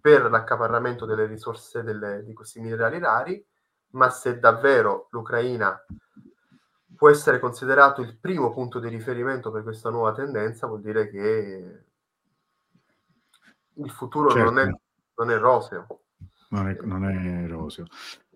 per 0.00 0.30
l'accaparramento 0.30 1.06
delle 1.06 1.26
risorse 1.26 1.82
delle, 1.82 2.22
di 2.22 2.32
questi 2.34 2.60
minerali 2.60 2.98
rari, 2.98 3.46
ma 3.90 4.10
se 4.10 4.38
davvero 4.38 5.08
l'Ucraina 5.10 5.84
può 6.96 7.10
essere 7.10 7.38
considerato 7.38 8.00
il 8.00 8.16
primo 8.16 8.52
punto 8.52 8.80
di 8.80 8.88
riferimento 8.88 9.50
per 9.50 9.62
questa 9.62 9.90
nuova 9.90 10.12
tendenza, 10.12 10.66
vuol 10.66 10.80
dire 10.80 11.08
che 11.08 11.84
il 13.74 13.90
futuro 13.90 14.30
certo. 14.30 14.50
non, 14.50 14.58
è, 14.58 14.70
non, 15.16 15.30
è, 15.30 15.38
roseo. 15.38 15.86
Non 16.50 16.68
è, 16.68 16.78
non 16.82 17.04
è 17.04 17.46
roseo. 17.46 17.86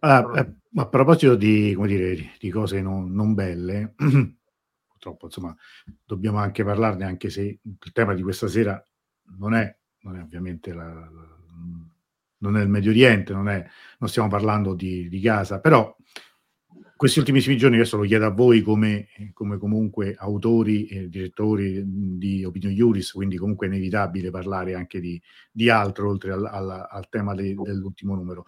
Ah, 0.01 0.19
a, 0.19 0.53
a, 0.77 0.87
proposito 0.89 1.35
di, 1.35 1.77
dire, 1.87 2.33
di 2.39 2.51
cose 2.51 2.81
non, 2.81 3.13
non 3.13 3.35
belle, 3.35 3.95
purtroppo 4.87 5.27
insomma, 5.27 5.55
dobbiamo 6.05 6.39
anche 6.39 6.63
parlarne, 6.63 7.05
anche 7.05 7.31
se 7.31 7.61
il 7.63 7.93
tema 7.93 8.15
di 8.15 8.23
questa 8.23 8.49
sera 8.49 8.83
non 9.39 9.55
è, 9.55 9.75
non 10.01 10.17
è 10.17 10.23
ovviamente 10.23 10.73
la, 10.73 10.85
la, 10.85 11.39
non 12.39 12.57
è 12.57 12.63
il 12.63 12.69
Medio 12.69 12.91
Oriente, 12.91 13.33
non, 13.33 13.49
è, 13.49 13.67
non 13.99 14.09
stiamo 14.09 14.29
parlando 14.29 14.75
di, 14.75 15.09
di 15.09 15.21
Gaza, 15.21 15.61
però 15.61 15.95
questi 17.01 17.19
ultimissimi 17.19 17.57
giorni, 17.57 17.77
adesso 17.77 17.97
lo 17.97 18.03
chiedo 18.03 18.27
a 18.27 18.31
voi 18.31 18.61
come, 18.61 19.09
come 19.33 19.57
comunque 19.57 20.15
autori 20.19 20.85
e 20.85 21.09
direttori 21.09 21.83
di 21.83 22.45
Opinion 22.45 22.75
Iuris, 22.75 23.13
quindi 23.13 23.39
comunque 23.39 23.67
è 23.67 23.71
inevitabile 23.71 24.29
parlare 24.29 24.75
anche 24.75 25.01
di, 25.01 25.19
di 25.51 25.71
altro 25.71 26.11
oltre 26.11 26.33
al, 26.33 26.45
al, 26.45 26.87
al 26.91 27.09
tema 27.09 27.35
de, 27.35 27.55
dell'ultimo 27.55 28.15
numero. 28.15 28.45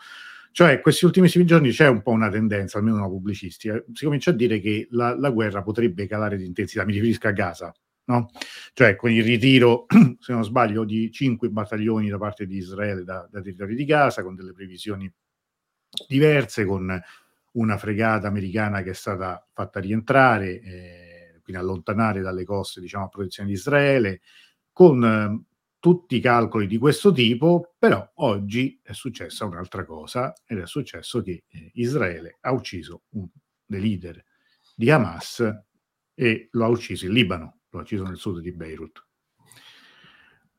Cioè, 0.51 0.83
questi 0.83 1.07
ultimissimi 1.07 1.47
giorni 1.47 1.71
c'è 1.71 1.89
un 1.89 2.03
po' 2.03 2.11
una 2.11 2.29
tendenza, 2.29 2.77
almeno 2.77 2.99
una 2.99 3.09
pubblicistica, 3.09 3.83
si 3.91 4.05
comincia 4.05 4.33
a 4.33 4.35
dire 4.35 4.61
che 4.61 4.87
la, 4.91 5.17
la 5.19 5.31
guerra 5.31 5.63
potrebbe 5.63 6.07
calare 6.07 6.37
di 6.37 6.45
intensità, 6.45 6.85
mi 6.85 6.93
riferisco 6.93 7.29
a 7.29 7.33
Gaza, 7.33 7.75
no? 8.05 8.29
Cioè, 8.75 8.97
con 8.97 9.11
il 9.11 9.25
ritiro, 9.25 9.87
se 10.21 10.31
non 10.35 10.45
sbaglio, 10.45 10.85
di 10.85 11.11
cinque 11.11 11.49
battaglioni 11.49 12.11
da 12.11 12.19
parte 12.19 12.47
di 12.47 12.59
Israele 12.59 13.03
da, 13.03 13.27
da 13.33 13.41
territori 13.41 13.75
di 13.75 13.87
Gaza, 13.87 14.23
con 14.23 14.35
delle 14.35 14.53
previsioni 14.53 15.11
diverse, 16.07 16.67
con 16.67 17.03
una 17.53 17.77
fregata 17.77 18.29
americana 18.29 18.83
che 18.83 18.91
è 18.91 18.95
stata 18.95 19.47
fatta 19.53 19.81
rientrare, 19.81 20.61
eh, 20.61 21.41
quindi 21.43 21.61
allontanare 21.63 22.21
dalle 22.21 22.45
coste, 22.45 22.81
diciamo, 22.81 23.05
a 23.05 23.09
protezione 23.09 23.49
di 23.49 23.55
Israele, 23.55 24.21
con 24.73 25.05
eh, 25.05 25.45
tutti 25.79 26.17
i 26.17 26.21
calcoli 26.21 26.67
di 26.67 26.79
questo 26.79 27.13
tipo, 27.13 27.75
però 27.79 28.09
oggi 28.17 28.81
è 28.83 28.93
successa 28.93 29.45
un'altra 29.45 29.85
cosa 29.85 30.33
ed 30.47 30.59
è 30.59 30.67
successo 30.67 31.23
che 31.23 31.45
eh, 31.49 31.71
Israele 31.75 32.39
ha 32.41 32.53
ucciso 32.53 33.03
un 33.11 33.29
dei 33.67 33.81
leader 33.81 34.25
di 34.75 34.91
Hamas 34.91 35.45
e 36.15 36.49
lo 36.53 36.65
ha 36.65 36.69
ucciso 36.69 37.07
in 37.07 37.13
Libano, 37.13 37.61
lo 37.71 37.79
ha 37.79 37.83
ucciso 37.83 38.05
nel 38.05 38.17
sud 38.17 38.41
di 38.41 38.53
Beirut. 38.53 39.07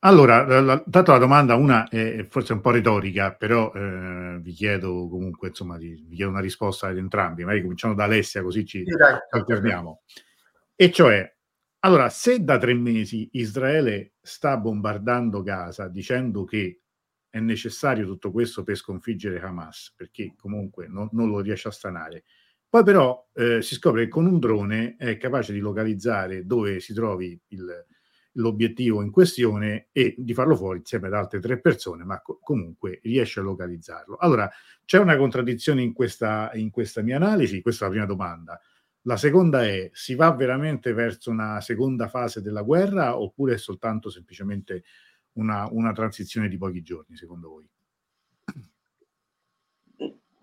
Allora, 0.05 0.45
la, 0.59 0.83
tanto 0.89 1.11
la 1.13 1.17
domanda, 1.17 1.55
una 1.55 1.87
è 1.87 2.25
forse 2.29 2.51
un 2.51 2.59
po' 2.59 2.71
retorica, 2.71 3.33
però 3.35 3.71
eh, 3.73 4.37
vi 4.41 4.51
chiedo 4.51 5.07
comunque, 5.07 5.47
insomma, 5.47 5.77
di, 5.77 6.03
vi 6.05 6.17
chiedo 6.17 6.31
una 6.31 6.41
risposta 6.41 6.87
ad 6.87 6.97
entrambi. 6.97 7.43
Magari 7.43 7.61
cominciamo 7.61 7.93
da 7.93 8.03
Alessia, 8.03 8.43
così 8.43 8.65
ci 8.65 8.83
alterniamo. 9.29 10.01
E 10.75 10.91
cioè, 10.91 11.33
allora, 11.79 12.09
se 12.09 12.43
da 12.43 12.57
tre 12.57 12.73
mesi 12.73 13.29
Israele 13.33 14.15
sta 14.19 14.57
bombardando 14.57 15.41
Gaza 15.41 15.87
dicendo 15.87 16.43
che 16.43 16.81
è 17.29 17.39
necessario 17.39 18.05
tutto 18.05 18.29
questo 18.31 18.63
per 18.63 18.75
sconfiggere 18.75 19.39
Hamas, 19.39 19.93
perché 19.95 20.33
comunque 20.35 20.87
non, 20.89 21.07
non 21.13 21.29
lo 21.29 21.39
riesce 21.39 21.69
a 21.69 21.71
stanare, 21.71 22.25
poi 22.67 22.83
però 22.83 23.25
eh, 23.33 23.61
si 23.61 23.75
scopre 23.75 24.03
che 24.03 24.09
con 24.09 24.25
un 24.25 24.39
drone 24.39 24.95
è 24.97 25.15
capace 25.15 25.53
di 25.53 25.59
localizzare 25.59 26.45
dove 26.45 26.81
si 26.81 26.93
trovi 26.93 27.39
il, 27.49 27.85
l'obiettivo 28.33 29.01
in 29.01 29.11
questione 29.11 29.87
e 29.91 30.15
di 30.17 30.33
farlo 30.33 30.55
fuori 30.55 30.79
insieme 30.79 31.07
ad 31.07 31.13
altre 31.13 31.39
tre 31.39 31.59
persone, 31.59 32.03
ma 32.03 32.21
co- 32.21 32.39
comunque 32.41 32.99
riesce 33.03 33.39
a 33.39 33.43
localizzarlo. 33.43 34.17
Allora, 34.17 34.49
c'è 34.85 34.99
una 34.99 35.17
contraddizione 35.17 35.81
in 35.81 35.93
questa, 35.93 36.51
in 36.53 36.69
questa 36.71 37.01
mia 37.01 37.17
analisi? 37.17 37.61
Questa 37.61 37.85
è 37.85 37.87
la 37.87 37.93
prima 37.93 38.07
domanda. 38.07 38.59
La 39.03 39.17
seconda 39.17 39.63
è, 39.65 39.89
si 39.93 40.15
va 40.15 40.31
veramente 40.31 40.93
verso 40.93 41.29
una 41.29 41.59
seconda 41.61 42.07
fase 42.07 42.41
della 42.41 42.61
guerra 42.61 43.19
oppure 43.19 43.55
è 43.55 43.57
soltanto 43.57 44.09
semplicemente 44.09 44.83
una, 45.33 45.67
una 45.69 45.91
transizione 45.91 46.47
di 46.47 46.57
pochi 46.57 46.81
giorni, 46.81 47.17
secondo 47.17 47.49
voi? 47.49 47.69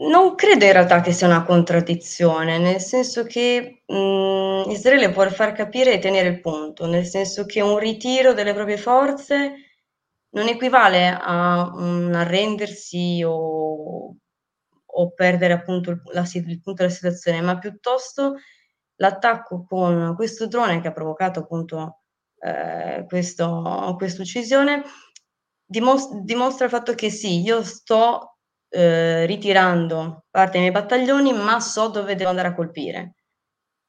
Non 0.01 0.34
credo 0.34 0.64
in 0.64 0.72
realtà 0.72 1.01
che 1.03 1.12
sia 1.12 1.26
una 1.26 1.44
contraddizione, 1.44 2.59
nel 2.59 2.80
senso 2.80 3.24
che 3.24 3.82
mh, 3.86 4.70
Israele 4.70 5.09
vuole 5.12 5.30
far 5.30 5.53
capire 5.53 5.92
e 5.92 5.98
tenere 5.98 6.28
il 6.28 6.40
punto, 6.40 6.86
nel 6.86 7.05
senso 7.05 7.44
che 7.44 7.61
un 7.61 7.78
ritiro 7.78 8.32
delle 8.32 8.55
proprie 8.55 8.78
forze 8.78 9.53
non 10.30 10.48
equivale 10.48 11.09
a 11.09 11.70
un 11.74 12.14
arrendersi 12.14 13.22
o, 13.26 14.14
o 14.86 15.11
perdere 15.14 15.53
appunto 15.53 15.90
il, 15.90 16.01
la, 16.12 16.24
il 16.32 16.61
punto 16.62 16.82
della 16.82 16.94
situazione, 16.94 17.42
ma 17.42 17.59
piuttosto 17.59 18.36
l'attacco 18.96 19.64
con 19.68 20.14
questo 20.16 20.46
drone 20.46 20.80
che 20.80 20.88
ha 20.88 20.92
provocato 20.92 21.40
appunto 21.40 22.01
eh, 22.42 23.05
questa 23.07 23.46
uccisione 23.48 24.82
dimostra 25.66 26.64
il 26.64 26.70
fatto 26.70 26.94
che 26.94 27.11
sì, 27.11 27.40
io 27.42 27.62
sto 27.62 28.30
eh, 28.70 29.26
ritirando 29.26 30.24
parte 30.30 30.52
dei 30.52 30.60
miei 30.60 30.72
battaglioni, 30.72 31.32
ma 31.32 31.60
so 31.60 31.88
dove 31.88 32.14
devo 32.14 32.30
andare 32.30 32.48
a 32.48 32.54
colpire. 32.54 33.14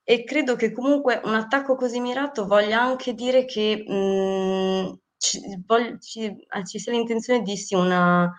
E 0.04 0.24
credo 0.24 0.56
che 0.56 0.72
comunque 0.72 1.22
un 1.24 1.36
attacco 1.36 1.76
così 1.76 2.00
mirato 2.00 2.46
voglia 2.48 2.82
anche 2.82 3.14
dire 3.14 3.46
che 3.46 3.84
mh, 3.88 3.94
mm, 3.94 4.94
ci, 5.18 5.40
voglio, 5.66 5.98
ci, 6.00 6.26
eh, 6.26 6.66
ci, 6.66 6.80
sia 6.80 6.92
l'intenzione 6.92 7.44
di 7.44 7.56
sì 7.56 7.76
una, 7.76 8.30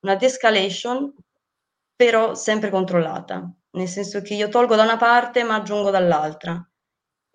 una 0.00 0.14
de-escalation, 0.16 1.14
però 1.94 2.34
sempre 2.34 2.70
controllata, 2.70 3.48
nel 3.70 3.88
senso 3.88 4.20
che 4.20 4.34
io 4.34 4.48
tolgo 4.48 4.74
da 4.74 4.82
una 4.82 4.96
parte 4.96 5.42
ma 5.44 5.56
aggiungo 5.56 5.90
dall'altra. 5.90 6.60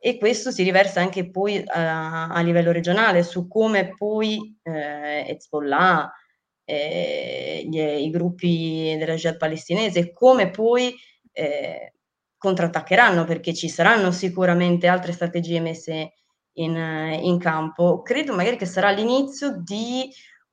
E 0.03 0.17
questo 0.17 0.51
si 0.51 0.63
riversa 0.63 0.99
anche 0.99 1.29
poi 1.29 1.63
a, 1.65 2.27
a 2.27 2.41
livello 2.41 2.71
regionale 2.71 3.23
su 3.23 3.47
come 3.47 3.93
poi 3.95 4.59
eh, 4.63 5.25
Hezbollah, 5.27 6.11
eh, 6.71 7.67
gli, 7.67 7.79
i 7.79 8.09
gruppi 8.09 8.95
della 8.97 9.15
jihad 9.15 9.35
palestinese, 9.35 10.13
come 10.13 10.49
poi 10.49 10.95
eh, 11.33 11.95
contrattaccheranno, 12.37 13.25
perché 13.25 13.53
ci 13.53 13.67
saranno 13.67 14.11
sicuramente 14.11 14.87
altre 14.87 15.11
strategie 15.11 15.59
messe 15.59 16.13
in, 16.53 16.75
in 17.21 17.37
campo. 17.39 18.01
Credo 18.01 18.33
magari 18.33 18.55
che 18.55 18.65
sarà 18.65 18.89
l'inizio 18.91 19.61
di 19.61 20.09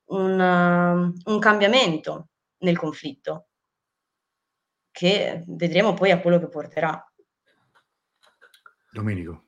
un, 0.07 1.13
un 1.23 1.39
cambiamento 1.39 2.29
nel 2.59 2.77
conflitto, 2.77 3.47
che 4.91 5.43
vedremo 5.47 5.93
poi 5.93 6.11
a 6.11 6.19
quello 6.19 6.39
che 6.39 6.49
porterà. 6.49 7.01
Domenico. 8.91 9.45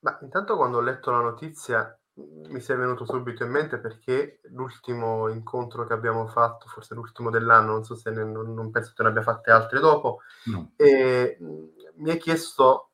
Ma 0.00 0.18
intanto 0.22 0.56
quando 0.56 0.78
ho 0.78 0.82
letto 0.82 1.10
la 1.10 1.20
notizia 1.20 1.96
mi 2.14 2.60
sei 2.60 2.76
venuto 2.76 3.04
subito 3.06 3.42
in 3.42 3.50
mente 3.50 3.78
perché 3.78 4.40
l'ultimo 4.50 5.28
incontro 5.28 5.86
che 5.86 5.94
abbiamo 5.94 6.26
fatto, 6.26 6.68
forse 6.68 6.94
l'ultimo 6.94 7.30
dell'anno, 7.30 7.72
non 7.72 7.84
so 7.84 7.94
se 7.94 8.10
ne, 8.10 8.24
non, 8.24 8.52
non, 8.52 8.70
penso 8.70 8.92
che 8.94 9.02
ne 9.02 9.08
abbia 9.08 9.22
fatte 9.22 9.50
altre 9.50 9.80
dopo, 9.80 10.20
no. 10.46 10.72
e 10.76 11.38
mi 11.40 12.10
hai 12.10 12.18
chiesto 12.18 12.90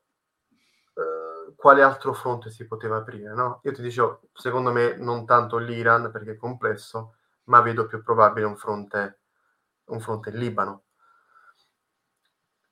uh, 0.93 1.53
quale 1.55 1.81
altro 1.81 2.13
fronte 2.13 2.49
si 2.49 2.65
poteva 2.65 2.97
aprire. 2.97 3.33
No? 3.33 3.59
Io 3.63 3.73
ti 3.73 3.81
dicevo, 3.81 4.21
secondo 4.33 4.71
me 4.71 4.95
non 4.95 5.25
tanto 5.25 5.57
l'Iran 5.57 6.11
perché 6.11 6.31
è 6.31 6.37
complesso, 6.37 7.15
ma 7.45 7.59
vedo 7.61 7.87
più 7.87 8.01
probabile 8.01 8.45
un 8.45 8.55
fronte, 8.55 9.19
un 9.85 9.99
fronte 9.99 10.29
in 10.29 10.37
Libano. 10.37 10.83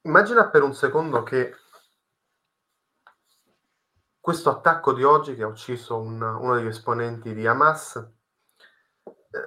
Immagina 0.04 0.48
per 0.48 0.64
un 0.64 0.74
secondo 0.74 1.24
che 1.24 1.54
questo 4.28 4.50
attacco 4.50 4.92
di 4.92 5.04
oggi 5.04 5.36
che 5.36 5.44
ha 5.44 5.48
ucciso 5.48 5.98
un, 5.98 6.22
uno 6.22 6.56
degli 6.56 6.68
esponenti 6.68 7.34
di 7.34 7.48
Hamas, 7.48 7.96
eh, 9.06 9.40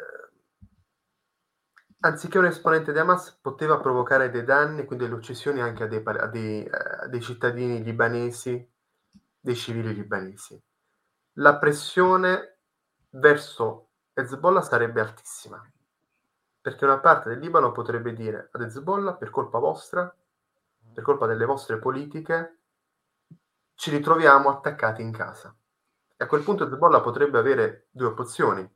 anziché 1.98 2.38
un 2.38 2.46
esponente 2.46 2.90
di 2.90 2.98
Hamas, 2.98 3.30
poteva 3.42 3.78
provocare 3.78 4.30
dei 4.30 4.42
danni, 4.42 4.86
quindi 4.86 5.04
delle 5.04 5.16
uccisioni 5.16 5.60
anche 5.60 5.82
a 5.82 5.86
dei, 5.86 6.02
a 6.02 6.26
dei, 6.28 6.64
eh, 6.64 6.70
a 7.02 7.06
dei 7.08 7.20
cittadini 7.20 7.82
libanesi, 7.82 8.66
dei 9.38 9.54
civili 9.54 9.92
libanesi. 9.92 10.58
La 11.34 11.58
pressione 11.58 12.60
verso 13.10 13.90
Hezbollah 14.14 14.62
sarebbe 14.62 15.02
altissima, 15.02 15.62
perché 16.58 16.86
una 16.86 17.00
parte 17.00 17.28
del 17.28 17.38
Libano 17.38 17.70
potrebbe 17.72 18.14
dire 18.14 18.48
ad 18.50 18.62
Hezbollah 18.62 19.16
per 19.16 19.28
colpa 19.28 19.58
vostra, 19.58 20.10
per 20.94 21.04
colpa 21.04 21.26
delle 21.26 21.44
vostre 21.44 21.78
politiche, 21.78 22.59
ci 23.80 23.88
ritroviamo 23.88 24.50
attaccati 24.50 25.00
in 25.00 25.10
casa. 25.10 25.56
E 26.14 26.22
a 26.22 26.26
quel 26.26 26.42
punto 26.42 26.64
Hezbollah 26.64 27.00
potrebbe 27.00 27.38
avere 27.38 27.86
due 27.90 28.08
opzioni. 28.08 28.70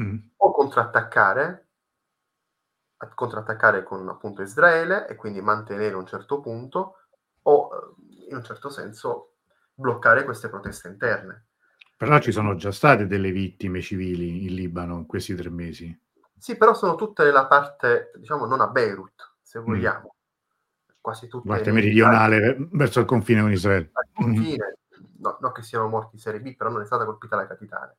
Mm. 0.00 0.16
O 0.36 0.52
contrattaccare, 0.52 1.68
contrattaccare 3.14 3.82
con 3.82 4.08
appunto 4.08 4.40
Israele 4.40 5.06
e 5.06 5.16
quindi 5.16 5.42
mantenere 5.42 5.96
un 5.96 6.06
certo 6.06 6.40
punto, 6.40 7.08
o 7.42 7.68
eh, 7.74 8.30
in 8.30 8.36
un 8.36 8.42
certo 8.42 8.70
senso 8.70 9.34
bloccare 9.74 10.24
queste 10.24 10.48
proteste 10.48 10.88
interne. 10.88 11.48
Però 11.98 12.18
ci 12.18 12.32
sono 12.32 12.54
già 12.54 12.72
state 12.72 13.06
delle 13.06 13.32
vittime 13.32 13.82
civili 13.82 14.46
in 14.46 14.54
Libano 14.54 14.96
in 14.96 15.04
questi 15.04 15.34
tre 15.34 15.50
mesi. 15.50 15.94
Sì, 16.38 16.56
però 16.56 16.72
sono 16.72 16.94
tutte 16.94 17.22
nella 17.22 17.46
parte, 17.46 18.12
diciamo, 18.16 18.46
non 18.46 18.62
a 18.62 18.68
Beirut, 18.68 19.34
se 19.42 19.58
mm. 19.58 19.62
vogliamo. 19.62 20.14
Mm 20.16 20.20
quasi 21.02 21.26
tutte 21.28 21.48
parte 21.48 21.72
meridionale 21.72 22.56
verso 22.70 23.00
il 23.00 23.06
confine 23.06 23.42
con 23.42 23.52
Israele. 23.52 23.90
Confine, 24.14 24.40
mm-hmm. 24.40 25.04
no, 25.18 25.36
non 25.40 25.52
che 25.52 25.62
siano 25.62 25.88
morti 25.88 26.14
in 26.14 26.20
Serie 26.20 26.40
B, 26.40 26.54
però 26.56 26.70
non 26.70 26.80
è 26.80 26.86
stata 26.86 27.04
colpita 27.04 27.36
la 27.36 27.46
capitale. 27.46 27.96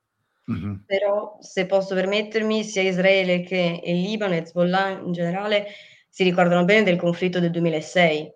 Mm-hmm. 0.51 0.73
Però, 0.85 1.37
se 1.39 1.65
posso 1.65 1.93
permettermi, 1.93 2.63
sia 2.63 2.81
Israele 2.81 3.41
che 3.41 3.81
il 3.83 4.01
Libano 4.01 4.33
e 4.33 4.37
Hezbollah 4.37 4.89
in 4.89 5.11
generale 5.11 5.67
si 6.09 6.23
ricordano 6.23 6.65
bene 6.65 6.83
del 6.83 6.97
conflitto 6.97 7.39
del 7.39 7.51
2006, 7.51 8.33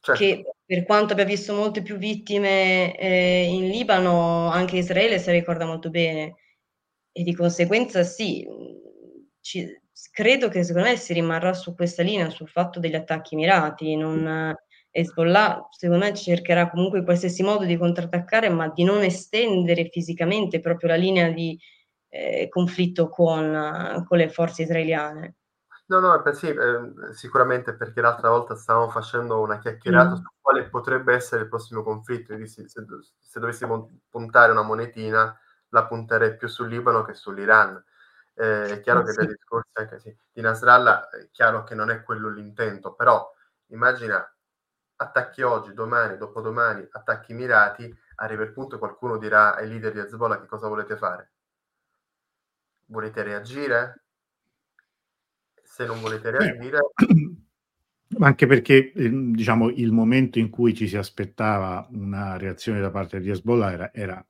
certo. 0.00 0.20
che 0.20 0.52
per 0.64 0.84
quanto 0.84 1.12
abbia 1.12 1.24
visto 1.24 1.54
molte 1.54 1.82
più 1.82 1.96
vittime 1.96 2.96
eh, 2.98 3.44
in 3.44 3.68
Libano, 3.68 4.50
anche 4.50 4.76
Israele 4.76 5.18
se 5.18 5.32
ricorda 5.32 5.66
molto 5.66 5.88
bene. 5.88 6.36
E 7.12 7.22
di 7.22 7.34
conseguenza 7.34 8.04
sì, 8.04 8.46
ci, 9.40 9.66
credo 10.10 10.48
che 10.48 10.64
secondo 10.64 10.88
me 10.88 10.96
si 10.96 11.12
rimarrà 11.12 11.52
su 11.52 11.74
questa 11.74 12.02
linea, 12.02 12.30
sul 12.30 12.48
fatto 12.48 12.78
degli 12.80 12.94
attacchi 12.94 13.36
mirati. 13.36 13.96
Non, 13.96 14.54
Hezbollah, 14.90 15.68
secondo 15.70 16.04
me, 16.04 16.14
cercherà 16.14 16.70
comunque 16.70 16.98
in 16.98 17.04
qualsiasi 17.04 17.42
modo 17.42 17.64
di 17.64 17.76
contrattaccare, 17.76 18.48
ma 18.48 18.68
di 18.68 18.84
non 18.84 19.02
estendere 19.02 19.88
fisicamente 19.90 20.60
proprio 20.60 20.90
la 20.90 20.96
linea 20.96 21.30
di 21.30 21.58
eh, 22.08 22.48
conflitto 22.48 23.08
con, 23.08 24.04
con, 24.06 24.18
le 24.18 24.28
forze 24.28 24.62
israeliane. 24.62 25.36
No, 25.86 26.00
no, 26.00 26.20
beh, 26.20 26.34
sì, 26.34 26.48
eh, 26.48 27.12
sicuramente 27.12 27.74
perché 27.74 28.00
l'altra 28.00 28.30
volta 28.30 28.54
stavamo 28.54 28.90
facendo 28.90 29.40
una 29.40 29.58
chiacchierata 29.58 30.10
mm. 30.10 30.16
su 30.16 30.28
quale 30.40 30.68
potrebbe 30.68 31.14
essere 31.14 31.42
il 31.42 31.48
prossimo 31.48 31.82
conflitto. 31.82 32.34
Se, 32.46 32.68
se, 32.68 32.84
se 33.18 33.40
dovessi 33.40 33.66
puntare 34.08 34.52
una 34.52 34.62
monetina, 34.62 35.38
la 35.70 35.86
punterei 35.86 36.36
più 36.36 36.48
sul 36.48 36.68
Libano 36.68 37.04
che 37.04 37.14
sull'Iran 37.14 37.82
eh, 38.38 38.70
è 38.70 38.80
chiaro 38.80 39.00
eh, 39.00 39.04
che 39.04 39.10
sì. 39.10 39.16
dai 39.16 39.26
discorsi 39.26 39.70
anche 39.72 39.98
sì, 39.98 40.16
di 40.32 40.40
Nasrallah 40.40 41.08
è 41.08 41.28
chiaro 41.32 41.64
che 41.64 41.74
non 41.74 41.90
è 41.90 42.02
quello 42.02 42.28
l'intento, 42.28 42.94
però 42.94 43.28
immagina 43.66 44.24
attacchi 45.00 45.42
oggi, 45.42 45.72
domani, 45.72 46.16
dopodomani, 46.16 46.86
attacchi 46.90 47.34
mirati, 47.34 47.92
arriva 48.16 48.44
il 48.44 48.52
punto 48.52 48.76
che 48.76 48.78
qualcuno 48.78 49.18
dirà 49.18 49.56
ai 49.56 49.68
leader 49.68 49.92
di 49.92 49.98
Hezbollah 49.98 50.40
che 50.40 50.46
cosa 50.46 50.68
volete 50.68 50.96
fare? 50.96 51.32
Volete 52.86 53.22
reagire? 53.22 54.04
Se 55.62 55.84
non 55.84 56.00
volete 56.00 56.30
reagire... 56.30 56.78
Anche 58.20 58.46
perché 58.46 58.90
diciamo, 58.94 59.68
il 59.68 59.92
momento 59.92 60.38
in 60.38 60.48
cui 60.48 60.74
ci 60.74 60.88
si 60.88 60.96
aspettava 60.96 61.86
una 61.90 62.38
reazione 62.38 62.80
da 62.80 62.90
parte 62.90 63.20
di 63.20 63.28
Hezbollah 63.28 63.70
era, 63.72 63.92
era 63.92 64.26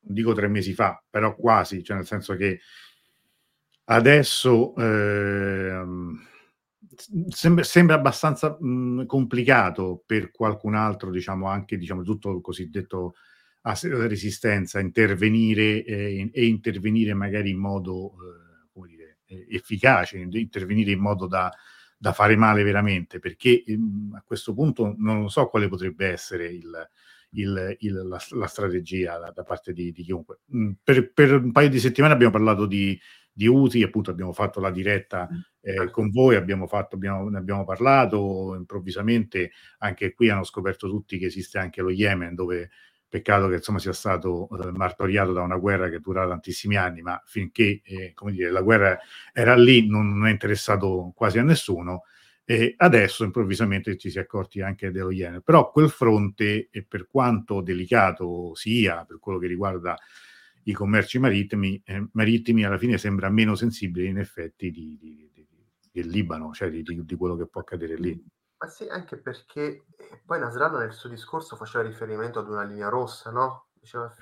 dico 0.00 0.32
tre 0.32 0.48
mesi 0.48 0.74
fa, 0.74 1.02
però 1.08 1.36
quasi, 1.36 1.84
cioè 1.84 1.96
nel 1.96 2.06
senso 2.06 2.34
che 2.34 2.60
adesso 3.90 4.74
eh, 4.76 5.82
sembra, 7.28 7.64
sembra, 7.64 7.96
abbastanza 7.96 8.56
mh, 8.58 9.06
complicato 9.06 10.02
per 10.04 10.30
qualcun 10.30 10.74
altro, 10.74 11.10
diciamo 11.10 11.46
anche 11.46 11.76
diciamo, 11.76 12.02
tutto 12.02 12.30
il 12.30 12.40
cosiddetto 12.40 13.14
resistenza, 13.62 14.80
intervenire 14.80 15.84
eh, 15.84 16.30
e 16.32 16.46
intervenire 16.46 17.12
magari 17.12 17.50
in 17.50 17.58
modo 17.58 18.14
eh, 18.74 18.86
dire, 18.86 19.18
efficace, 19.50 20.18
intervenire 20.18 20.92
in 20.92 21.00
modo 21.00 21.26
da, 21.26 21.52
da 21.98 22.12
fare 22.12 22.36
male 22.36 22.62
veramente, 22.62 23.18
perché 23.18 23.64
mh, 23.66 24.14
a 24.14 24.22
questo 24.24 24.54
punto 24.54 24.94
non 24.98 25.28
so 25.30 25.46
quale 25.48 25.68
potrebbe 25.68 26.06
essere 26.06 26.46
il, 26.46 26.88
il, 27.32 27.76
il, 27.80 27.94
la, 28.06 28.20
la, 28.30 28.46
strategia 28.46 29.18
da, 29.18 29.30
da 29.30 29.42
parte 29.42 29.72
di, 29.72 29.92
di 29.92 30.02
chiunque. 30.02 30.40
Mm, 30.54 30.70
per, 30.82 31.12
per, 31.12 31.34
un 31.34 31.52
paio 31.52 31.68
di 31.68 31.78
settimane 31.78 32.14
abbiamo 32.14 32.32
parlato 32.32 32.66
di, 32.66 32.98
di 33.40 33.46
UTI, 33.46 33.84
appunto 33.84 34.10
abbiamo 34.10 34.34
fatto 34.34 34.60
la 34.60 34.70
diretta 34.70 35.26
mm, 35.32 35.38
eh, 35.62 35.90
con 35.90 36.10
voi, 36.10 36.36
abbiamo 36.36 36.66
fatto, 36.66 36.96
abbiamo, 36.96 37.26
ne 37.30 37.38
abbiamo 37.38 37.64
parlato, 37.64 38.54
improvvisamente 38.54 39.52
anche 39.78 40.12
qui 40.12 40.28
hanno 40.28 40.44
scoperto 40.44 40.90
tutti 40.90 41.16
che 41.16 41.24
esiste 41.24 41.56
anche 41.56 41.80
lo 41.80 41.88
Yemen, 41.88 42.34
dove 42.34 42.68
peccato 43.08 43.48
che 43.48 43.54
insomma 43.54 43.78
sia 43.78 43.94
stato 43.94 44.46
eh, 44.62 44.70
martoriato 44.72 45.32
da 45.32 45.40
una 45.40 45.56
guerra 45.56 45.88
che 45.88 46.00
dura 46.00 46.28
tantissimi 46.28 46.76
anni, 46.76 47.00
ma 47.00 47.18
finché 47.24 47.80
eh, 47.82 48.12
come 48.12 48.32
dire, 48.32 48.50
la 48.50 48.60
guerra 48.60 48.98
era 49.32 49.56
lì 49.56 49.88
non, 49.88 50.18
non 50.18 50.26
è 50.26 50.30
interessato 50.30 51.10
quasi 51.16 51.38
a 51.38 51.42
nessuno 51.42 52.02
e 52.44 52.74
adesso 52.76 53.24
improvvisamente 53.24 53.96
ci 53.96 54.10
si 54.10 54.18
è 54.18 54.22
accorti 54.22 54.60
anche 54.60 54.90
dello 54.90 55.12
Yemen. 55.12 55.40
Però 55.40 55.70
quel 55.70 55.88
fronte, 55.88 56.68
e 56.70 56.84
per 56.86 57.08
quanto 57.08 57.62
delicato 57.62 58.54
sia 58.54 59.06
per 59.06 59.18
quello 59.18 59.38
che 59.38 59.46
riguarda 59.46 59.96
i 60.64 60.72
commerci 60.72 61.18
marittimi, 61.18 61.80
eh, 61.84 62.08
marittimi 62.12 62.64
alla 62.64 62.78
fine 62.78 62.98
sembra 62.98 63.30
meno 63.30 63.54
sensibile 63.54 64.08
in 64.08 64.18
effetti 64.18 64.70
di, 64.70 64.98
di, 64.98 65.30
di, 65.32 65.46
del 65.90 66.08
Libano, 66.08 66.52
cioè 66.52 66.70
di, 66.70 67.16
quello 67.16 67.36
che 67.36 67.46
può 67.46 67.60
accadere 67.60 67.96
lì. 67.96 68.22
Ma 68.58 68.68
sì, 68.68 68.86
anche 68.88 69.16
perché 69.16 69.84
eh, 69.96 70.22
poi 70.24 70.38
Nasrallah 70.38 70.80
nel 70.80 70.92
suo 70.92 71.08
discorso 71.08 71.56
faceva 71.56 71.84
riferimento 71.84 72.38
ad 72.38 72.48
una 72.48 72.64
linea 72.64 72.88
rossa, 72.88 73.30
no? 73.30 73.68
Diceva, 73.72 74.12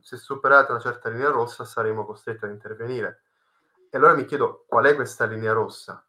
se 0.00 0.16
superate 0.18 0.72
una 0.72 0.80
certa 0.80 1.08
linea 1.08 1.30
rossa 1.30 1.64
saremo 1.64 2.04
costretti 2.04 2.44
ad 2.44 2.50
intervenire. 2.50 3.22
E 3.88 3.96
allora 3.96 4.14
mi 4.14 4.26
chiedo 4.26 4.66
qual 4.68 4.84
è 4.84 4.94
questa 4.94 5.24
linea 5.24 5.52
rossa? 5.52 6.06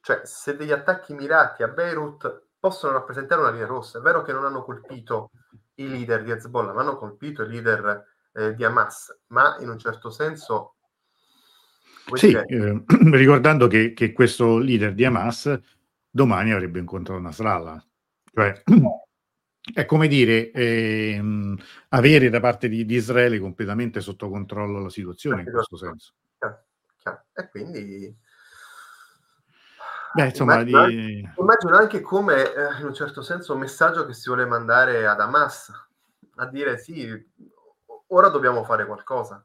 Cioè, 0.00 0.22
se 0.24 0.56
degli 0.56 0.72
attacchi 0.72 1.14
mirati 1.14 1.62
a 1.62 1.68
Beirut 1.68 2.48
possono 2.58 2.94
rappresentare 2.94 3.40
una 3.40 3.52
linea 3.52 3.66
rossa, 3.66 3.98
è 3.98 4.02
vero 4.02 4.22
che 4.22 4.32
non 4.32 4.44
hanno 4.44 4.64
colpito 4.64 5.30
i 5.74 5.88
leader 5.88 6.24
di 6.24 6.32
Hezbollah, 6.32 6.72
ma 6.72 6.80
hanno 6.80 6.96
colpito 6.96 7.42
i 7.42 7.48
leader 7.48 8.09
eh, 8.32 8.54
di 8.54 8.64
Hamas, 8.64 9.22
ma 9.28 9.56
in 9.60 9.68
un 9.68 9.78
certo 9.78 10.10
senso... 10.10 10.76
Sì, 12.12 12.28
dire... 12.28 12.46
eh, 12.46 12.84
ricordando 13.16 13.66
che, 13.66 13.92
che, 13.92 14.12
questo 14.12 14.58
leader 14.58 14.94
di 14.94 15.04
Hamas 15.04 15.58
domani 16.08 16.52
avrebbe 16.52 16.78
incontrato 16.78 17.20
Nasrallah, 17.20 17.84
cioè 18.32 18.62
è 19.74 19.84
come 19.84 20.08
dire 20.08 20.50
ehm, 20.50 21.56
avere 21.90 22.30
da 22.30 22.40
parte 22.40 22.68
di, 22.68 22.84
di, 22.84 22.96
Israele 22.96 23.38
completamente 23.38 24.00
sotto 24.00 24.28
controllo 24.28 24.80
la 24.80 24.90
situazione 24.90 25.42
in 25.42 25.50
questo 25.50 25.76
senso. 25.76 26.14
Chiaro, 26.38 26.64
chiaro. 26.96 27.24
E 27.34 27.48
quindi 27.48 28.18
Beh, 30.14 30.24
insomma, 30.26 30.60
immagino, 30.60 30.86
di... 30.86 31.30
immagino 31.36 31.76
anche 31.76 32.00
come 32.00 32.52
eh, 32.52 32.80
in 32.80 32.86
un 32.86 32.94
certo 32.94 33.22
senso 33.22 33.52
un 33.52 33.60
messaggio 33.60 34.06
che 34.06 34.14
si 34.14 34.28
vuole 34.28 34.46
mandare 34.46 35.06
ad 35.06 35.20
Hamas 35.20 35.70
a 36.36 36.46
dire 36.46 36.78
sì, 36.78 37.06
ora 38.10 38.28
dobbiamo 38.28 38.64
fare 38.64 38.86
qualcosa 38.86 39.44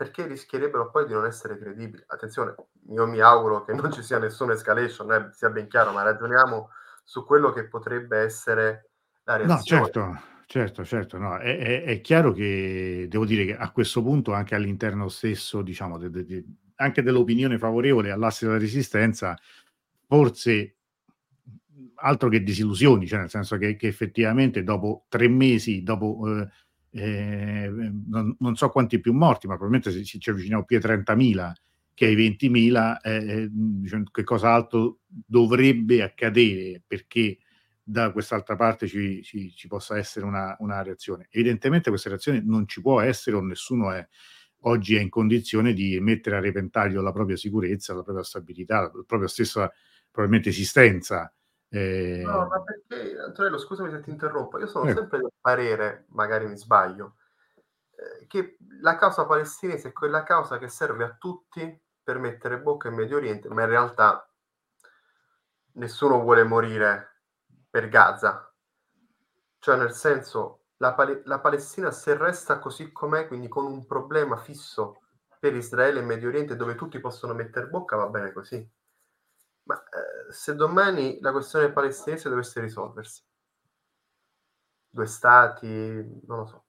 perché 0.00 0.26
rischierebbero 0.26 0.90
poi 0.90 1.06
di 1.06 1.12
non 1.12 1.26
essere 1.26 1.58
credibili. 1.58 2.02
Attenzione, 2.06 2.54
io 2.88 3.06
mi 3.06 3.20
auguro 3.20 3.64
che 3.64 3.74
non 3.74 3.92
ci 3.92 4.02
sia 4.02 4.18
nessuna 4.18 4.54
escalation, 4.54 5.12
eh, 5.12 5.28
sia 5.34 5.50
ben 5.50 5.68
chiaro, 5.68 5.92
ma 5.92 6.02
ragioniamo 6.02 6.70
su 7.04 7.26
quello 7.26 7.52
che 7.52 7.68
potrebbe 7.68 8.16
essere 8.20 8.88
la 9.24 9.36
reazione. 9.36 9.58
No, 9.58 9.62
certo, 9.62 10.20
certo, 10.46 10.84
certo. 10.86 11.18
No. 11.18 11.36
È, 11.36 11.58
è, 11.58 11.82
è, 11.82 12.00
chiaro 12.00 12.32
che 12.32 13.08
devo 13.10 13.26
dire 13.26 13.44
che 13.44 13.56
a 13.58 13.70
questo 13.72 14.02
punto 14.02 14.32
anche 14.32 14.54
all'interno 14.54 15.08
stesso, 15.10 15.60
diciamo, 15.60 15.98
de, 15.98 16.08
de, 16.08 16.24
de, 16.24 16.44
anche 16.76 17.02
dell'opinione 17.02 17.58
favorevole 17.58 18.10
all'asse 18.10 18.46
della 18.46 18.56
resistenza, 18.56 19.38
forse 20.06 20.76
altro 21.96 22.30
che 22.30 22.42
disillusioni, 22.42 23.06
cioè 23.06 23.18
nel 23.18 23.28
senso 23.28 23.58
che, 23.58 23.76
che 23.76 23.86
effettivamente 23.86 24.62
dopo 24.62 25.04
tre 25.08 25.28
mesi, 25.28 25.82
dopo 25.82 26.26
eh, 26.26 26.48
eh, 26.90 27.70
non, 27.70 28.36
non, 28.38 28.56
so 28.56 28.68
quanti 28.68 29.00
più 29.00 29.12
morti, 29.12 29.46
ma 29.46 29.56
probabilmente 29.56 29.90
se 29.90 30.18
ci 30.18 30.30
avviciniamo 30.30 30.64
più 30.64 30.76
ai 30.76 30.82
30.000 30.82 31.52
che 31.94 32.06
ai 32.06 32.16
20.000, 32.16 32.96
eh, 33.02 33.14
eh, 33.14 33.48
diciamo, 33.50 34.04
che 34.10 34.24
cosa 34.24 34.52
altro 34.54 35.00
dovrebbe 35.06 36.02
accadere 36.02 36.82
perché 36.86 37.38
da 37.82 38.10
quest'altra 38.10 38.56
parte 38.56 38.86
ci, 38.86 39.22
ci, 39.22 39.52
ci 39.54 39.68
possa 39.68 39.98
essere 39.98 40.24
una, 40.24 40.56
una, 40.60 40.82
reazione. 40.82 41.26
Evidentemente 41.30 41.90
questa 41.90 42.08
reazione 42.08 42.40
non 42.42 42.66
ci 42.66 42.80
può 42.80 43.00
essere 43.00 43.36
o 43.36 43.42
nessuno 43.42 43.92
è 43.92 44.06
oggi 44.62 44.94
è 44.96 45.00
in 45.00 45.08
condizione 45.08 45.72
di 45.72 45.98
mettere 46.00 46.36
a 46.36 46.40
repentaglio 46.40 47.02
la 47.02 47.12
propria 47.12 47.36
sicurezza, 47.36 47.94
la 47.94 48.02
propria 48.02 48.24
stabilità, 48.24 48.80
la 48.80 49.04
propria 49.06 49.28
stessa 49.28 49.70
probabilmente 50.10 50.50
esistenza. 50.50 51.32
Eh... 51.72 52.22
No, 52.26 52.46
ma 52.46 52.62
perché, 52.62 53.16
Antonello, 53.16 53.56
scusami 53.56 53.90
se 53.90 54.00
ti 54.00 54.10
interrompo, 54.10 54.58
io 54.58 54.66
sono 54.66 54.90
eh. 54.90 54.94
sempre 54.94 55.20
del 55.20 55.32
parere, 55.40 56.06
magari 56.08 56.46
mi 56.46 56.56
sbaglio, 56.56 57.16
eh, 57.94 58.26
che 58.26 58.56
la 58.80 58.96
causa 58.96 59.24
palestinese 59.24 59.88
è 59.88 59.92
quella 59.92 60.24
causa 60.24 60.58
che 60.58 60.68
serve 60.68 61.04
a 61.04 61.16
tutti 61.18 61.80
per 62.02 62.18
mettere 62.18 62.58
bocca 62.60 62.88
in 62.88 62.94
Medio 62.94 63.18
Oriente, 63.18 63.48
ma 63.48 63.62
in 63.62 63.68
realtà 63.68 64.28
nessuno 65.74 66.20
vuole 66.20 66.42
morire 66.42 67.20
per 67.70 67.88
Gaza. 67.88 68.52
Cioè, 69.60 69.76
nel 69.76 69.92
senso, 69.92 70.64
la, 70.78 70.92
Pal- 70.94 71.22
la 71.24 71.38
Palestina 71.38 71.92
se 71.92 72.16
resta 72.16 72.58
così 72.58 72.90
com'è, 72.90 73.28
quindi 73.28 73.46
con 73.46 73.64
un 73.64 73.86
problema 73.86 74.36
fisso 74.36 75.02
per 75.38 75.54
Israele 75.54 76.00
e 76.00 76.02
Medio 76.02 76.28
Oriente 76.28 76.56
dove 76.56 76.74
tutti 76.74 76.98
possono 76.98 77.32
mettere 77.32 77.68
bocca, 77.68 77.94
va 77.94 78.08
bene 78.08 78.32
così. 78.32 78.68
Ma 79.70 79.80
eh, 79.84 80.32
se 80.32 80.56
domani 80.56 81.20
la 81.20 81.30
questione 81.30 81.70
palestinese 81.70 82.28
dovesse 82.28 82.60
risolversi, 82.60 83.22
due 84.88 85.06
stati, 85.06 85.68
non 86.26 86.38
lo 86.38 86.46
so, 86.46 86.64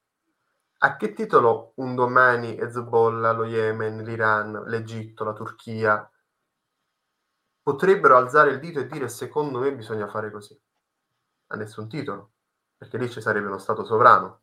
a 0.78 0.96
che 0.96 1.12
titolo 1.12 1.72
un 1.76 1.96
domani 1.96 2.56
Hezbollah, 2.56 3.32
lo 3.32 3.44
Yemen, 3.44 4.04
l'Iran, 4.04 4.62
l'Egitto, 4.66 5.24
la 5.24 5.32
Turchia 5.32 6.08
potrebbero 7.60 8.16
alzare 8.16 8.50
il 8.50 8.60
dito 8.60 8.78
e 8.78 8.86
dire 8.86 9.08
secondo 9.08 9.58
me 9.58 9.74
bisogna 9.74 10.08
fare 10.08 10.30
così? 10.30 10.56
A 11.48 11.56
nessun 11.56 11.88
titolo 11.88 12.34
perché 12.76 12.98
lì 12.98 13.10
ci 13.10 13.20
sarebbe 13.20 13.48
uno 13.48 13.58
Stato 13.58 13.84
sovrano. 13.84 14.42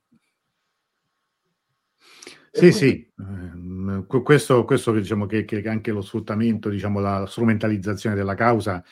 Sì, 2.51 2.71
sì, 2.71 3.11
ehm, 3.17 4.05
questo, 4.07 4.65
questo 4.65 4.91
diciamo 4.91 5.25
che, 5.25 5.45
che, 5.45 5.67
anche 5.67 5.91
lo 5.91 6.01
sfruttamento, 6.01 6.69
diciamo 6.69 6.99
la 6.99 7.25
strumentalizzazione 7.27 8.15
della 8.15 8.33
causa, 8.35 8.83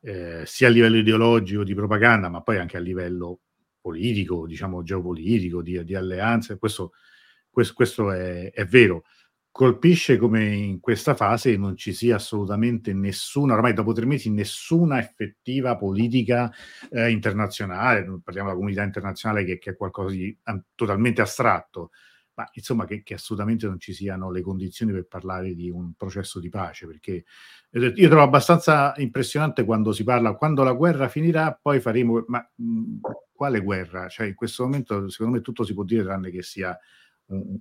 eh, 0.00 0.42
sia 0.44 0.68
a 0.68 0.70
livello 0.70 0.96
ideologico 0.96 1.64
di 1.64 1.74
propaganda, 1.74 2.28
ma 2.28 2.42
poi 2.42 2.58
anche 2.58 2.76
a 2.76 2.80
livello 2.80 3.40
politico, 3.80 4.46
diciamo 4.46 4.82
geopolitico, 4.82 5.62
di, 5.62 5.82
di 5.84 5.94
alleanze, 5.94 6.58
questo, 6.58 6.92
questo, 7.50 7.74
questo 7.74 8.12
è, 8.12 8.50
è, 8.52 8.64
vero. 8.66 9.04
Colpisce 9.50 10.18
come 10.18 10.44
in 10.54 10.78
questa 10.78 11.14
fase 11.14 11.56
non 11.56 11.76
ci 11.76 11.92
sia 11.92 12.16
assolutamente 12.16 12.92
nessuna, 12.92 13.54
ormai 13.54 13.72
dopo 13.72 13.92
tre 13.92 14.06
mesi, 14.06 14.30
nessuna 14.30 14.98
effettiva 15.00 15.76
politica 15.76 16.52
eh, 16.90 17.10
internazionale, 17.10 18.04
parliamo 18.22 18.48
della 18.48 18.54
comunità 18.54 18.82
internazionale 18.84 19.44
che, 19.44 19.58
che 19.58 19.70
è 19.70 19.76
qualcosa 19.76 20.10
di 20.10 20.36
totalmente 20.76 21.22
astratto, 21.22 21.90
ma 22.38 22.48
insomma 22.52 22.84
che, 22.84 23.02
che, 23.02 23.14
assolutamente 23.14 23.66
non 23.66 23.80
ci 23.80 23.92
siano 23.92 24.30
le 24.30 24.42
condizioni 24.42 24.92
per 24.92 25.08
parlare 25.08 25.54
di 25.54 25.70
un 25.70 25.94
processo 25.94 26.38
di 26.38 26.48
pace, 26.48 26.86
perché 26.86 27.24
io 27.72 28.08
trovo 28.08 28.22
abbastanza 28.22 28.94
impressionante 28.98 29.64
quando 29.64 29.90
si 29.90 30.04
parla, 30.04 30.34
quando 30.34 30.62
la 30.62 30.72
guerra 30.72 31.08
finirà, 31.08 31.58
poi 31.60 31.80
faremo, 31.80 32.24
ma 32.28 32.48
mh, 32.54 33.00
quale 33.32 33.60
guerra? 33.60 34.06
Cioè 34.06 34.28
in 34.28 34.36
questo 34.36 34.62
momento 34.62 35.08
secondo 35.08 35.34
me 35.34 35.40
tutto 35.40 35.64
si 35.64 35.74
può 35.74 35.82
dire 35.82 36.04
tranne 36.04 36.30
che 36.30 36.42
sia 36.42 36.78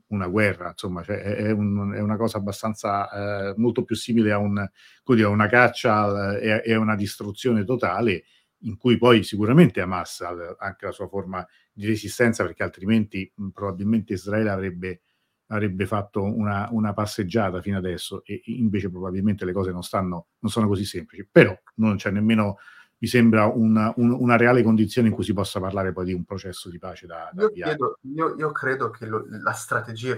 una 0.09 0.27
guerra, 0.27 0.69
insomma, 0.69 1.03
cioè 1.03 1.17
è, 1.17 1.51
un, 1.51 1.93
è, 1.93 1.99
una 1.99 2.15
cosa 2.15 2.37
abbastanza 2.37 3.49
eh, 3.49 3.53
molto 3.57 3.83
più 3.83 3.95
simile 3.95 4.31
a, 4.31 4.37
un, 4.37 4.65
dire, 5.03 5.23
a 5.23 5.29
una 5.29 5.47
caccia 5.47 6.37
e, 6.37 6.61
e, 6.63 6.73
a 6.73 6.79
una 6.79 6.95
distruzione 6.95 7.65
totale, 7.65 8.23
in 8.61 8.77
cui 8.77 8.97
poi 8.97 9.23
sicuramente 9.23 9.81
Hamas 9.81 10.21
ha 10.21 10.55
anche 10.59 10.85
la 10.85 10.91
sua 10.91 11.07
forma 11.07 11.45
di 11.71 11.85
resistenza, 11.85 12.43
perché 12.43 12.63
altrimenti 12.63 13.31
mh, 13.33 13.49
probabilmente 13.49 14.13
Israele 14.13 14.49
avrebbe, 14.49 15.01
avrebbe 15.47 15.85
fatto 15.85 16.23
una, 16.23 16.67
una, 16.71 16.93
passeggiata 16.93 17.61
fino 17.61 17.77
adesso, 17.77 18.23
e 18.25 18.41
invece 18.45 18.89
probabilmente 18.89 19.45
le 19.45 19.53
cose 19.53 19.71
non, 19.71 19.83
stanno, 19.83 20.27
non 20.39 20.51
sono 20.51 20.67
così 20.67 20.85
semplici. 20.85 21.27
Però 21.29 21.55
non 21.75 21.97
c'è 21.97 22.09
nemmeno 22.11 22.57
mi 22.99 23.07
sembra 23.07 23.45
una, 23.45 23.93
un, 23.97 24.11
una, 24.11 24.37
reale 24.37 24.63
condizione 24.63 25.09
in 25.09 25.13
cui 25.13 25.23
si 25.23 25.33
possa 25.33 25.59
parlare 25.59 25.93
poi 25.93 26.05
di 26.05 26.13
un 26.13 26.25
processo 26.25 26.69
di 26.69 26.79
pace 26.79 27.05
da, 27.05 27.29
da 27.31 27.43
io, 27.43 27.49
chiedo, 27.49 27.99
io, 28.01 28.35
io, 28.35 28.51
credo 28.51 28.89
che 28.89 29.05
lo, 29.05 29.23
la 29.29 29.51
strategia 29.51 30.15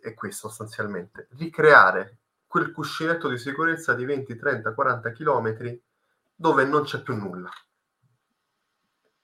è 0.00 0.14
questa 0.14 0.48
sostanzialmente, 0.48 1.28
ricreare 1.32 2.20
quel 2.46 2.72
cuscinetto 2.72 3.28
di 3.28 3.36
sicurezza 3.36 3.94
di 3.94 4.04
20, 4.04 4.34
30, 4.34 4.72
40 4.72 5.12
chilometri 5.12 5.82
dove 6.34 6.64
non 6.64 6.84
c'è 6.84 7.02
più 7.02 7.14
nulla. 7.14 7.50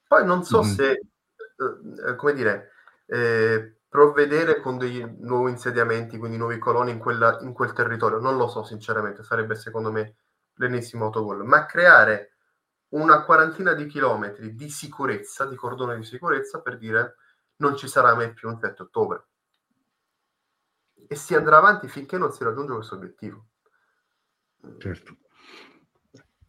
Poi 0.09 0.25
non 0.25 0.43
so 0.43 0.63
mm-hmm. 0.63 0.73
se, 0.73 0.91
eh, 0.91 2.17
come 2.17 2.33
dire, 2.33 2.73
eh, 3.07 3.77
provvedere 3.89 4.61
con 4.61 4.79
dei 4.79 5.17
nuovi 5.21 5.51
insediamenti, 5.51 6.19
quindi 6.19 6.39
nuovi 6.39 6.59
coloni 6.59 6.91
in, 6.91 6.99
quella, 6.99 7.39
in 7.43 7.53
quel 7.53 7.73
territorio, 7.73 8.19
non 8.19 8.37
lo 8.37 8.49
so 8.49 8.65
sinceramente, 8.65 9.23
sarebbe 9.23 9.55
secondo 9.55 9.93
me 9.93 10.17
l'ennesimo 10.55 11.05
autogol, 11.05 11.45
ma 11.45 11.67
creare 11.67 12.33
una 12.91 13.23
quarantina 13.23 13.75
di 13.75 13.87
chilometri 13.87 14.55
di 14.55 14.71
sicurezza, 14.71 15.45
di 15.45 15.57
cordone 15.57 15.97
di 15.97 16.05
sicurezza, 16.05 16.61
per 16.61 16.79
dire 16.79 17.17
non 17.57 17.77
ci 17.77 17.87
sarà 17.87 18.15
mai 18.15 18.33
più 18.33 18.49
un 18.49 18.59
7 18.59 18.83
ottobre. 18.83 19.27
E 21.07 21.15
si 21.15 21.35
andrà 21.35 21.59
avanti 21.59 21.87
finché 21.87 22.17
non 22.19 22.33
si 22.33 22.45
raggiunge 22.45 22.75
questo 22.75 22.95
obiettivo. 22.95 23.47
Certo. 24.79 25.17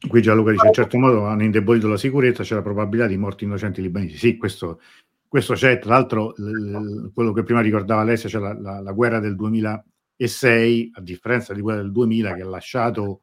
Qui 0.07 0.21
Gianluca 0.21 0.51
dice, 0.51 0.67
in 0.67 0.73
certo 0.73 0.97
modo 0.97 1.25
hanno 1.25 1.43
indebolito 1.43 1.87
la 1.87 1.97
sicurezza, 1.97 2.43
c'è 2.43 2.55
la 2.55 2.61
probabilità 2.61 3.07
di 3.07 3.17
morti 3.17 3.43
innocenti 3.43 3.81
libanesi. 3.81 4.17
Sì, 4.17 4.37
questo, 4.37 4.79
questo 5.27 5.53
c'è, 5.53 5.77
tra 5.79 5.91
l'altro 5.91 6.33
l- 6.37 7.11
quello 7.13 7.33
che 7.33 7.43
prima 7.43 7.61
ricordava 7.61 8.01
Alessia, 8.01 8.29
c'è 8.29 8.39
la, 8.39 8.57
la, 8.57 8.79
la 8.79 8.91
guerra 8.93 9.19
del 9.19 9.35
2006, 9.35 10.91
a 10.93 11.01
differenza 11.01 11.53
di 11.53 11.61
quella 11.61 11.81
del 11.81 11.91
2000, 11.91 12.33
che 12.33 12.41
ha 12.41 12.47
lasciato 12.47 13.21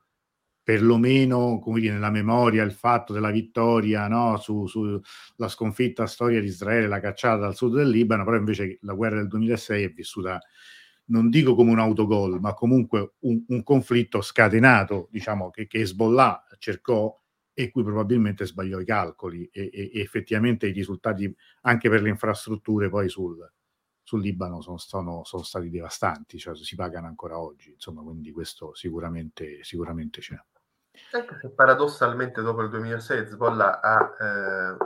perlomeno 0.67 1.61
come 1.61 1.79
dire, 1.79 1.95
nella 1.95 2.11
memoria 2.11 2.65
il 2.65 2.73
fatto 2.73 3.13
della 3.13 3.31
vittoria 3.31 4.09
no? 4.09 4.37
sulla 4.37 4.67
su 4.67 5.01
sconfitta 5.47 6.07
storia 6.07 6.41
di 6.41 6.49
Israele, 6.49 6.89
la 6.89 6.99
cacciata 6.99 7.37
dal 7.37 7.55
sud 7.55 7.77
del 7.77 7.89
Libano, 7.89 8.25
però 8.25 8.37
invece 8.37 8.79
la 8.81 8.95
guerra 8.95 9.15
del 9.19 9.29
2006 9.29 9.85
è 9.85 9.93
vissuta, 9.93 10.41
non 11.05 11.31
dico 11.31 11.55
come 11.55 11.71
un 11.71 11.79
autogol, 11.79 12.41
ma 12.41 12.53
comunque 12.53 13.13
un, 13.21 13.45
un 13.47 13.63
conflitto 13.63 14.21
scatenato, 14.21 15.07
diciamo, 15.13 15.51
che, 15.51 15.69
che 15.69 15.79
Hezbollah 15.79 16.46
cercò 16.59 17.15
e 17.59 17.71
cui 17.71 17.83
probabilmente 17.83 18.45
sbagliò 18.45 18.79
i 18.81 18.85
calcoli 18.85 19.47
e, 19.47 19.71
e, 19.73 19.91
e, 19.95 20.01
effettivamente 20.01 20.67
i 20.67 20.73
risultati 20.73 21.35
anche 21.63 21.89
per 21.89 22.03
le 22.03 22.11
infrastrutture 22.11 22.91
poi 22.91 23.09
sul, 23.09 23.51
sul 24.03 24.21
Libano 24.21 24.61
sono, 24.61 24.77
sono, 24.77 25.25
sono, 25.25 25.43
stati 25.43 25.71
devastanti, 25.71 26.39
cioè 26.39 26.55
si 26.55 26.77
pagano 26.77 27.07
ancora 27.07 27.39
oggi, 27.41 27.73
insomma, 27.73 28.03
quindi 28.03 28.31
questo 28.31 28.75
sicuramente, 28.75 29.65
sicuramente 29.65 30.21
c'è. 30.21 30.39
Anche 31.13 31.39
se 31.41 31.51
paradossalmente 31.51 32.43
dopo 32.43 32.63
il 32.63 32.69
2006 32.69 33.19
Hezbollah 33.19 33.81
ha, 33.81 34.17
eh, 34.21 34.77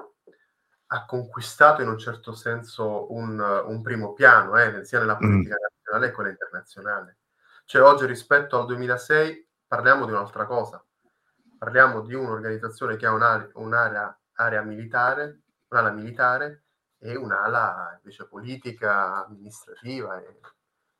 ha 0.86 1.04
conquistato 1.06 1.82
in 1.82 1.88
un 1.88 1.98
certo 1.98 2.32
senso 2.34 3.12
un, 3.12 3.38
un 3.38 3.82
primo 3.82 4.12
piano, 4.12 4.56
eh, 4.56 4.84
sia 4.84 5.00
nella 5.00 5.16
mm. 5.16 5.18
politica 5.18 5.56
mm. 5.56 5.62
nazionale 5.62 6.06
che 6.06 6.14
quella 6.14 6.30
internazionale. 6.30 7.18
Cioè 7.64 7.82
oggi 7.82 8.06
rispetto 8.06 8.58
al 8.58 8.66
2006 8.66 9.48
parliamo 9.66 10.06
di 10.06 10.12
un'altra 10.12 10.46
cosa, 10.46 10.84
parliamo 11.60 12.00
di 12.00 12.14
un'organizzazione 12.14 12.96
che 12.96 13.04
ha 13.04 13.12
un'area, 13.12 13.50
un'area 13.56 14.18
area 14.36 14.62
militare, 14.62 15.40
un'ala 15.68 15.90
militare 15.90 16.62
e 16.98 17.14
un'ala 17.16 17.98
invece 18.02 18.26
politica, 18.26 19.26
amministrativa 19.26 20.18
e 20.20 20.38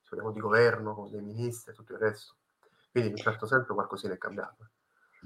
se 0.03 0.11
vogliamo 0.11 0.33
di 0.33 0.41
governo 0.41 0.95
con 0.95 1.11
dei 1.11 1.23
ministri 1.23 1.73
e 1.73 1.75
tutto 1.75 1.95
il 1.95 2.01
resto. 2.01 2.35
Quindi 2.91 3.09
in 3.09 3.17
un 3.17 3.23
certo 3.23 3.47
senso 3.47 3.73
qualcosina 3.73 4.13
è 4.13 4.19
cambiato. 4.19 4.69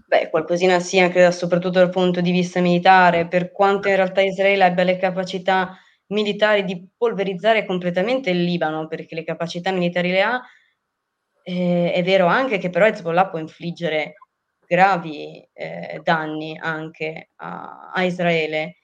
Beh, 0.07 0.31
qualcosina 0.31 0.79
sì, 0.79 1.01
anche 1.01 1.33
soprattutto 1.33 1.81
dal 1.81 1.91
punto 1.91 2.21
di 2.21 2.31
vista 2.31 2.61
militare, 2.61 3.27
per 3.27 3.51
quanto 3.51 3.89
in 3.89 3.97
realtà 3.97 4.21
Israele 4.21 4.63
abbia 4.63 4.85
le 4.85 4.99
capacità 4.99 5.77
militari 6.09 6.63
di 6.63 6.89
polverizzare 6.97 7.67
completamente 7.67 8.31
il 8.31 8.45
Libano, 8.45 8.87
perché 8.87 9.17
le 9.17 9.25
capacità 9.25 9.73
militari 9.73 10.13
le 10.13 10.23
ha, 10.23 10.41
eh, 11.43 11.93
è 11.93 12.03
vero 12.05 12.27
anche 12.27 12.59
che 12.59 12.71
però 12.71 12.87
Hezbollah 12.87 13.31
può 13.31 13.41
infliggere 13.41 14.15
gravi 14.75 15.47
eh, 15.53 16.01
danni 16.03 16.59
anche 16.59 17.31
a, 17.37 17.91
a, 17.93 18.03
Israele. 18.03 18.79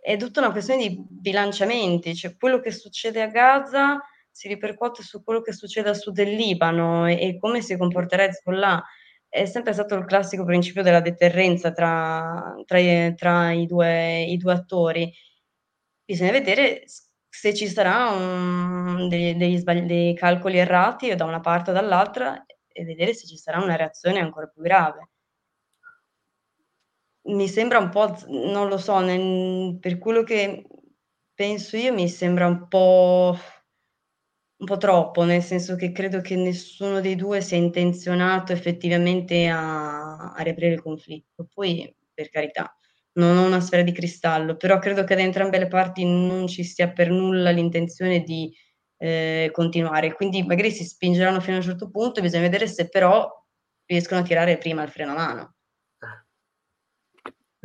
È 0.00 0.16
tutta 0.16 0.40
una 0.40 0.52
questione 0.52 0.88
di 0.88 1.04
bilanciamenti, 1.08 2.14
cioè 2.14 2.36
quello 2.36 2.60
che 2.60 2.70
succede 2.70 3.20
a 3.22 3.26
Gaza 3.28 4.00
si 4.30 4.48
ripercuote 4.48 5.02
su 5.02 5.22
quello 5.22 5.42
che 5.42 5.52
succede 5.52 5.90
a 5.90 5.94
sud 5.94 6.14
del 6.14 6.34
Libano 6.34 7.06
e, 7.06 7.14
e 7.20 7.38
come 7.38 7.60
si 7.60 7.76
comporterà 7.76 8.24
Hezbollah 8.24 8.82
è 9.28 9.44
sempre 9.44 9.72
stato 9.74 9.94
il 9.94 10.06
classico 10.06 10.44
principio 10.44 10.82
della 10.82 11.00
deterrenza 11.00 11.72
tra, 11.72 12.54
tra, 12.64 12.78
tra 13.14 13.52
i, 13.52 13.66
due, 13.66 14.22
i, 14.22 14.36
due, 14.38 14.52
attori. 14.54 15.12
Bisogna 16.04 16.30
vedere 16.32 16.84
se 17.28 17.54
ci 17.54 17.68
sarà 17.68 18.08
un, 18.10 19.08
dei, 19.08 19.36
dei 19.36 20.14
calcoli 20.14 20.58
errati 20.58 21.14
da 21.14 21.24
una 21.24 21.40
parte 21.40 21.70
o 21.70 21.74
dall'altra 21.74 22.44
e 22.78 22.84
vedere 22.84 23.12
se 23.14 23.26
ci 23.26 23.36
sarà 23.36 23.58
una 23.62 23.76
reazione 23.76 24.20
ancora 24.20 24.46
più 24.46 24.62
grave. 24.62 25.10
Mi 27.36 27.46
sembra 27.48 27.78
un 27.78 27.90
po', 27.90 28.14
non 28.28 28.68
lo 28.68 28.78
so, 28.78 28.98
nel, 29.00 29.78
per 29.78 29.98
quello 29.98 30.22
che 30.22 30.66
penso 31.34 31.76
io, 31.76 31.92
mi 31.92 32.08
sembra 32.08 32.46
un 32.46 32.66
po' 32.68 33.36
Un 34.60 34.66
po' 34.66 34.76
troppo, 34.76 35.22
nel 35.22 35.42
senso 35.42 35.76
che 35.76 35.92
credo 35.92 36.20
che 36.20 36.34
nessuno 36.34 37.00
dei 37.00 37.14
due 37.14 37.40
sia 37.40 37.56
intenzionato 37.56 38.52
effettivamente 38.52 39.46
a 39.48 40.32
a 40.34 40.42
riaprire 40.42 40.74
il 40.74 40.82
conflitto. 40.82 41.46
Poi, 41.52 41.94
per 42.12 42.28
carità, 42.28 42.72
non 43.14 43.36
ho 43.36 43.46
una 43.46 43.60
sfera 43.60 43.82
di 43.82 43.92
cristallo, 43.92 44.56
però 44.56 44.78
credo 44.80 45.04
che 45.04 45.14
da 45.14 45.22
entrambe 45.22 45.58
le 45.58 45.68
parti 45.68 46.04
non 46.04 46.46
ci 46.48 46.64
sia 46.64 46.90
per 46.92 47.08
nulla 47.10 47.50
l'intenzione 47.50 48.22
di, 48.22 48.52
ehm, 48.98 49.50
continuare. 49.52 50.12
Quindi 50.14 50.42
magari 50.42 50.70
si 50.72 50.84
spingeranno 50.84 51.40
fino 51.40 51.56
a 51.56 51.58
un 51.60 51.64
certo 51.66 51.88
punto 51.90 52.20
bisogna 52.20 52.42
vedere 52.42 52.66
se 52.66 52.88
però 52.88 53.28
riescono 53.86 54.20
a 54.20 54.24
tirare 54.24 54.58
prima 54.58 54.82
il 54.82 54.90
freno 54.90 55.12
a 55.12 55.14
mano. 55.14 55.54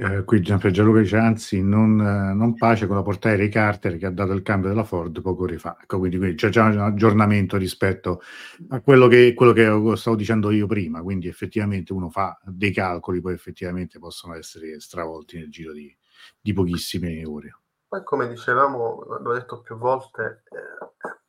Eh, 0.04 0.26
qui 0.26 0.42
Gianluca 0.42 1.00
dice 1.00 1.16
anzi 1.16 1.64
non, 1.64 1.98
eh, 1.98 2.34
non, 2.34 2.56
pace 2.56 2.88
con 2.88 2.98
la 2.98 3.02
portaerei 3.02 3.48
Carter 3.48 3.98
che 3.98 4.06
ha 4.06 4.12
dato 4.12 4.34
il 4.34 4.42
cambio 4.42 4.68
della 4.68 4.84
Ford 4.84 5.22
poco 5.22 5.48
fa. 5.58 5.78
Ecco, 5.82 5.98
quindi, 5.98 6.18
quindi 6.18 6.36
c'è 6.36 6.50
già 6.50 6.66
un 6.66 6.78
aggiornamento 6.78 7.56
rispetto 7.56 8.22
a 8.70 8.82
quello 8.82 9.08
che, 9.08 9.34
quello 9.34 9.54
che 9.54 9.96
stavo 9.96 10.18
dicendo 10.18 10.52
io 10.52 10.68
prima. 10.68 11.02
Quindi 11.02 11.30
effettivamente 11.30 11.94
uno 11.94 12.10
fa 12.10 12.38
dei 12.44 12.74
calcoli 12.74 13.22
poi 13.22 13.34
effettivamente 13.34 13.98
possono 13.98 14.36
essere 14.36 14.78
stravolti 14.82 15.38
nel 15.38 15.50
giro 15.50 15.72
di, 15.72 15.96
di 16.42 16.52
pochissime 16.52 17.24
ore. 17.26 17.58
Poi 17.88 18.04
come 18.04 18.28
dicevamo 18.28 19.06
l'ho 19.22 19.34
detto 19.34 19.62
più 19.62 19.78
volte 19.78 20.44
eh, 20.52 21.20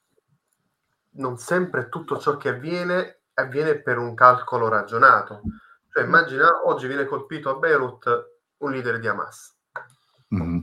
non 1.10 1.38
sempre 1.38 1.88
tutto 1.88 2.18
ciò 2.18 2.36
che 2.36 2.48
avviene 2.48 3.20
avviene 3.34 3.80
per 3.80 3.98
un 3.98 4.14
calcolo 4.14 4.66
ragionato. 4.66 5.42
Cioè 5.92 6.02
immagina 6.02 6.66
oggi 6.66 6.88
viene 6.88 7.04
colpito 7.04 7.50
a 7.50 7.54
Beirut 7.54 8.33
un 8.64 8.72
leader 8.72 8.98
di 8.98 9.06
Hamas. 9.06 9.56
Mm-hmm. 10.34 10.58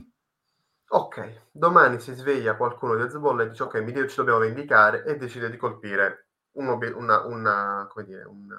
Ok, 0.88 1.46
domani 1.50 1.98
si 2.00 2.12
sveglia 2.12 2.56
qualcuno 2.56 2.96
di 2.96 3.02
Hezbollah 3.02 3.44
e 3.44 3.48
dice 3.48 3.62
ok, 3.62 3.76
mi 3.76 4.08
ci 4.08 4.16
dobbiamo 4.16 4.40
vendicare 4.40 5.04
e 5.04 5.16
decide 5.16 5.48
di 5.48 5.56
colpire 5.56 6.26
un, 6.52 6.68
una, 6.68 7.24
una, 7.24 7.88
dire, 8.04 8.24
un, 8.24 8.54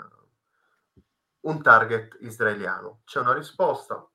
un 1.42 1.62
target 1.62 2.18
israeliano. 2.22 3.02
C'è 3.06 3.20
una 3.20 3.34
risposta, 3.34 4.08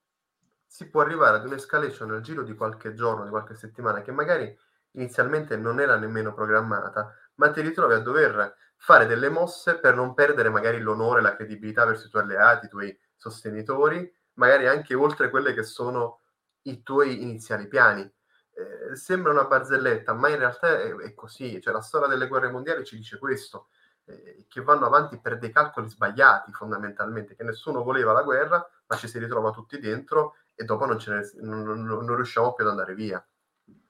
si 0.66 0.88
può 0.88 1.02
arrivare 1.02 1.36
ad 1.36 1.46
un'escalation 1.46 2.10
nel 2.10 2.22
giro 2.22 2.42
di 2.42 2.56
qualche 2.56 2.94
giorno, 2.94 3.22
di 3.22 3.30
qualche 3.30 3.54
settimana, 3.54 4.02
che 4.02 4.10
magari 4.10 4.58
inizialmente 4.92 5.56
non 5.56 5.78
era 5.78 5.96
nemmeno 5.96 6.34
programmata, 6.34 7.14
ma 7.36 7.52
ti 7.52 7.60
ritrovi 7.60 7.94
a 7.94 8.00
dover 8.00 8.56
fare 8.76 9.06
delle 9.06 9.28
mosse 9.28 9.78
per 9.78 9.94
non 9.94 10.14
perdere 10.14 10.48
magari 10.48 10.80
l'onore, 10.80 11.20
la 11.20 11.36
credibilità 11.36 11.84
verso 11.84 12.06
i 12.06 12.10
tuoi 12.10 12.22
alleati, 12.22 12.66
i 12.66 12.68
tuoi 12.68 12.98
sostenitori, 13.14 14.12
magari 14.38 14.66
anche 14.66 14.94
oltre 14.94 15.30
quelle 15.30 15.52
che 15.52 15.62
sono 15.62 16.20
i 16.62 16.82
tuoi 16.82 17.22
iniziali 17.22 17.68
piani. 17.68 18.02
Eh, 18.02 18.96
sembra 18.96 19.32
una 19.32 19.44
barzelletta, 19.44 20.14
ma 20.14 20.28
in 20.28 20.38
realtà 20.38 20.80
è, 20.80 20.94
è, 20.94 21.14
così. 21.14 21.60
Cioè, 21.60 21.72
la 21.72 21.80
storia 21.80 22.08
delle 22.08 22.26
guerre 22.26 22.50
mondiali 22.50 22.84
ci 22.84 22.96
dice 22.96 23.18
questo, 23.18 23.68
eh, 24.06 24.46
che 24.48 24.62
vanno 24.62 24.86
avanti 24.86 25.20
per 25.20 25.38
dei 25.38 25.52
calcoli 25.52 25.88
sbagliati 25.88 26.52
fondamentalmente, 26.52 27.36
che 27.36 27.44
nessuno 27.44 27.82
voleva 27.82 28.12
la 28.12 28.22
guerra, 28.22 28.68
ma 28.86 28.96
ci 28.96 29.06
si 29.06 29.18
ritrova 29.18 29.50
tutti 29.50 29.78
dentro 29.78 30.36
e 30.54 30.64
dopo 30.64 30.86
non, 30.86 30.98
ne, 31.06 31.30
non, 31.40 31.84
non, 31.84 32.14
riusciamo 32.16 32.52
più 32.54 32.64
ad 32.64 32.70
andare 32.70 32.94
via. 32.94 33.24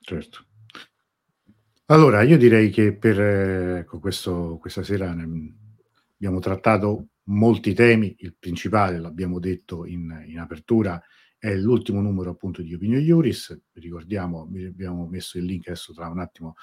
Certo. 0.00 0.44
Allora, 1.86 2.20
io 2.22 2.36
direi 2.36 2.68
che 2.68 2.94
per 2.94 3.18
eh, 3.18 3.78
ecco, 3.78 3.98
questo, 3.98 4.58
questa 4.60 4.82
sera 4.82 5.12
ne, 5.14 5.54
abbiamo 6.16 6.40
trattato 6.40 7.06
molti 7.28 7.74
temi, 7.74 8.14
il 8.18 8.34
principale, 8.38 8.98
l'abbiamo 8.98 9.38
detto 9.38 9.86
in, 9.86 10.24
in 10.26 10.38
apertura, 10.38 11.02
è 11.38 11.54
l'ultimo 11.54 12.00
numero 12.00 12.30
appunto 12.30 12.62
di 12.62 12.74
Opinio 12.74 12.98
Iuris, 12.98 13.58
ricordiamo, 13.74 14.42
abbiamo 14.42 15.06
messo 15.06 15.38
il 15.38 15.44
link 15.44 15.68
adesso 15.68 15.92
tra 15.92 16.08
un 16.08 16.18
attimo, 16.18 16.54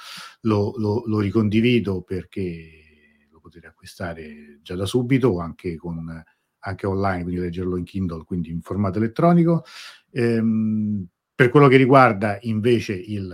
lo, 0.42 0.74
lo, 0.78 1.04
lo 1.06 1.20
ricondivido 1.20 2.02
perché 2.02 3.28
lo 3.32 3.40
potete 3.40 3.68
acquistare 3.68 4.60
già 4.62 4.76
da 4.76 4.86
subito, 4.86 5.40
anche 5.40 5.76
con 5.76 6.24
anche 6.68 6.88
online, 6.88 7.24
quindi 7.24 7.42
leggerlo 7.42 7.78
in 7.78 7.84
Kindle, 7.84 8.24
quindi 8.24 8.50
in 8.50 8.62
formato 8.62 8.98
elettronico. 8.98 9.64
Ehm, 10.12 11.08
per 11.36 11.50
quello 11.50 11.68
che 11.68 11.78
riguarda 11.78 12.40
invece 12.42 12.94
il, 12.94 13.28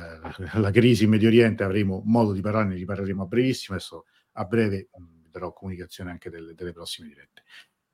la 0.54 0.72
crisi 0.72 1.06
in 1.06 1.12
Medio 1.12 1.30
Oriente 1.30 1.64
avremo 1.64 2.02
modo 2.06 2.34
di 2.34 2.42
parlarne, 2.42 2.74
ne 2.74 2.80
riparleremo 2.80 3.24
a 3.24 3.28
brevissimo, 3.28 3.78
adesso 3.78 4.06
a 4.34 4.44
breve 4.46 4.90
darò 5.32 5.54
comunicazione 5.54 6.12
anche 6.12 6.30
delle, 6.30 6.54
delle 6.54 6.72
prossime 6.74 7.08
dirette. 7.08 7.44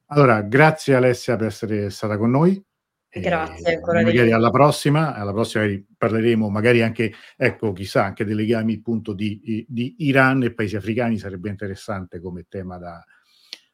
Allora, 0.08 0.42
grazie 0.42 0.96
Alessia 0.96 1.36
per 1.36 1.48
essere 1.48 1.90
stata 1.90 2.18
con 2.18 2.32
noi. 2.32 2.62
Grazie 3.10 3.76
ancora. 3.76 4.02
Magari 4.02 4.32
alla 4.32 4.52
prossima, 4.52 5.16
alla 5.16 5.32
prossima 5.32 5.66
parleremo 5.98 6.50
magari 6.50 6.82
anche, 6.82 7.14
ecco, 7.36 7.72
chissà, 7.74 8.04
anche 8.04 8.26
dei 8.26 8.36
legami 8.36 8.76
appunto 8.76 9.14
di, 9.14 9.66
di 9.68 9.96
Iran 10.00 10.44
e 10.44 10.54
paesi 10.54 10.76
africani 10.76 11.18
sarebbe 11.18 11.50
interessante 11.50 12.20
come 12.20 12.46
tema 12.48 12.78
da, 12.78 13.04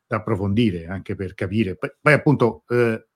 da 0.05 0.17
approfondire, 0.17 0.87
anche 0.87 1.15
per 1.15 1.33
capire. 1.33 1.75
Poi, 1.75 1.91
poi 1.99 2.13
appunto, 2.13 2.63
eh, 2.69 3.07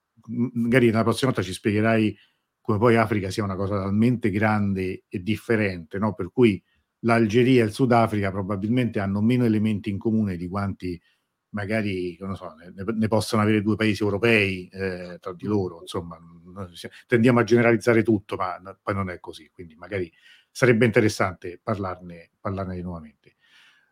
magari 0.54 0.88
nella 0.88 1.04
prossima 1.04 1.32
volta 1.32 1.45
ci 1.45 1.54
spiegherai 1.54 2.18
come 2.60 2.80
poi 2.80 2.98
Africa 2.98 3.30
sia 3.30 3.45
una 3.45 3.56
cosa 3.56 3.82
talmente 3.82 4.30
grande 4.30 5.06
e 5.08 5.24
differente, 5.24 5.98
no? 6.00 6.14
per 6.14 6.32
cui 6.34 6.62
l'Algeria 7.02 7.64
e 7.64 7.66
il 7.66 7.72
Sudafrica 7.72 8.32
probabilmente 8.32 9.00
hanno 9.00 9.22
meno 9.22 9.45
elementi 9.45 9.89
in 9.89 9.98
comune 9.98 10.36
di 10.36 10.48
quanti 10.48 11.00
magari 11.50 12.18
so, 12.34 12.54
ne, 12.56 12.84
ne, 12.93 13.08
possono 13.08 13.41
avere 13.41 13.62
due 13.62 13.76
paesi 13.76 14.04
europei 14.04 14.68
eh, 14.68 15.18
tra 15.20 15.34
di 15.34 15.45
loro, 15.45 15.82
insomma, 15.82 16.18
tendiamo 17.08 17.39
a 17.39 17.43
generalizzare 17.43 18.04
tutto, 18.04 18.36
ma 18.36 18.58
no, 18.58 18.78
poi 18.82 18.93
non 18.93 19.10
è 19.10 19.20
così, 19.20 19.50
quindi 19.52 19.76
magari 19.76 20.12
sarebbe 20.52 20.86
interessante 20.86 21.60
parlarne, 21.62 22.32
parlarne 22.39 22.82
nuovamente. 22.82 23.36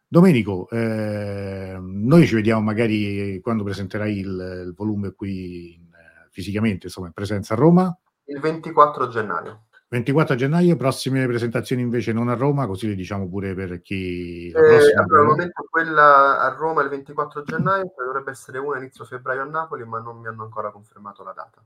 Domenico, 0.08 0.70
eh, 0.70 1.78
noi 1.80 2.28
ci 2.28 2.36
vediamo 2.36 2.62
magari 2.62 3.40
quando 3.42 3.64
presenterai 3.64 4.18
il, 4.18 4.64
il 4.68 4.74
volume 4.76 5.14
qui 5.14 5.74
in, 5.74 5.90
fisicamente, 6.30 6.88
insomma, 6.88 7.08
in 7.08 7.14
presenza 7.14 7.54
a 7.54 7.58
Roma. 7.58 7.98
Il 8.26 8.40
24 8.40 9.08
gennaio. 9.08 9.68
24 9.96 10.36
gennaio, 10.36 10.76
prossime 10.76 11.26
presentazioni 11.26 11.82
invece 11.82 12.12
non 12.12 12.28
a 12.28 12.34
Roma, 12.34 12.68
così 12.68 12.88
le 12.88 12.96
diciamo 12.96 13.30
pure 13.30 13.54
per 13.54 13.82
chi... 13.82 14.52
La 14.52 14.60
eh, 14.60 14.94
allora, 14.94 15.22
al 15.22 15.26
momento 15.26 15.66
quella 15.70 16.42
a 16.42 16.50
Roma 16.50 16.82
il 16.82 16.90
24 16.90 17.44
gennaio, 17.44 17.94
dovrebbe 17.98 18.32
essere 18.32 18.58
una 18.60 18.78
inizio 18.78 19.06
febbraio 19.06 19.44
a 19.44 19.46
Napoli, 19.46 19.86
ma 19.86 20.00
non 20.00 20.20
mi 20.20 20.28
hanno 20.28 20.44
ancora 20.44 20.70
confermato 20.70 21.24
la 21.24 21.32
data. 21.32 21.64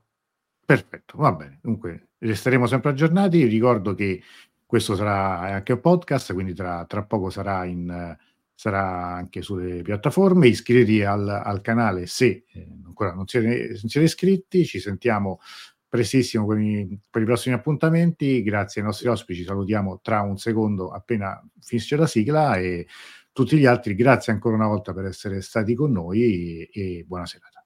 Perfetto, 0.64 1.18
va 1.18 1.32
bene. 1.32 1.58
Dunque, 1.60 2.10
resteremo 2.18 2.68
sempre 2.68 2.90
aggiornati. 2.90 3.44
Ricordo 3.46 3.94
che 3.94 4.22
questo 4.64 4.94
sarà 4.94 5.40
anche 5.40 5.72
un 5.72 5.80
podcast, 5.80 6.32
quindi 6.32 6.54
tra, 6.54 6.84
tra 6.86 7.02
poco 7.02 7.30
sarà, 7.30 7.64
in, 7.64 8.16
sarà, 8.54 9.12
anche 9.12 9.42
sulle 9.42 9.82
piattaforme. 9.82 10.46
Iscrivetevi 10.46 11.02
al, 11.02 11.28
al 11.28 11.60
canale 11.62 12.06
se 12.06 12.44
eh, 12.52 12.68
ancora 12.86 13.12
non 13.12 13.26
siete, 13.26 13.70
non 13.70 13.88
siete 13.88 14.06
iscritti. 14.06 14.64
Ci 14.64 14.78
sentiamo 14.78 15.40
prestissimo 15.90 16.46
per 16.46 16.58
i, 16.58 16.98
per 17.10 17.20
i, 17.20 17.24
prossimi 17.26 17.54
appuntamenti. 17.54 18.42
Grazie 18.42 18.80
ai 18.80 18.86
nostri 18.86 19.08
ospiti, 19.08 19.42
salutiamo 19.42 20.00
tra 20.00 20.22
un 20.22 20.38
secondo 20.38 20.90
appena 20.90 21.38
finisce 21.60 21.96
la 21.96 22.06
sigla 22.06 22.54
e 22.54 22.86
tutti 23.32 23.58
gli 23.58 23.66
altri, 23.66 23.94
grazie 23.94 24.32
ancora 24.32 24.54
una 24.54 24.68
volta 24.68 24.94
per 24.94 25.04
essere 25.04 25.42
stati 25.42 25.74
con 25.74 25.92
noi 25.92 26.68
e, 26.72 26.98
e 26.98 27.04
buona 27.06 27.26
serata. 27.26 27.64